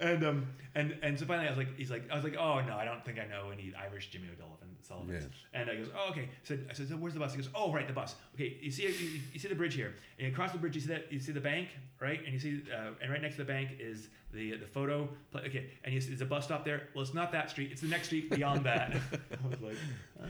[0.00, 2.60] and um, and and so finally I was like, he's like, I was like, oh
[2.60, 4.68] no, I don't think I know any Irish Jimmy O'Sullivan.
[4.82, 5.34] Sullivans.
[5.52, 6.28] And I goes, oh okay.
[6.42, 7.32] So I said, so where's the bus?
[7.32, 8.14] He goes, oh right, the bus.
[8.34, 10.88] Okay, you see, you, you see the bridge here, and across the bridge you see
[10.88, 11.68] that you see the bank,
[12.00, 12.20] right?
[12.24, 15.08] And you see, uh, and right next to the bank is the the photo.
[15.32, 16.88] pla- Okay, and you see, there's a bus stop there.
[16.94, 17.70] Well, it's not that street.
[17.72, 18.92] It's the next street beyond that.
[19.44, 19.76] I was like,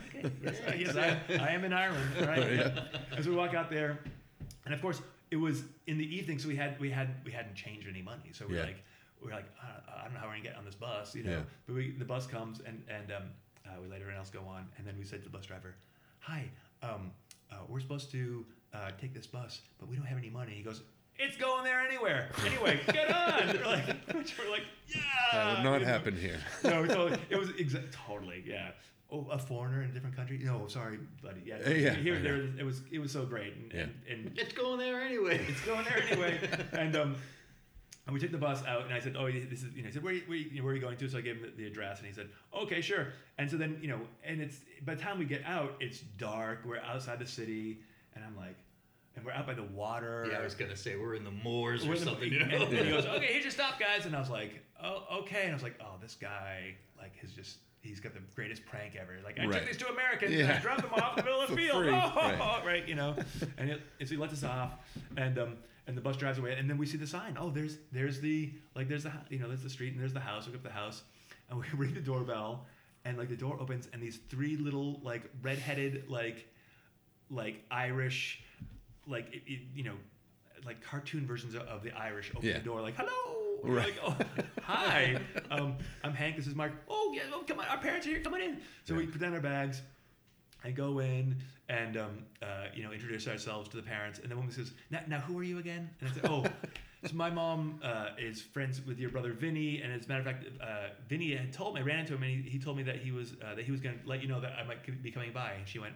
[0.09, 2.53] okay, yes, I- yes, I, I am in Ireland, right?
[2.53, 2.85] Yeah.
[3.17, 3.99] As we walk out there,
[4.65, 5.01] and of course
[5.31, 8.31] it was in the evening, so we had we had we hadn't changed any money,
[8.33, 8.63] so we're Yeah.
[8.65, 8.83] like
[9.23, 11.31] we're like I, I don't know how we're gonna get on this bus, you know.
[11.31, 11.41] Yeah.
[11.67, 13.23] But we the bus comes and and um,
[13.67, 15.75] uh, we let everyone else go on, and then we said to the bus driver,
[16.21, 16.51] "Hi,
[16.83, 17.11] um,
[17.53, 20.63] uh, we're supposed to uh, take this bus, but we don't have any money." He
[20.63, 20.83] goes.
[21.23, 22.31] It's going there anywhere.
[22.47, 23.49] Anyway, get on.
[23.49, 23.85] We're like,
[24.15, 25.01] we're like, yeah.
[25.33, 25.93] That would not you know.
[25.93, 26.39] happen here.
[26.65, 27.21] No, totally.
[27.29, 28.71] It was exa- totally, yeah.
[29.13, 30.39] Oh, a foreigner in a different country?
[30.43, 31.43] No, sorry, buddy.
[31.45, 32.83] Yeah, Uh, yeah, Here, I there, it was.
[32.93, 33.81] It was so great, and, Yeah.
[34.09, 35.45] and, and It's going there anyway.
[35.49, 36.39] it's going there anyway.
[36.73, 37.17] and um,
[38.07, 39.93] and we took the bus out, and I said, "Oh, this is." You know, I
[39.93, 41.37] said, "Where, are you- where, are you- where are you going to?" So I gave
[41.37, 44.41] him the, the address, and he said, "Okay, sure." And so then, you know, and
[44.41, 46.61] it's by the time we get out, it's dark.
[46.65, 47.81] We're outside the city,
[48.15, 48.57] and I'm like,
[49.17, 50.29] and we're out by the water.
[50.31, 52.33] Yeah, I was gonna say we're in the moors We're or in the- something.
[52.33, 52.57] You and, know?
[52.67, 55.51] and he goes, "Okay, here's your stop, guys." And I was like, "Oh, okay." And
[55.51, 59.17] I was like, "Oh, this guy, like, has just." He's got the greatest prank ever.
[59.25, 59.55] Like I Right.
[59.55, 61.83] took these two Americans and I dropped them off in the middle of the field.
[61.83, 61.89] free.
[61.95, 62.63] Oh, Right.
[62.67, 62.87] right.
[62.89, 63.17] you know.
[63.57, 64.73] And, it, and so he lets us off,
[65.17, 65.57] and um,
[65.87, 67.39] and the bus drives away, and then we see the sign.
[67.41, 70.21] Oh, there's there's the like there's the you know there's the street and there's the
[70.21, 70.45] house.
[70.45, 71.05] We go up the house,
[71.49, 72.67] and we ring the doorbell,
[73.07, 76.47] and like the door opens, and these three little like redheaded like
[77.31, 78.43] like Irish
[79.11, 79.95] like it, it, you know
[80.65, 82.59] like cartoon versions of, of the Irish open Yeah.
[82.59, 83.37] the door like hello!
[83.63, 83.89] Right.
[83.89, 84.17] like oh
[84.63, 85.19] hi.
[85.51, 86.37] Um, I'm Hank.
[86.37, 86.73] This is Mark.
[86.89, 88.21] Oh yeah oh, come on our parents are here.
[88.21, 88.59] Come on in.
[88.85, 89.83] So we put down our bags.
[90.63, 91.37] And go in
[91.71, 94.19] and um, uh, you know introduce ourselves to the parents.
[94.19, 95.89] And the woman says now, now who are you again?
[96.01, 96.45] And I said oh
[97.07, 99.81] so my mom uh, is friends with your brother Vinny.
[99.83, 102.23] And as a matter of fact uh, Vinny had told me I ran into him
[102.23, 104.21] and he, he told me that he was uh, that he was going to let
[104.23, 105.53] you know that I might be coming by.
[105.59, 105.95] And she went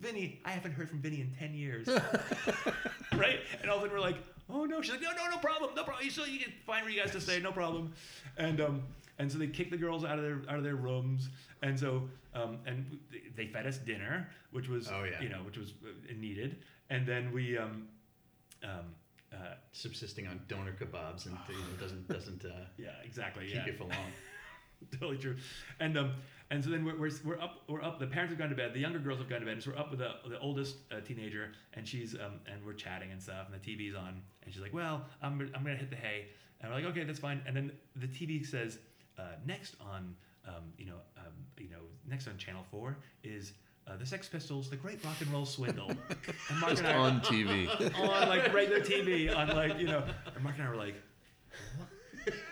[0.00, 1.88] Vinny, I haven't heard from Vinny in 10 years.
[3.16, 3.40] right?
[3.62, 4.16] And all of a sudden we're like,
[4.50, 4.82] oh no.
[4.82, 5.70] She's like, no, no, no problem.
[5.74, 6.04] No problem.
[6.04, 7.40] You still, you can find where you guys to stay.
[7.40, 7.92] No problem.
[8.36, 8.82] And, um,
[9.18, 11.30] and so they kicked the girls out of their out of their rooms,
[11.62, 12.02] and so
[12.34, 12.98] um, and
[13.34, 15.22] they fed us dinner, which was Oh, yeah.
[15.22, 16.58] you know which was uh, needed,
[16.90, 17.88] and then we um,
[18.62, 18.94] um,
[19.32, 23.66] uh, Subsisting on donor kebabs and you know, doesn't doesn't uh, yeah exactly keep yeah
[23.66, 23.92] you for long.
[24.98, 25.36] totally true.
[25.80, 26.12] And um,
[26.50, 27.98] and so then we're, we're, we're up we're up.
[27.98, 28.72] The parents have gone to bed.
[28.72, 29.54] The younger girls have gone to bed.
[29.54, 32.72] And so we're up with the, the oldest uh, teenager, and she's um, and we're
[32.72, 35.90] chatting and stuff, and the TV's on, and she's like, "Well, I'm I'm gonna hit
[35.90, 36.26] the hay,"
[36.60, 38.78] and we're like, "Okay, that's fine." And then the TV says,
[39.18, 40.14] uh, "Next on
[40.46, 43.52] um, you know um, you know next on Channel Four is."
[43.88, 45.88] Uh, the Sex Pistols, the Great Rock and Roll Swindle,
[46.50, 47.68] and Mark Just and I on TV.
[48.00, 50.02] on like regular TV on like you know,
[50.34, 50.96] and Mark and I were like,
[51.78, 51.88] what?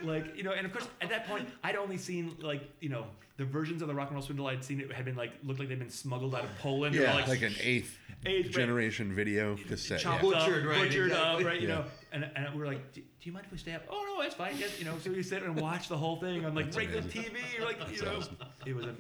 [0.03, 3.07] Like you know, and of course at that point I'd only seen like you know
[3.37, 5.59] the versions of the Rock and Roll Swindle I'd seen it had been like looked
[5.59, 6.95] like they'd been smuggled out of Poland.
[6.95, 10.01] They were, Yeah, like, like an eighth eighth generation video cassette.
[10.01, 10.31] chopped Yeah.
[10.31, 11.61] up, Butchered, right, butchered up, right?
[11.61, 11.75] You Yeah.
[11.75, 13.83] know, and, and we are like, do, do you mind if we stay up?
[13.91, 14.57] Oh no, it's fine.
[14.57, 14.95] Yes, you know.
[15.03, 17.23] So we sit and watch the whole thing on like That's regular amazing.
[17.23, 17.39] TV.
[17.57, 18.37] You're like, you That's know, awesome.
[18.67, 18.95] it was a,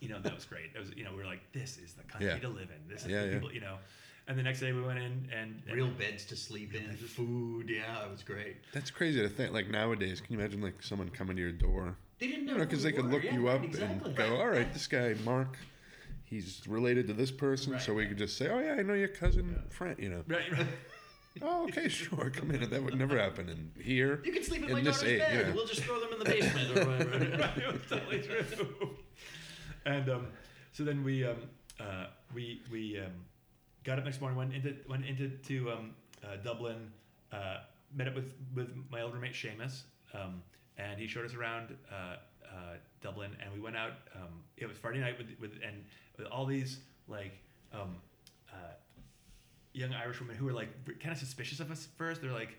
[0.00, 0.70] you know, that was great.
[0.74, 2.38] It was, you know, we were like, this is the country Yeah.
[2.38, 2.88] to live in.
[2.92, 3.34] This is Yeah, the yeah.
[3.34, 3.76] people, you know.
[4.28, 7.70] And the next day we went in and, and Real beds to sleep in, food.
[7.70, 8.56] Yeah, it was great.
[8.74, 9.52] That's crazy to think.
[9.54, 11.96] Like nowadays, can you imagine like someone coming to your door?
[12.18, 14.06] They didn't know You know, because they could look you up exactly.
[14.06, 15.56] and go, "All right, this guy Mark,
[16.24, 18.08] he's related to this person," so we Right.
[18.10, 20.66] could just say, "Oh yeah, I know your cousin Frank." You know, right, right.
[21.40, 22.30] Oh, okay, sure.
[22.30, 22.68] Come in.
[22.68, 24.20] That would never happen in here.
[24.24, 25.46] You can sleep in, In my this daughter's age, bed.
[25.46, 25.54] yeah.
[25.54, 27.10] We'll just throw them in the basement or whatever.
[27.38, 28.96] right, it was totally true.
[29.86, 30.26] And um,
[30.72, 31.36] so then we um,
[31.78, 33.12] uh, we we um,
[33.84, 35.90] got up next morning, went into went into to um,
[36.24, 36.90] uh, Dublin,
[37.32, 37.58] uh,
[37.94, 39.82] met up with with my old roommate Seamus,
[40.14, 40.42] um,
[40.76, 43.92] and he showed us around uh, uh, Dublin, and we went out.
[44.14, 45.84] Um, it was Friday night with with and
[46.16, 47.38] with all these like.
[47.72, 47.96] Um,
[48.50, 48.72] uh,
[49.74, 50.68] young Irish women who were like
[51.00, 52.20] kind of suspicious of us first.
[52.20, 52.56] They're like,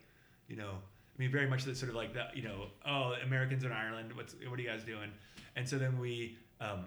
[0.48, 3.64] you know, I mean, very much that sort of like that, you know, oh, Americans
[3.64, 5.12] in Ireland, what's what are you guys doing?
[5.56, 6.86] And so then we, um,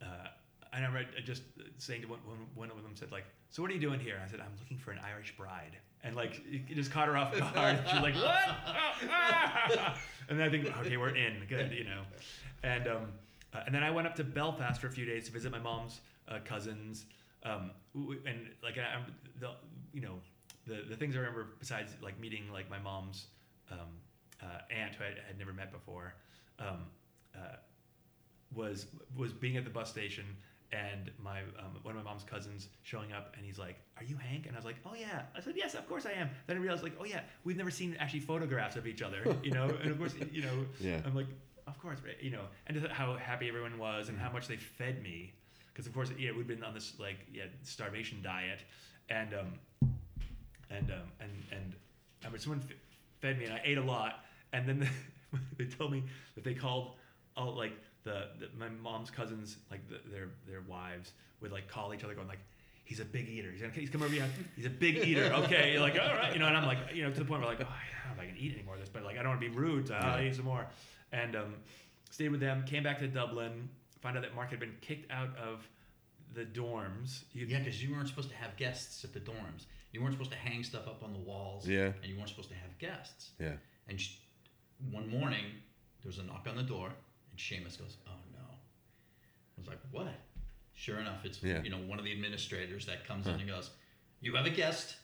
[0.00, 0.28] uh,
[0.72, 1.42] I remember just
[1.78, 4.14] saying to one, one, one of them said like, so what are you doing here?
[4.14, 5.76] And I said, I'm looking for an Irish bride.
[6.02, 7.78] And like, it just caught her off guard.
[7.90, 9.96] She's like, what?
[10.28, 12.02] And then I think, okay, we're in, good, you know.
[12.62, 13.08] And um,
[13.52, 15.58] uh, and then I went up to Belfast for a few days to visit my
[15.58, 17.06] mom's uh, cousins.
[17.42, 19.50] Um, and like I, I'm the
[19.92, 20.20] you know
[20.66, 23.26] the the things I remember besides like meeting like my mom's
[23.72, 23.78] um,
[24.42, 26.14] uh, aunt who I had never met before
[26.58, 26.84] um,
[27.34, 27.56] uh,
[28.54, 28.86] was
[29.16, 30.24] was being at the bus station
[30.72, 34.16] and my um, one of my mom's cousins showing up and he's like are you
[34.16, 34.46] hank?
[34.46, 35.22] And i was like oh yeah.
[35.36, 36.30] I said yes of course i am.
[36.46, 39.50] Then i realized like oh yeah we've never seen actually photographs of each other you
[39.50, 41.00] know and of course you know Yeah.
[41.04, 41.26] i'm like
[41.66, 45.02] of course you know and just how happy everyone was and how much they fed
[45.02, 45.32] me.
[45.72, 48.60] Because of course yeah we'd been on this like yeah starvation diet
[49.08, 49.52] and um
[50.70, 51.74] and um and and
[52.24, 52.76] I mean someone f-
[53.20, 54.88] fed me and I ate a lot and then
[55.58, 56.02] they told me
[56.34, 56.92] that they called
[57.36, 57.72] all like
[58.04, 62.14] the, the my mom's cousins like the, their their wives would like call each other
[62.14, 62.38] going like
[62.84, 65.78] he's a big eater he's gonna he's come over here he's a big eater okay
[65.78, 67.60] like all right you know and I'm like you know to the point where like
[67.60, 69.22] oh, I don't know if I can eat any more of this but like I
[69.22, 70.28] don't want to be rude so I'll Yeah.
[70.30, 70.66] eat some more
[71.12, 71.54] and um
[72.10, 73.68] stayed with them came back to Dublin
[74.00, 75.68] found out that Mark had been kicked out of
[76.32, 79.66] the dorms you, Yeah, because you weren't supposed to have guests at the dorms.
[79.92, 81.66] You weren't supposed to hang stuff up on the walls.
[81.66, 81.86] Yeah.
[81.86, 83.30] And you weren't supposed to have guests.
[83.40, 83.54] Yeah.
[83.88, 84.18] And sh-
[84.92, 85.44] one morning,
[86.02, 86.94] there was a knock on the door, and
[87.40, 90.08] Seamus goes, "Oh no!" I was like, "What?"
[90.74, 91.62] Sure enough, it's Yeah.
[91.62, 93.32] you know one of the administrators that comes Huh.
[93.32, 93.70] in and goes,
[94.20, 94.96] "You have a guest,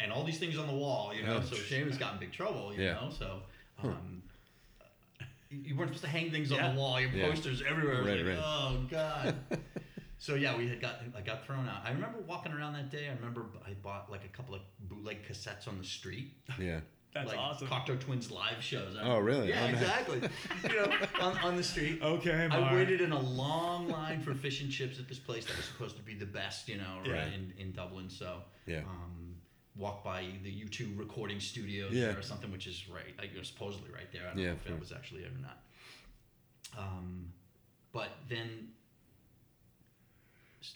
[0.00, 2.18] and all these things on the wall." You know, Oh, so sh- Seamus got in
[2.20, 2.74] big trouble.
[2.74, 2.94] You Yeah.
[2.94, 3.42] know, so.
[3.76, 3.88] Huh.
[3.88, 4.22] Um,
[5.50, 7.00] you weren't supposed to hang things on the wall.
[7.00, 7.28] Your Yeah.
[7.28, 8.02] posters everywhere.
[8.02, 8.42] Right, like, right.
[8.44, 9.36] Oh God.
[10.18, 11.84] So yeah, we had got I got thrown out.
[11.84, 13.06] I remember walking around that day.
[13.08, 16.80] I remember I bought like a couple of bootleg cassettes on the street, Yeah.
[17.18, 18.96] that's like awesome Cocteau Twins live shows.
[18.96, 19.48] I Oh, really?
[19.50, 20.20] Yeah, Oh, exactly.
[20.68, 22.00] you know, on, on the street.
[22.02, 25.56] okay I waited in a long line for fish and chips at this place that
[25.56, 27.26] was supposed to be the best, you know, right Yeah.
[27.34, 28.08] in, in Dublin.
[28.10, 28.80] So Yeah.
[28.80, 29.34] um,
[29.76, 32.08] walked by the U2 recording studio Yeah.
[32.08, 34.22] there or something, which is right, like you know, supposedly right there.
[34.24, 35.58] I don't Yeah, know if of that was actually it or not.
[36.78, 37.32] Um,
[37.92, 38.75] but then s-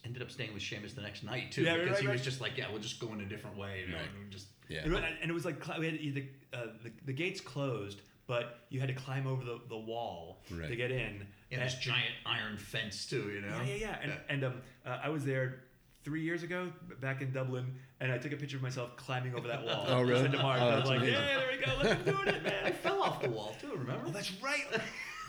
[0.05, 2.41] ended up staying with Seamus the next night too, Yeah, because right, he was just
[2.41, 4.07] like, yeah, we'll just go in a different way, you know, Right.
[4.23, 4.83] and just Yeah.
[4.85, 8.61] And, it- and it was like we had the, uh, the the gates closed, but
[8.69, 10.69] you had to climb over the, the wall Right.
[10.69, 11.27] to get in.
[11.51, 13.49] yeah, And- this giant iron fence too, you know.
[13.67, 13.99] yeah, yeah, yeah.
[14.03, 15.65] And, and um, uh, I was there
[16.05, 19.49] three years ago, back in Dublin, and I took a picture of myself climbing over
[19.49, 19.85] that wall.
[19.89, 20.21] Oh, really?
[20.23, 20.61] Sent to Mark.
[20.61, 21.15] Oh, I was like, amazing.
[21.21, 21.73] yeah, there we go.
[21.77, 22.73] Look, I'm doing it, I man.
[22.83, 23.73] fell off the wall too.
[23.73, 24.05] Remember?
[24.07, 24.65] Oh, that's right.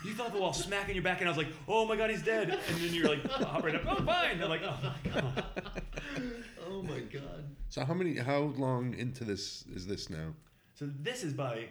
[0.04, 2.10] You fell off the wall, smacking your back, and I was like, "Oh my god,
[2.10, 5.10] he's dead!" And then you're like, "Hop right up, oh fine." They're like, "Oh my
[5.10, 5.44] god."
[6.68, 7.44] oh my god.
[7.68, 8.16] So how many?
[8.18, 10.34] How long into this is this now?
[10.74, 11.66] So this is by,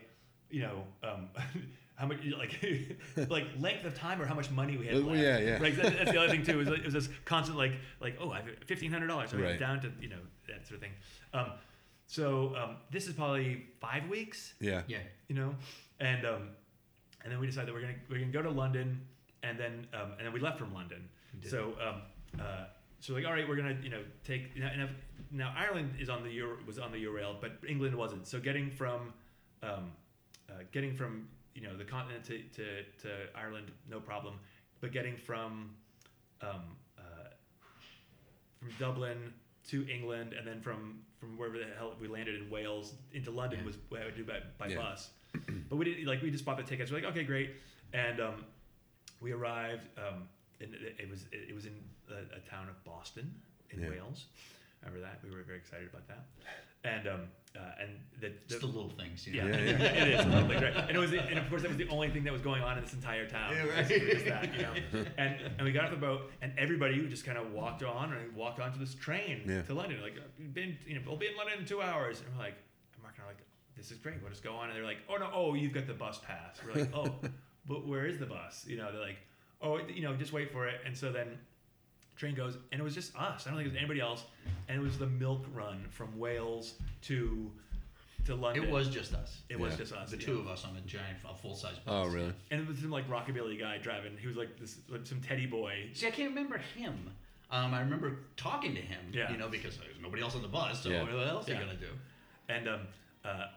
[0.49, 1.27] you know, um,
[1.95, 2.59] how much like
[3.29, 5.19] like length of time or how much money we had left.
[5.19, 5.51] yeah, yeah.
[5.61, 5.73] Right.
[5.75, 6.59] 'cause that- that's the other thing too.
[6.61, 9.31] Is like, it was this constant like like oh I have fifteen hundred dollars.
[9.31, 9.59] So Right.
[9.59, 10.93] down to you know that sort of thing.
[11.33, 11.51] Um,
[12.07, 14.53] so um, this is probably five weeks.
[14.59, 14.81] Yeah.
[14.87, 14.99] Yeah.
[15.27, 15.55] You know,
[15.99, 16.49] and um,
[17.23, 19.01] and then we decided that we're gonna we're gonna go to London,
[19.43, 21.07] and then um, and then we left from London.
[21.43, 22.01] So um,
[22.39, 22.65] uh,
[22.99, 24.89] so like all right, we're gonna you know take now, now,
[25.31, 28.27] now Ireland is on the Euro, was on the Eurail, but England wasn't.
[28.27, 29.13] So getting from
[29.63, 29.91] um,
[30.49, 34.35] uh, getting from you know the continent to, to, to Ireland, no problem.
[34.79, 35.71] But getting from
[36.41, 37.29] um, uh,
[38.59, 39.33] from Dublin
[39.69, 43.59] to England, and then from from wherever the hell we landed in Wales into London
[43.59, 43.65] Yeah.
[43.67, 44.77] was what I would do by, by Yeah.
[44.77, 45.09] bus.
[45.69, 46.91] but we didn't like we just bought the tickets.
[46.91, 47.51] We're like, okay, great,
[47.93, 48.45] and um,
[49.21, 49.87] we arrived.
[49.97, 50.27] Um,
[50.59, 51.73] and it, it was it, was in
[52.09, 53.33] a, a town of Boston
[53.71, 53.89] in Yeah.
[53.89, 54.25] Wales.
[54.83, 55.19] Remember that?
[55.23, 56.25] We were very excited about that.
[56.83, 57.21] And um,
[57.55, 57.89] uh, and
[58.21, 59.47] the, Just the little things, you know.
[59.47, 59.85] yeah, Yeah, yeah.
[60.03, 60.73] it is totally right.
[60.87, 62.77] And it was, and of course, that was the only thing that was going on
[62.77, 63.53] in this entire town.
[63.55, 64.13] Yeah, right.
[64.15, 65.05] was that, you know.
[65.17, 68.33] And and we got off the boat, and everybody just kind of walked on and
[68.35, 69.63] walked onto this train Yeah.
[69.63, 70.01] to London.
[70.01, 72.21] Like, we've been, you know, we'll be in London in two hours.
[72.21, 72.55] And we're like,
[72.93, 73.43] and Mark and I are like,
[73.75, 74.15] this is great.
[74.21, 74.69] We'll just go on.
[74.69, 76.57] And they're like, oh no, oh, you've got the bus pass.
[76.65, 77.13] We're like, oh,
[77.67, 78.65] but where is the bus?
[78.67, 79.17] You know, they're like,
[79.61, 80.79] oh, you know, just wait for it.
[80.85, 81.37] And so then
[82.21, 83.47] train goes, and it was just us.
[83.47, 84.23] I don't think it was anybody else,
[84.69, 87.51] and it was the milk run from Wales to
[88.25, 88.63] to London.
[88.63, 89.41] It was just us.
[89.49, 89.77] It was Yeah.
[89.79, 90.11] just us.
[90.11, 90.25] The yeah.
[90.27, 91.87] two of us on a giant, a full size bus.
[91.87, 92.31] Oh, really?
[92.51, 94.15] And it was some like rockabilly guy driving.
[94.15, 95.89] He was like this, like some teddy boy.
[95.93, 97.09] See, I can't remember him.
[97.49, 98.99] Um, I remember talking to him.
[99.11, 99.31] Yeah.
[99.31, 101.01] You know, because there's nobody else on the bus, so Yeah.
[101.01, 101.59] what else are Yeah.
[101.61, 101.93] you gonna do?
[102.49, 102.81] and um,
[103.25, 103.47] uh,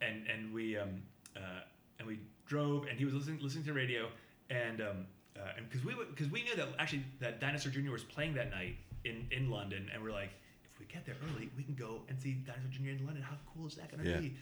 [0.00, 1.00] and and we um,
[1.36, 1.60] uh,
[2.00, 4.08] and we drove, and he was listening listening to the radio,
[4.50, 7.90] and um, uh, and because we because we knew that actually that Dinosaur Jr.
[7.90, 10.30] was playing that night in in London, and we're like,
[10.72, 12.90] if we get there early, we can go and see Dinosaur Jr.
[12.90, 13.22] in London.
[13.22, 14.18] How cool is that gonna Yeah.
[14.18, 14.34] be?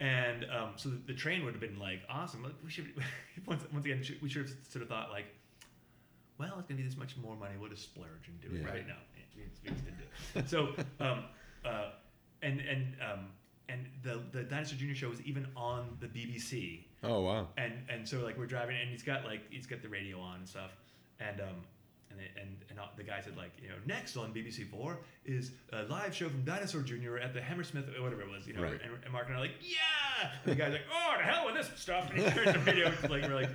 [0.00, 2.42] And um, so the, the train would have been like awesome.
[2.42, 2.86] Like, we should
[3.46, 5.26] once once again we should have sort of thought like,
[6.38, 7.54] well, it's gonna be this much more money.
[7.60, 8.68] We'll just splurge and do it Yeah.
[8.72, 8.96] right now.
[9.36, 10.04] We just- didn't do
[10.40, 10.48] it.
[10.48, 11.24] So, um,
[11.64, 11.90] uh,
[12.42, 13.26] and and um,
[13.68, 14.94] and the the Dinosaur Jr.
[14.94, 17.48] show was even on the BBC, Oh wow.
[17.56, 20.36] and and so like we're driving, and he's got like he's got the radio on
[20.40, 20.76] and stuff,
[21.20, 21.56] and um.
[22.10, 25.52] And, it, and, and the guy said like you know next on BBC Four is
[25.72, 27.16] a live show from Dinosaur Jr.
[27.16, 28.78] at the Hammersmith or whatever it was you know Right.
[28.84, 31.46] and, and Mark and I are like yeah and the guy's like oh to hell
[31.46, 33.48] with this stuff and he turns the video it's like we're like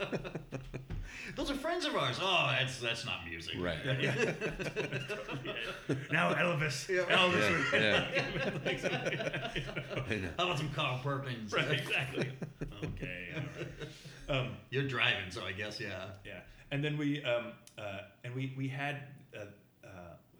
[0.00, 0.06] oh.
[1.36, 2.18] Those are friends of ours.
[2.20, 3.54] Oh, that's that's not music.
[3.58, 3.78] Right.
[4.00, 4.32] Yeah.
[6.10, 6.88] now Elvis.
[6.88, 7.02] Yeah.
[7.16, 7.72] Elvis.
[7.72, 8.04] Yeah,
[8.44, 10.02] would- like something, you know.
[10.08, 10.28] I know.
[10.38, 11.52] How about some Carl Perkins?
[11.52, 12.30] Right, exactly.
[12.84, 13.28] Okay.
[13.36, 14.38] all right.
[14.40, 16.06] Um, You're driving, so I guess yeah.
[16.24, 16.40] yeah,
[16.70, 18.96] and then we um, uh, and we we had
[19.36, 19.44] uh,
[19.86, 19.88] uh,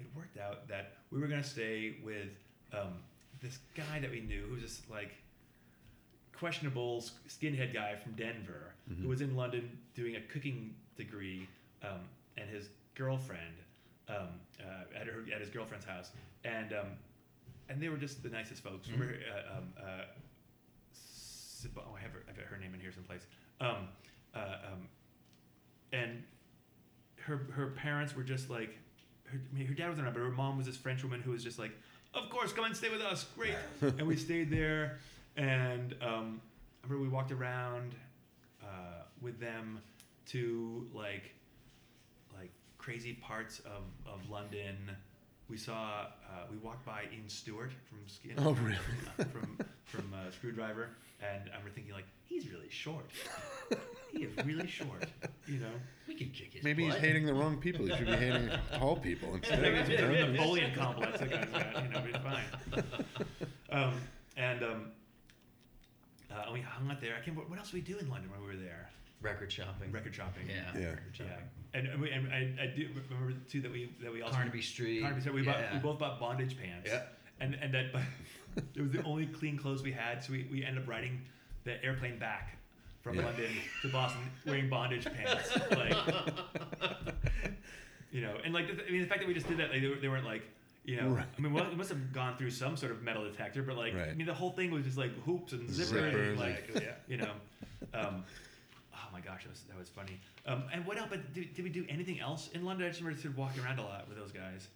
[0.00, 2.28] it worked out that we were gonna stay with
[2.72, 2.94] um,
[3.42, 5.12] this guy that we knew who was just like
[6.36, 11.48] questionable skinhead guy from Denver who was in London doing a cooking degree,
[11.82, 12.00] um,
[12.36, 13.54] and his girlfriend
[14.08, 14.28] um,
[14.60, 16.10] uh, at her at his girlfriend's house,
[16.44, 16.86] and um,
[17.68, 18.88] and they were just the nicest folks.
[18.88, 20.04] Remember, uh, um, uh,
[20.92, 23.22] Sib- oh, I have her, I have her name in here someplace.
[23.60, 23.88] Um,
[24.34, 24.88] uh, um,
[25.92, 26.22] and
[27.20, 28.76] her her parents were just like,
[29.26, 31.30] her, I mean, her dad was around, but her mom was this French woman who
[31.30, 31.72] was just like,
[32.14, 33.54] of course, come and stay with us, great.
[33.80, 34.98] and we stayed there,
[35.36, 36.40] and um,
[36.82, 37.94] I remember we walked around
[38.72, 39.80] uh, with them
[40.26, 41.34] to like
[42.34, 44.76] like crazy parts of, of London.
[45.48, 48.76] We saw uh, we walked by Ian Stuart from Skin Oh, really?
[49.30, 50.86] from from uh, Skrewdriver,
[51.20, 53.10] and I remember thinking like he's really short.
[54.12, 55.04] he is really short,
[55.46, 55.66] you know.
[56.08, 57.84] We could kick his Maybe he's hating the wrong people.
[57.86, 59.60] He should be hating tall people I instead.
[59.60, 62.84] think it's you just the Napoleon complex that guy's got, you know, it's fine.
[63.70, 63.94] Um,
[64.36, 64.90] and um,
[66.34, 67.14] uh, and we hung out there.
[67.20, 67.36] I can't.
[67.36, 68.90] What else did we do in London when we were there?
[69.22, 69.90] record shopping.
[69.92, 70.48] Record shopping.
[70.48, 70.78] Yeah.
[70.78, 70.86] Yeah.
[70.88, 71.32] Record shopping.
[71.32, 71.78] Yeah.
[71.78, 74.60] And, and, we, and I, I do remember too that we that we also Carnaby
[74.60, 75.00] Street.
[75.00, 76.90] Carnaby Street, we, bought, we both bought bondage pants.
[76.90, 77.02] Yeah.
[77.40, 77.86] And and that
[78.74, 81.22] it was the only clean clothes we had, so we, we ended up riding
[81.64, 82.58] the airplane back
[83.00, 83.24] from Yeah.
[83.26, 83.50] London
[83.82, 85.56] to Boston wearing bondage pants.
[85.70, 85.96] Like
[88.12, 89.94] you know, and like I mean the fact that we just did that, like they,
[90.00, 90.42] they weren't like
[90.84, 91.26] you know, Right.
[91.36, 93.94] I mean, well, it must have gone through some sort of metal detector, but like,
[93.94, 96.92] I mean, the whole thing was just like hoops and zippers, and like, yeah.
[97.06, 97.30] you know,
[97.94, 98.24] um,
[98.94, 100.18] oh my gosh, that was, that was funny.
[100.46, 101.08] Um, and what else?
[101.10, 102.86] But did, did we do anything else in London?
[102.86, 104.68] I just remember sort of walking around a lot with those guys.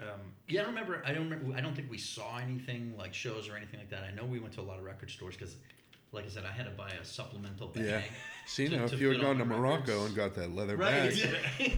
[0.00, 1.02] Um, Yeah, I don't remember.
[1.06, 1.56] I don't remember.
[1.56, 4.02] I don't think we saw anything like shows or anything like that.
[4.02, 5.56] I know we went to a lot of record stores because,
[6.14, 7.84] like I said, I had to buy a supplemental bag.
[7.84, 8.00] Yeah.
[8.46, 10.06] See to- now, to if you had gone to Morocco records.
[10.06, 11.10] and got that leather Right.
[11.10, 11.16] bag,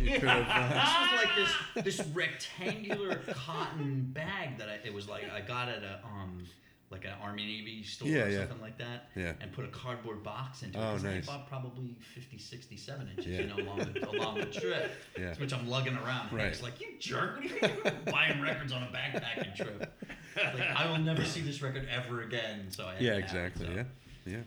[0.01, 0.47] you could have.
[0.49, 5.41] Uh, this was like this this rectangular cotton bag that I, it was like I
[5.41, 6.45] got at a um
[6.91, 8.39] like an Army Navy store Yeah, or yeah.
[8.41, 9.09] something like that.
[9.17, 9.33] Yeah.
[9.41, 10.83] And put a cardboard box into it.
[10.83, 10.93] Oh.
[10.93, 11.27] 'cause I nice.
[11.27, 13.41] bought probably 50, 67 inches, Yeah.
[13.41, 14.93] you know, along the, along the trip.
[15.19, 15.35] Yeah.
[15.35, 16.33] Which I'm lugging around.
[16.33, 16.47] Right.
[16.47, 17.95] It's like, you jerk, what are you doing?
[18.13, 19.93] buying records on a backpacking trip?
[20.37, 22.67] Like, I will never see this record ever again.
[22.71, 23.67] So I had yeah, exactly.
[23.67, 23.73] so.
[23.73, 23.83] Yeah,
[24.27, 24.39] yeah.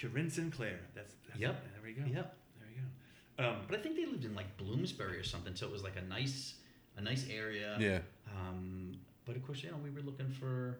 [0.00, 0.78] Corinne Sinclair.
[0.94, 1.62] That's, that's Yep.
[1.74, 2.02] There we go.
[2.06, 2.36] Yep.
[2.60, 3.48] There we go.
[3.50, 5.96] Um, But I think they lived in like Bloomsbury or something, so it was like
[5.96, 6.54] a nice,
[6.96, 7.76] a nice area.
[7.80, 7.98] Yeah.
[8.36, 10.78] Um, but of course, you know, we were looking for,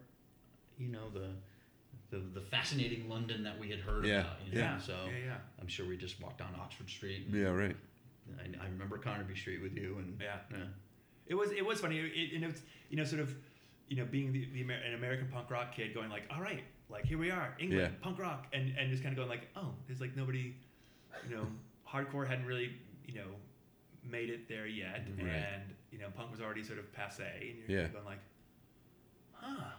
[0.77, 1.29] you know, the,
[2.11, 4.37] the the fascinating London that we had heard Yeah, about.
[4.45, 4.61] You know?
[4.61, 4.77] yeah.
[4.79, 5.37] So yeah, yeah.
[5.59, 7.25] I'm sure we just walked down Oxford Street.
[7.27, 7.75] and Yeah, right.
[8.39, 10.37] I, I remember Carnaby Street with you, and Yeah.
[10.51, 10.57] yeah.
[11.27, 13.33] It was it was funny, it, and it was you know sort of
[13.87, 16.63] you know being the, the Amer- an American punk rock kid going like, all right,
[16.89, 18.03] like here we are, England Yeah.
[18.03, 20.55] punk rock, and and just kind of going like, oh, there's like nobody,
[21.27, 21.47] you know,
[21.87, 22.71] hardcore hadn't really
[23.05, 23.27] you know
[24.03, 25.27] made it there yet, Right.
[25.29, 27.87] and you know punk was already sort of passe, and you're Yeah.
[27.87, 28.19] going like,
[29.33, 29.71] huh,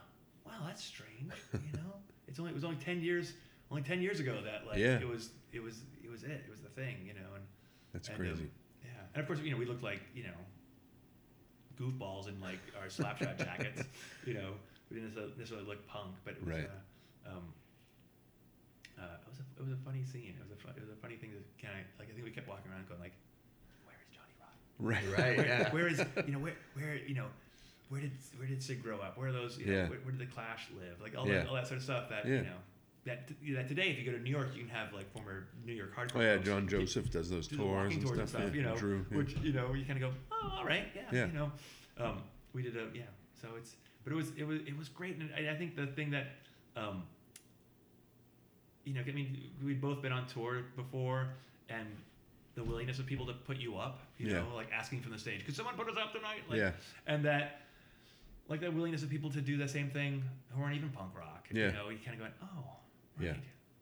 [0.45, 1.93] wow, that's strange, you know,
[2.27, 3.33] it's only it was only ten years
[3.71, 4.99] only ten years ago that like Yeah.
[4.99, 7.43] it was it was it was it it was the thing, you know, and
[7.93, 8.43] That's and, crazy.
[8.43, 8.49] um,
[8.83, 10.37] yeah, and of course, you know, we looked like you know
[11.79, 13.83] goofballs in like our slapshot jackets.
[14.25, 14.53] You know,
[14.89, 16.55] we didn't necessarily, necessarily look punk, but it was.
[16.55, 16.65] Right.
[16.65, 16.79] Uh,
[17.27, 17.53] um,
[18.97, 20.33] uh, it was a it was a funny scene.
[20.37, 22.09] It was a fu- it was a funny thing to kind of like.
[22.09, 23.13] I think we kept walking around going like,
[23.85, 24.57] "Where is Johnny Rotten?
[24.79, 25.05] Right.
[25.17, 25.37] Right.
[25.37, 25.71] Where, Yeah.
[25.73, 27.27] where is you know where where you know
[27.89, 29.17] where did where did Sid grow up?
[29.17, 29.57] Where are those?
[29.57, 29.89] You know, Yeah.
[29.89, 30.99] where, where did the Clash live?
[31.01, 31.39] Like all Yeah.
[31.43, 32.35] that all that sort of stuff that Yeah.
[32.35, 32.61] you know.
[33.05, 35.71] That, that today, if you go to New York, you can have like former New
[35.71, 36.17] York hardcore.
[36.17, 38.19] Oh yeah, John do- Joseph does those do tours and tours stuff.
[38.19, 39.05] and stuff, yeah, you know, Drew.
[39.09, 39.17] yeah.
[39.17, 41.25] which you know you kind of go, oh, all right, yeah, Yeah.
[41.27, 41.51] you know.
[41.97, 42.21] Um,
[42.51, 43.03] we did a yeah,
[43.41, 45.87] so it's but it was it was it was great, and I, I think the
[45.87, 46.25] thing that,
[46.75, 47.03] um,
[48.87, 51.27] you know, I mean, we'd both been on tour before,
[51.69, 51.87] and
[52.55, 54.39] the willingness of people to put you up, you Yeah.
[54.39, 56.41] know, like asking from the stage, could someone put us up tonight?
[56.49, 56.71] Like, yeah,
[57.05, 57.61] and that
[58.47, 61.47] like that willingness of people to do the same thing who aren't even punk rock.
[61.51, 61.67] Yeah.
[61.67, 62.77] You know, you kind of going, oh,
[63.19, 63.31] right, Yeah.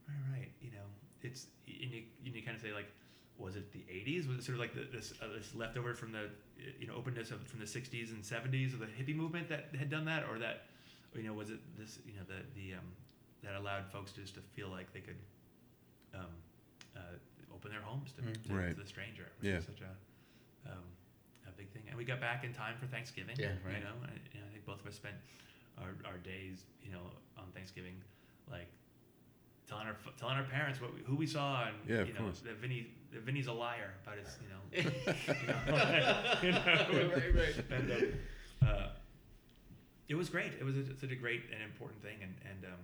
[0.10, 0.52] right, right.
[0.62, 0.86] You know,
[1.22, 2.88] it's and you and you kind of say like,
[3.38, 4.28] was it the '80s?
[4.28, 6.30] Was it sort of like the, this uh, this leftover from the
[6.80, 9.90] you know openness of from the '60s and '70s of the hippie movement that had
[9.90, 10.64] done that, or that
[11.16, 12.86] you know was it this you know the the um,
[13.46, 15.18] that allowed folks just to feel like they could
[16.14, 16.22] um,
[16.96, 17.00] uh,
[17.54, 18.44] open their homes to, Mm.
[18.48, 18.70] to, Right.
[18.76, 19.58] to the stranger, which Yeah.
[19.58, 19.92] is such a
[20.72, 20.84] um,
[21.48, 21.84] a big thing.
[21.88, 23.36] And we got back in time for Thanksgiving.
[23.38, 23.78] Yeah, right.
[23.78, 25.16] You know, and, you know, I think both of us spent
[25.78, 27.02] our, our days, you know,
[27.38, 28.02] on Thanksgiving,
[28.50, 28.68] like
[29.70, 32.22] telling our telling our parents what we, who we saw and Yeah, of you know
[32.22, 32.40] course.
[32.42, 34.62] that Vinny that Vinny's a liar about his you know,
[35.42, 35.60] you know,
[36.44, 37.72] you know, Right, right.
[37.72, 38.04] and um,
[38.68, 38.88] uh,
[40.08, 40.54] it was great.
[40.60, 42.80] It was a, such a great and important thing, and and um,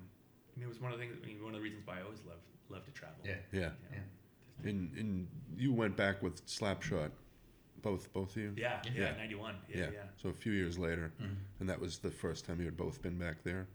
[0.55, 1.17] I mean, it was one of the things.
[1.23, 3.15] I mean, one of the reasons why I always loved love to travel.
[3.25, 3.35] Yeah.
[3.51, 3.59] yeah.
[3.59, 4.69] You know, Yeah.
[4.69, 7.11] And and you went back with Slapshot,
[7.81, 8.53] both both of you.
[8.55, 9.17] Yeah, yeah, Yeah.
[9.17, 9.55] ninety one.
[9.69, 9.89] Yeah, Yeah.
[9.93, 11.35] yeah, So a few years later, Mhm.
[11.59, 13.67] and that was the first time you had both been back there.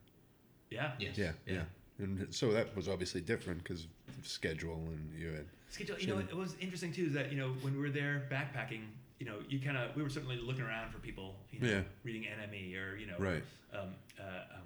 [0.71, 0.95] yeah.
[0.99, 1.17] Yes.
[1.19, 1.65] Yeah, yeah.
[1.99, 3.87] And so that was obviously different because
[4.19, 5.47] of schedule and you had.
[5.71, 5.99] Schedule.
[5.99, 7.07] You know, it was interesting too.
[7.07, 8.83] Is that you know when we were there backpacking,
[9.19, 11.83] you know, you kind of we were certainly looking around for people, you know, Yeah.
[12.05, 13.43] reading NME or you know, Right.
[13.73, 14.23] Um, uh,
[14.57, 14.63] um,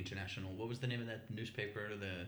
[0.00, 0.50] International.
[0.52, 1.82] What was the name of that newspaper?
[1.98, 2.26] The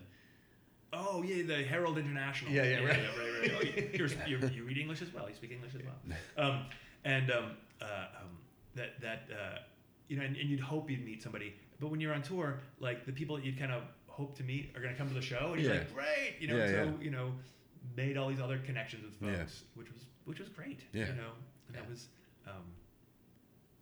[0.93, 2.51] oh yeah, the Herald International.
[2.51, 2.85] Yeah, yeah, right.
[2.87, 3.51] right, right.
[3.57, 5.27] Oh, you, you're, you you read English as well.
[5.29, 6.17] You speak English as well.
[6.37, 6.65] Um,
[7.05, 7.45] and um,
[7.81, 7.85] uh,
[8.21, 8.29] um,
[8.75, 9.57] that that uh,
[10.07, 13.05] you know, and, and you'd hope you'd meet somebody, but when you're on tour, like
[13.05, 15.21] the people that you'd kind of hope to meet are going to come to the
[15.21, 15.79] show, and you're Yeah.
[15.79, 16.57] like, great, you know.
[16.57, 16.91] Yeah, so yeah.
[17.01, 17.31] you know,
[17.97, 19.37] made all these other connections with Yeah.
[19.39, 20.81] folks, which was which was great.
[20.93, 21.07] Yeah.
[21.07, 21.31] You know,
[21.67, 22.07] and that was.
[22.47, 22.63] Um,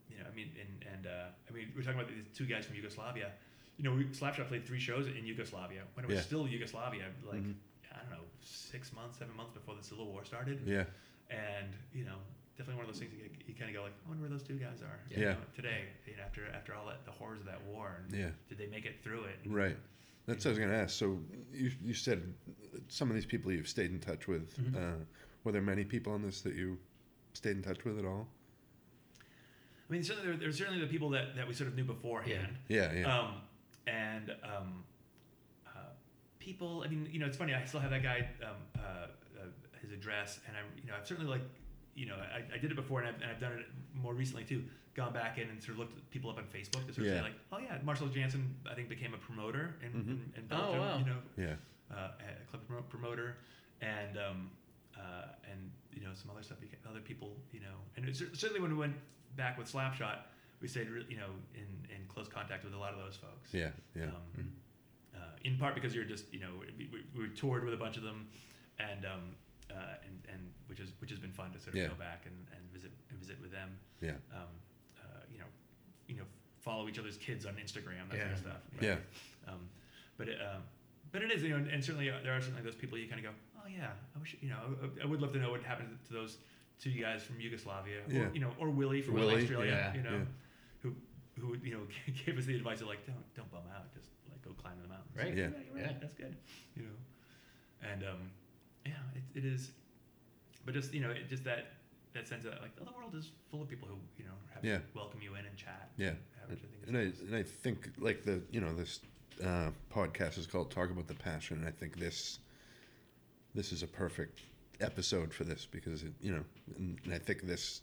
[0.09, 2.65] you know, I mean, and and uh, I mean, we're talking about these two guys
[2.65, 3.31] from Yugoslavia.
[3.81, 6.21] You know, we, Slapshot played three shows in Yugoslavia when it was Yeah.
[6.21, 7.55] still Yugoslavia, like Mhm.
[7.91, 10.85] I don't know, six months, seven months before the Civil War started Yeah,
[11.31, 12.17] and you know
[12.57, 14.43] definitely one of those things you, you kind of go like I wonder where those
[14.43, 15.33] two guys are you Yeah.
[15.33, 18.29] know, today you know, after after all that the horrors of that war and yeah.
[18.49, 19.77] did they make it through it Right.
[20.27, 20.95] That's what I was going to ask.
[20.95, 21.19] So
[21.51, 22.21] you you said
[22.87, 24.55] some of these people you've stayed in touch with.
[24.57, 24.75] Mhm.
[25.01, 25.05] Uh,
[25.43, 26.79] were there many people on this that you
[27.33, 28.29] stayed in touch with at all?
[29.89, 32.57] I mean certainly there, there's certainly the people that, that we sort of knew beforehand
[32.69, 33.41] Yeah, yeah, um,
[33.87, 34.83] and um,
[35.67, 35.79] uh,
[36.39, 38.81] people I mean you know it's funny I still have that guy um, uh,
[39.39, 39.45] uh,
[39.81, 41.41] his address and I you know I've certainly like
[41.95, 44.43] you know I, I did it before and I've, and I've done it more recently
[44.43, 44.63] too
[44.95, 47.19] gone back in and sort of looked people up on Facebook to sort of Yeah.
[47.19, 50.07] say like oh yeah Marshall Jansen I think became a promoter in, Mhm.
[50.09, 50.97] in, in Oh, Belgium wow.
[50.99, 51.55] you know yeah,
[51.95, 53.37] uh, a club promoter,
[53.81, 54.51] and um,
[54.97, 56.57] uh, and you know some other stuff.
[56.89, 58.95] Other people, you know, and it, certainly when we went
[59.37, 60.19] back with Slapshot,
[60.61, 63.49] we stayed, re- you know, in, in close contact with a lot of those folks.
[63.53, 64.03] yeah, yeah.
[64.05, 64.51] Um,
[65.15, 67.97] uh, in part because you're just, you know, we, we, we toured with a bunch
[67.97, 68.27] of them,
[68.79, 69.35] and um,
[69.69, 69.73] uh,
[70.05, 71.87] and and which is which has been fun to sort of Yeah.
[71.87, 73.69] go back and, and visit and visit with them.
[74.01, 74.11] Yeah.
[74.33, 74.47] Um,
[74.99, 75.45] uh, you know,
[76.07, 76.23] you know,
[76.59, 78.31] follow each other's kids on Instagram, that sort Yeah.
[78.33, 78.61] of stuff.
[78.81, 78.87] you.
[78.87, 78.97] Yeah.
[79.51, 79.59] Um,
[80.17, 80.61] but it, um,
[81.11, 83.19] but it is, you know, and certainly uh, there are certainly those people you kind
[83.25, 85.63] of go, oh yeah, I wish, you know, I, I would love to know what
[85.63, 86.37] happened to those
[86.79, 88.21] two guys from Yugoslavia, Yeah.
[88.21, 90.23] or you know, or Willie from Willie, Australia, yeah, you know, yeah.
[91.39, 91.81] Who who you know
[92.25, 94.87] gave us the advice of like, don't don't bum out, just like go climb the
[94.87, 95.15] mountains.
[95.15, 95.27] Right.
[95.35, 95.49] Yeah.
[95.65, 95.97] you're right, Yeah.
[95.99, 96.35] that's good,
[96.75, 98.31] you know, and um,
[98.85, 99.71] yeah, it, it is,
[100.65, 101.73] but just you know, it, just that
[102.13, 104.63] that sense that like oh, the world is full of people who you know have
[104.63, 104.79] Yeah.
[104.93, 106.13] welcome you in and chat, Yeah.
[106.47, 108.99] which I think And I and I think like the you know this
[109.43, 112.39] uh, podcast is called Talk About the Passion, and I think this
[113.55, 114.41] this is a perfect
[114.79, 116.43] episode for this because it you know
[116.77, 117.81] and, and I think this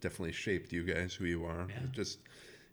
[0.00, 1.66] definitely shaped you guys who you are.
[1.68, 1.76] Yeah.
[1.84, 2.18] It just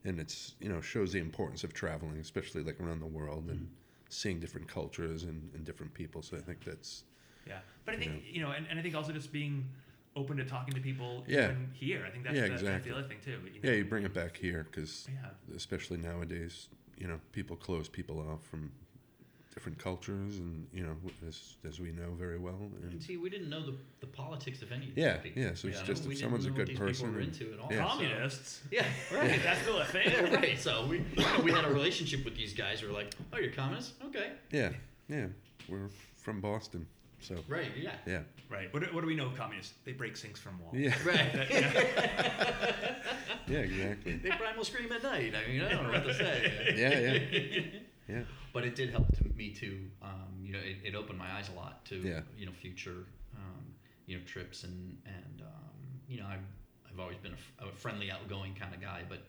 [0.05, 3.67] and it's you know shows the importance of traveling, especially like around the world and
[4.09, 6.21] seeing different cultures and, and different people.
[6.21, 7.03] So I think that's
[7.45, 8.33] Yeah, but I think Yeah.
[8.35, 9.67] you know, and, and I think also just being
[10.15, 11.45] open to talking to people Yeah.
[11.45, 12.05] even here.
[12.07, 12.91] I think that's, Yeah, that's exactly.
[12.91, 13.39] the other thing too.
[13.53, 17.89] You yeah you bring it back here because Yeah, especially nowadays you know people close
[17.89, 18.71] people off from
[19.55, 20.93] different cultures and you know
[21.27, 24.61] as as we know very well And and see, we didn't know the, the politics
[24.61, 25.41] of any of Yeah, people.
[25.41, 25.83] yeah, so it's you know?
[25.87, 27.59] just if we didn't someone's a know good these person people were and- into at
[27.61, 27.69] all.
[27.71, 27.83] Yeah.
[27.83, 28.61] So- communists.
[28.69, 29.39] yeah, right.
[29.41, 30.11] that's still a thing.
[30.11, 30.59] yeah, right.
[30.59, 32.81] So we, you know, we had a relationship with these guys.
[32.81, 33.93] We were like, "Oh, you're communists?
[34.07, 34.71] Okay." yeah
[35.07, 35.27] yeah
[35.69, 35.87] we're
[36.17, 36.85] from Boston
[37.21, 37.71] So Right.
[37.77, 37.91] Yeah.
[38.05, 38.19] yeah,
[38.49, 38.71] Right.
[38.73, 39.73] What, do- what do we know of communists?
[39.85, 40.75] They break sinks from walls.
[40.75, 41.33] yeah, Right.
[43.47, 44.17] yeah, exactly.
[44.17, 45.33] they primal scream at night.
[45.33, 46.73] I mean, I don't know what to say.
[46.77, 48.23] Yeah, yeah, yeah.
[48.55, 49.67] But it did help to me to,
[50.01, 52.21] um, you know, it, it opened my eyes a lot to, Yeah.
[52.37, 53.03] you know, future,
[53.35, 53.65] um,
[54.05, 55.75] you know, trips and and um,
[56.07, 56.47] you know, I've
[56.89, 59.19] I've always been a friendly, outgoing kind of guy, but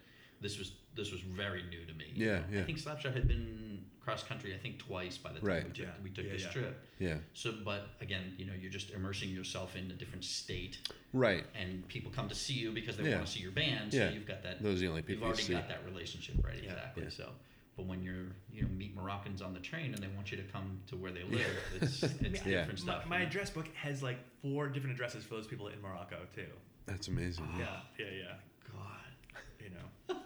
[0.40, 2.12] this was this was very new to me.
[2.14, 2.44] Yeah, know.
[2.52, 2.60] yeah.
[2.60, 5.64] I think Slapshot had been cross country, I think twice by the time Right.
[5.64, 6.50] we took, Yeah, we took yeah, this yeah.
[6.52, 6.84] trip.
[7.00, 10.78] Yeah, So, but again, you know, you're just immersing yourself in a different state,
[11.12, 11.44] right.
[11.60, 13.16] and people come to see you because they Yeah.
[13.16, 13.92] want to see your band.
[13.92, 14.10] So Yeah.
[14.10, 14.62] you've got that.
[14.62, 15.52] Those are the only people You've people you already see.
[15.54, 16.54] got that relationship, right?
[16.62, 16.70] Yeah.
[16.74, 17.02] Exactly.
[17.02, 17.08] Yeah.
[17.10, 17.32] So,
[17.76, 20.42] but when you're, you know, meet Moroccans on the train and they want you to
[20.44, 21.46] come to where they live,
[21.80, 22.60] it's, it's Yeah.
[22.64, 23.06] different My, stuff.
[23.06, 23.28] my you know?
[23.28, 26.46] address book has like four different addresses for those people in Morocco too.
[26.86, 27.48] That's amazing.
[27.58, 27.66] Yeah,
[27.98, 28.32] yeah, yeah.
[28.72, 30.18] God, you know.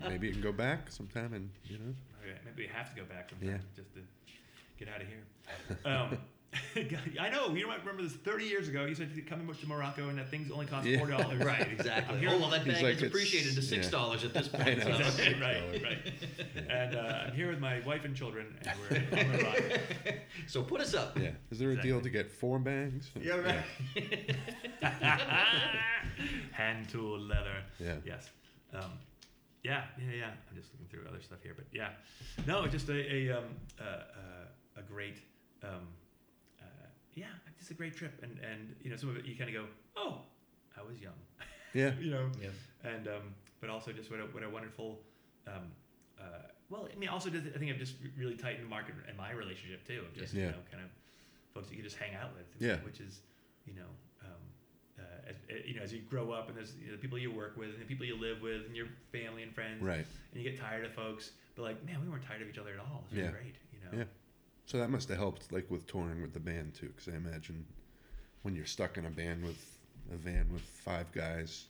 [0.08, 1.94] Maybe you can go back sometime and you know.
[2.22, 3.58] Okay, maybe we have to go back sometime Yeah.
[3.74, 4.00] just to
[4.78, 5.22] get out of here.
[5.84, 6.18] Um, God,
[7.20, 7.54] I know.
[7.54, 8.84] You might remember this 30 years ago.
[8.84, 11.44] You said you come to Morocco and that things only cost four dollars.
[11.44, 12.18] Right, exactly.
[12.18, 13.90] Here- oh, well, that He's bag like, is appreciated to six yeah.
[13.90, 14.78] dollars at this point.
[14.78, 14.96] know.
[14.96, 15.98] Exactly, right, right.
[16.68, 20.20] And uh, I'm here with my wife and children, and we're on the ride.
[20.46, 21.18] so put us up.
[21.18, 21.30] Yeah.
[21.50, 23.10] Is there a deal to get four bags?
[23.20, 23.64] Yeah, right.
[26.52, 27.62] Hand tool leather.
[27.78, 27.96] Yeah.
[28.04, 28.30] Yes.
[28.72, 28.92] Um,
[29.62, 30.26] yeah, yeah, yeah.
[30.50, 31.88] I'm just looking through other stuff here, but yeah.
[32.46, 33.44] No, just a a um,
[33.80, 35.16] uh, uh, a great
[35.62, 35.88] um,
[37.16, 37.26] yeah,
[37.58, 39.64] just a great trip, and and you know some of it you kind of go,
[39.96, 40.20] oh,
[40.78, 41.18] I was young,
[41.74, 41.92] Yeah.
[41.98, 42.50] you know, Yeah.
[42.92, 45.00] and um, but also just what a what a wonderful.
[45.48, 45.72] Um,
[46.20, 49.16] uh, well, I mean, also just, I think I've just really tightened Mark and, and
[49.16, 50.00] my relationship too.
[50.06, 50.46] Of just Yeah.
[50.46, 50.90] you know, kind of
[51.54, 52.46] folks that you just hang out with.
[52.58, 52.76] Yeah.
[52.84, 53.20] Which is,
[53.64, 53.86] you know,
[54.24, 54.42] um,
[54.98, 57.16] uh, as, uh, you know, as you grow up and there's you know, the people
[57.18, 59.80] you work with and the people you live with and your family and friends.
[59.82, 60.04] Right.
[60.32, 62.72] And you get tired of folks, but like, man, we weren't tired of each other
[62.74, 63.04] at all.
[63.12, 63.30] It was Yeah.
[63.30, 63.54] great.
[63.72, 63.98] You know.
[63.98, 64.04] Yeah.
[64.66, 67.64] So that must have helped, like with touring with the band too, because I imagine
[68.42, 69.56] when you're stuck in a band with
[70.12, 71.66] a van with five guys,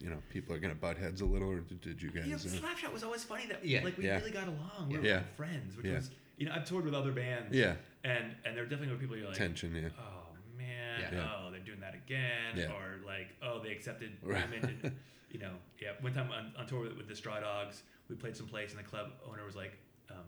[0.00, 1.48] you know, people are gonna butt heads a little.
[1.50, 2.26] Or did, did you guys?
[2.26, 3.82] You know, uh, Slapshot was always funny that Yeah.
[3.82, 4.18] like we Yeah.
[4.18, 4.88] really got along.
[4.90, 5.22] We were Yeah.
[5.36, 5.94] friends, which Yeah.
[5.96, 7.54] was you know I've toured with other bands.
[7.56, 9.74] yeah, And and there definitely were people you're like, tension.
[9.74, 11.10] Yeah, oh man, Yeah.
[11.12, 11.34] Yeah.
[11.44, 12.72] oh they're doing that again, Yeah.
[12.72, 14.48] or like oh they accepted Right.
[14.48, 14.96] women, and,
[15.30, 15.92] you know yeah.
[16.02, 18.78] One time on, on tour with, with the Straw Dogs, we played some place and
[18.78, 19.72] the club owner was like,
[20.10, 20.24] um,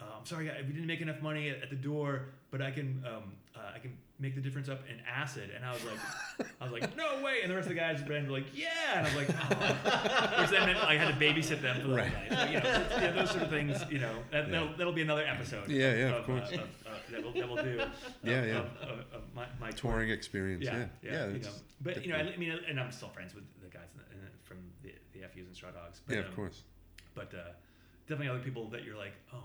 [0.00, 3.02] uh, I'm sorry, we didn't make enough money at, at the door, but I can
[3.06, 5.50] um, uh, I can make the difference up in acid.
[5.54, 7.40] And I was like, I was like, no way.
[7.42, 8.68] And the rest of the guys in the band were like, yeah.
[8.94, 10.40] And I was like, oh.
[10.40, 12.12] which then meant I had to babysit them for the Right.
[12.12, 12.38] night.
[12.38, 13.84] So, you know, yeah, those sort of things.
[13.90, 14.52] You know, that, Yeah.
[14.52, 15.68] that'll, that'll be another episode.
[15.68, 16.52] Yeah, yeah, of uh, course.
[16.52, 16.62] of, uh,
[17.10, 17.82] that, we'll, that we'll do.
[18.22, 18.54] Yeah, of, yeah.
[18.58, 19.92] Of, of, of my, my tour.
[19.92, 20.64] touring experience.
[20.64, 21.26] Yeah, Yeah, yeah.
[21.28, 21.48] you know.
[21.80, 22.20] But you know, I.
[22.20, 24.92] I mean, and I'm still friends with the guys in the, in the, from the,
[25.12, 26.00] the FUs and Straw Dogs.
[26.06, 26.62] But, yeah, um, of course.
[27.14, 27.50] But uh,
[28.08, 29.44] definitely other people that you're like, oh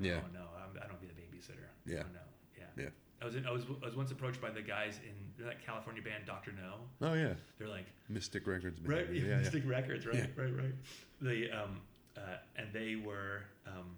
[0.00, 0.20] Yeah.
[0.24, 1.66] oh no, I'm, I don't be the babysitter.
[1.86, 2.02] Yeah.
[2.04, 2.20] Oh no,
[2.58, 2.84] yeah.
[2.84, 2.90] Yeah.
[3.20, 6.02] I was in, I was I was once approached by the guys in that California
[6.02, 6.52] band Dr.
[6.52, 6.74] Know.
[7.02, 8.78] Oh yeah, They're like, Mystic Records.
[8.78, 8.92] band.
[8.92, 9.36] right, Yeah, yeah.
[9.38, 10.26] Mystic Records, right, Yeah.
[10.36, 10.74] right, right.
[11.20, 11.80] The um,
[12.16, 12.20] uh,
[12.56, 13.96] and they were um,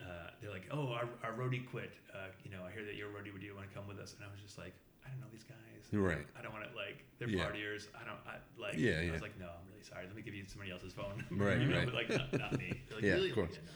[0.00, 1.92] uh, they're like, oh, our, our roadie quit.
[2.14, 3.32] Uh, you know, I hear that you're a roadie.
[3.32, 4.14] Would you want to come with us?
[4.16, 4.72] And I was just like,
[5.04, 5.56] I don't know these guys.
[5.92, 6.24] Right.
[6.38, 7.44] I don't want to like they're Yeah.
[7.44, 7.88] partiers.
[7.94, 8.78] I don't I like.
[8.78, 9.10] Yeah, yeah.
[9.10, 10.06] I was like, no, I'm really sorry.
[10.06, 11.24] Let me give you somebody else's phone.
[11.30, 11.84] Right, you know, right.
[11.84, 12.80] But like, not, not me.
[12.94, 13.52] Like, Yeah, of course.
[13.52, 13.72] Yeah, no,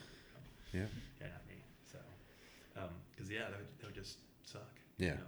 [0.75, 0.87] Yeah.
[1.21, 1.63] yeah, not me.
[1.91, 1.99] So,
[3.15, 4.63] because yeah, that would, that would just suck.
[4.99, 5.09] Yeah.
[5.09, 5.21] You know?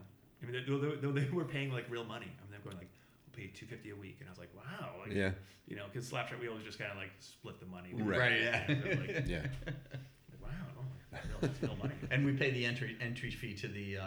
[0.43, 2.27] I mean, they, they, they, they were paying like real money.
[2.27, 2.90] I mean, they're going like,
[3.27, 4.90] we'll pay two fifty a week, and I was like, wow.
[5.05, 5.31] Like, Yeah.
[5.68, 7.90] You know, because Slapshot, we always just kind of like split the money.
[7.94, 8.18] Right.
[8.18, 8.64] Right, yeah.
[8.68, 9.39] Like, Yeah.
[9.66, 10.48] like, wow,
[10.78, 11.94] oh, real, real money.
[12.10, 14.06] And we pay the entry entry fee to the um,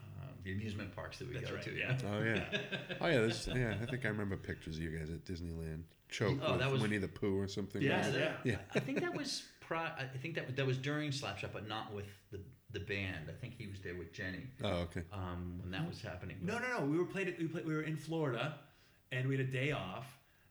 [0.00, 1.64] uh, the amusement parks that we That's go right.
[1.64, 1.78] to.
[1.78, 1.98] Yeah.
[2.12, 2.58] Oh yeah.
[3.00, 3.20] Oh yeah.
[3.20, 3.74] This, yeah.
[3.80, 5.82] I think I remember pictures of you guys at Disneyland.
[6.08, 7.82] Choke Oh, with that was- Winnie the Pooh or something.
[7.82, 8.18] Yeah, was it?
[8.18, 8.56] that- Yeah.
[8.74, 9.78] I think that was pro.
[9.78, 12.40] I think that that was during Slapshot, but not with the
[12.72, 13.26] the band.
[13.28, 15.02] I think he was there with Jenny Oh okay.
[15.12, 16.36] um, when that was happening.
[16.42, 16.84] No, no, no.
[16.86, 17.34] We were played.
[17.38, 17.66] We played.
[17.66, 18.56] We were in Florida,
[19.12, 20.06] and we had a day off,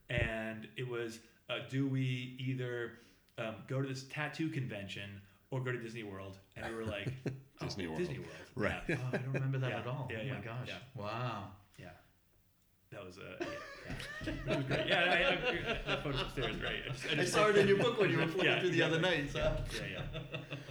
[0.10, 1.20] and it was
[1.50, 2.94] uh, do we either
[3.38, 5.22] um, go to this tattoo convention
[5.52, 6.38] or go to Disney World?
[6.58, 7.32] And we were like, oh,
[7.66, 8.00] Disney World.
[8.00, 8.30] Disney World.
[8.56, 8.82] Right.
[8.88, 8.96] Yeah.
[9.00, 10.08] Oh, I don't remember that Yeah, at all.
[10.12, 10.68] yeah, oh yeah, my gosh!
[10.68, 10.76] yeah.
[10.96, 11.44] Wow.
[12.96, 13.00] Yeah.
[13.00, 13.48] That was uh, yeah,
[14.26, 14.34] yeah.
[14.48, 14.88] That was great.
[14.88, 16.76] Yeah, I, I, I, that photo's upstairs, right?
[16.88, 18.72] I, just, I just- saw it in your book when you were flipping Yeah, through
[18.72, 19.30] the other night.
[19.32, 19.40] So.
[19.40, 20.02] Yeah, yeah,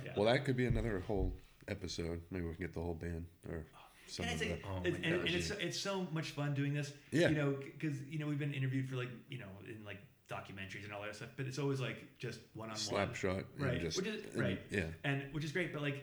[0.04, 0.12] yeah.
[0.16, 1.32] Well, that could be another whole
[1.68, 2.20] episode.
[2.30, 3.66] Maybe we can get the whole band or
[4.06, 4.62] some Can I of say.
[4.64, 5.56] Oh it's, my and, gosh, and it's, yeah.
[5.66, 6.92] it's so much fun doing this.
[7.10, 7.28] Yeah.
[7.28, 9.98] You know, because you know we've been interviewed for like you know in like
[10.30, 13.08] documentaries and all that stuff, but it's always like just one on one.
[13.08, 13.44] Slapshot.
[13.56, 13.80] and Right.
[13.80, 14.60] Just, Which is- and- right.
[14.70, 14.84] Yeah.
[15.04, 15.72] and which is great.
[15.72, 16.02] But like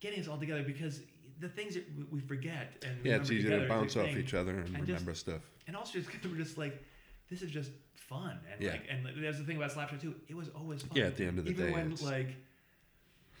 [0.00, 1.00] getting us all together because
[1.40, 4.66] the things that we- forget and Yeah, it's easy to bounce off each other and,
[4.76, 5.42] And just- remember stuff.
[5.66, 6.82] And also just we're just like
[7.30, 8.70] this is just fun and Yeah.
[8.72, 10.14] like and there's the thing about Slapshot too.
[10.28, 10.96] It was always fun.
[10.96, 12.34] Yeah, at the end of the even day, when it's- like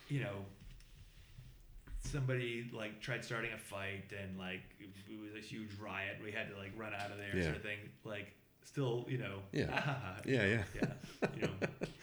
[0.08, 0.44] you know
[2.00, 6.16] somebody like tried starting a fight and like it was a huge riot.
[6.22, 7.42] We had to like run out of there, Yeah.
[7.44, 7.78] sort of thing.
[8.04, 8.32] Like
[8.68, 9.96] still, you know, Yeah.
[10.26, 10.62] you Yeah, yeah.
[10.74, 11.52] yeah, you know.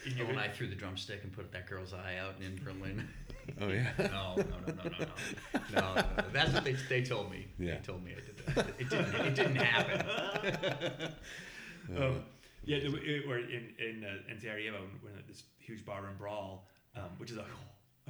[0.06, 3.08] in Oh, when I threw the drumstick and put that girl's eye out in Berlin.
[3.62, 3.92] Oh yeah.
[4.00, 5.06] no, no, no, no, no, no,
[5.76, 6.04] no, no.
[6.34, 7.46] That's what they, they told me.
[7.60, 7.76] Yeah.
[7.76, 8.70] They told me I did that.
[8.80, 9.14] It didn't.
[9.14, 11.14] It didn't happen.
[11.96, 12.24] um,
[12.66, 17.10] yeah, it, it, or in in, uh, in Sarajevo, when this huge barroom brawl, um,
[17.18, 17.46] which is a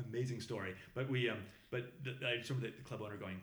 [0.08, 0.74] amazing story.
[0.94, 3.42] But we, um, but the, I just remember the club owner going,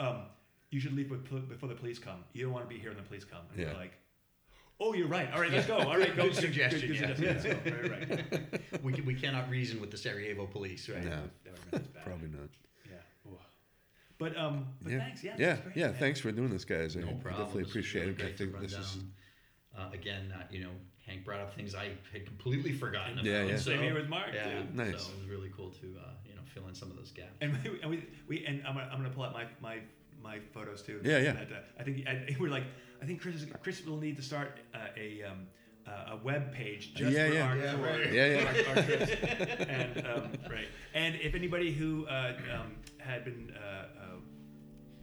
[0.00, 0.22] um,
[0.70, 2.24] "You should leave before the police come.
[2.32, 3.72] You don't want to be here when the police come." And Yeah.
[3.74, 3.92] we're like,
[4.80, 5.32] "Oh, you're right.
[5.32, 5.78] All right, let's go.
[5.78, 6.22] All right, go.
[6.28, 7.14] Good suggestion, yeah.
[7.32, 7.56] Let's go.
[7.64, 8.82] Right, right.
[8.82, 11.04] we, can- we cannot reason with the Sarajevo police, right?
[11.04, 12.04] No, That would've been bad.
[12.04, 12.48] probably not.
[12.90, 13.30] Yeah.
[13.30, 13.36] Ooh.
[14.18, 14.98] But um, but yeah.
[14.98, 15.24] thanks.
[15.24, 15.34] Yeah.
[15.38, 15.86] yeah, great, yeah.
[15.88, 15.94] man.
[15.94, 16.96] Thanks for doing this, guys.
[16.96, 17.32] I, No I problem.
[17.46, 18.34] definitely This was appreciate really it.
[18.34, 18.98] I think run this is.
[19.76, 20.70] Uh, again, uh, you know,
[21.06, 23.24] Hank brought up things I had completely forgotten about.
[23.24, 23.56] Yeah, yeah.
[23.56, 24.74] Same here with Mark, Yeah, dude.
[24.74, 25.02] Nice.
[25.02, 27.36] So it was really cool to uh, you know fill in some of those gaps.
[27.40, 29.78] And we, and we, we and I'm gonna, I'm gonna pull out my my
[30.22, 31.00] my photos too.
[31.04, 31.30] Yeah, yeah.
[31.30, 32.64] And, uh, I think I, think we're like
[33.04, 35.46] I think Chris is, Chris will need to start uh, a um,
[35.86, 37.42] uh, a web page just Yeah, for yeah.
[37.48, 38.12] our Yeah, tour, right.
[38.12, 38.38] Yeah, yeah.
[38.70, 39.12] our, our trips.
[39.68, 40.68] and um, right.
[40.94, 43.68] And if anybody who uh, um, had been uh,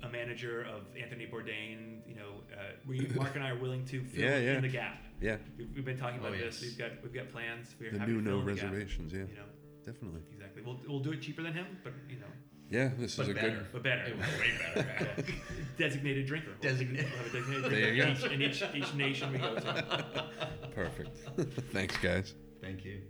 [0.04, 3.86] uh, a manager of Anthony Bourdain, you know, uh, we Mark and I are willing
[3.86, 4.56] to fill Yeah, yeah.
[4.56, 4.98] in the gap.
[5.22, 6.60] Yeah, We've, we've been talking about Oh, this.
[6.60, 7.76] We've got we've got plans.
[7.80, 9.14] We're the happy new no in the gap, reservations.
[9.14, 9.50] Yeah, You know,
[9.86, 10.22] definitely.
[10.34, 10.64] exactly.
[10.66, 12.31] We'll we'll do it cheaper than him, but you know.
[12.72, 13.50] Yeah, this But is a better.
[13.50, 13.66] good.
[13.74, 14.04] But better.
[14.06, 15.24] It was way better.
[15.78, 16.52] designated drinker.
[16.62, 17.06] Designated.
[17.12, 18.10] We'll have a designated There drinker you go.
[18.12, 20.26] each, in each, each nation we go to.
[20.74, 21.18] Perfect.
[21.74, 22.34] Thanks, guys.
[22.62, 23.02] Thank you.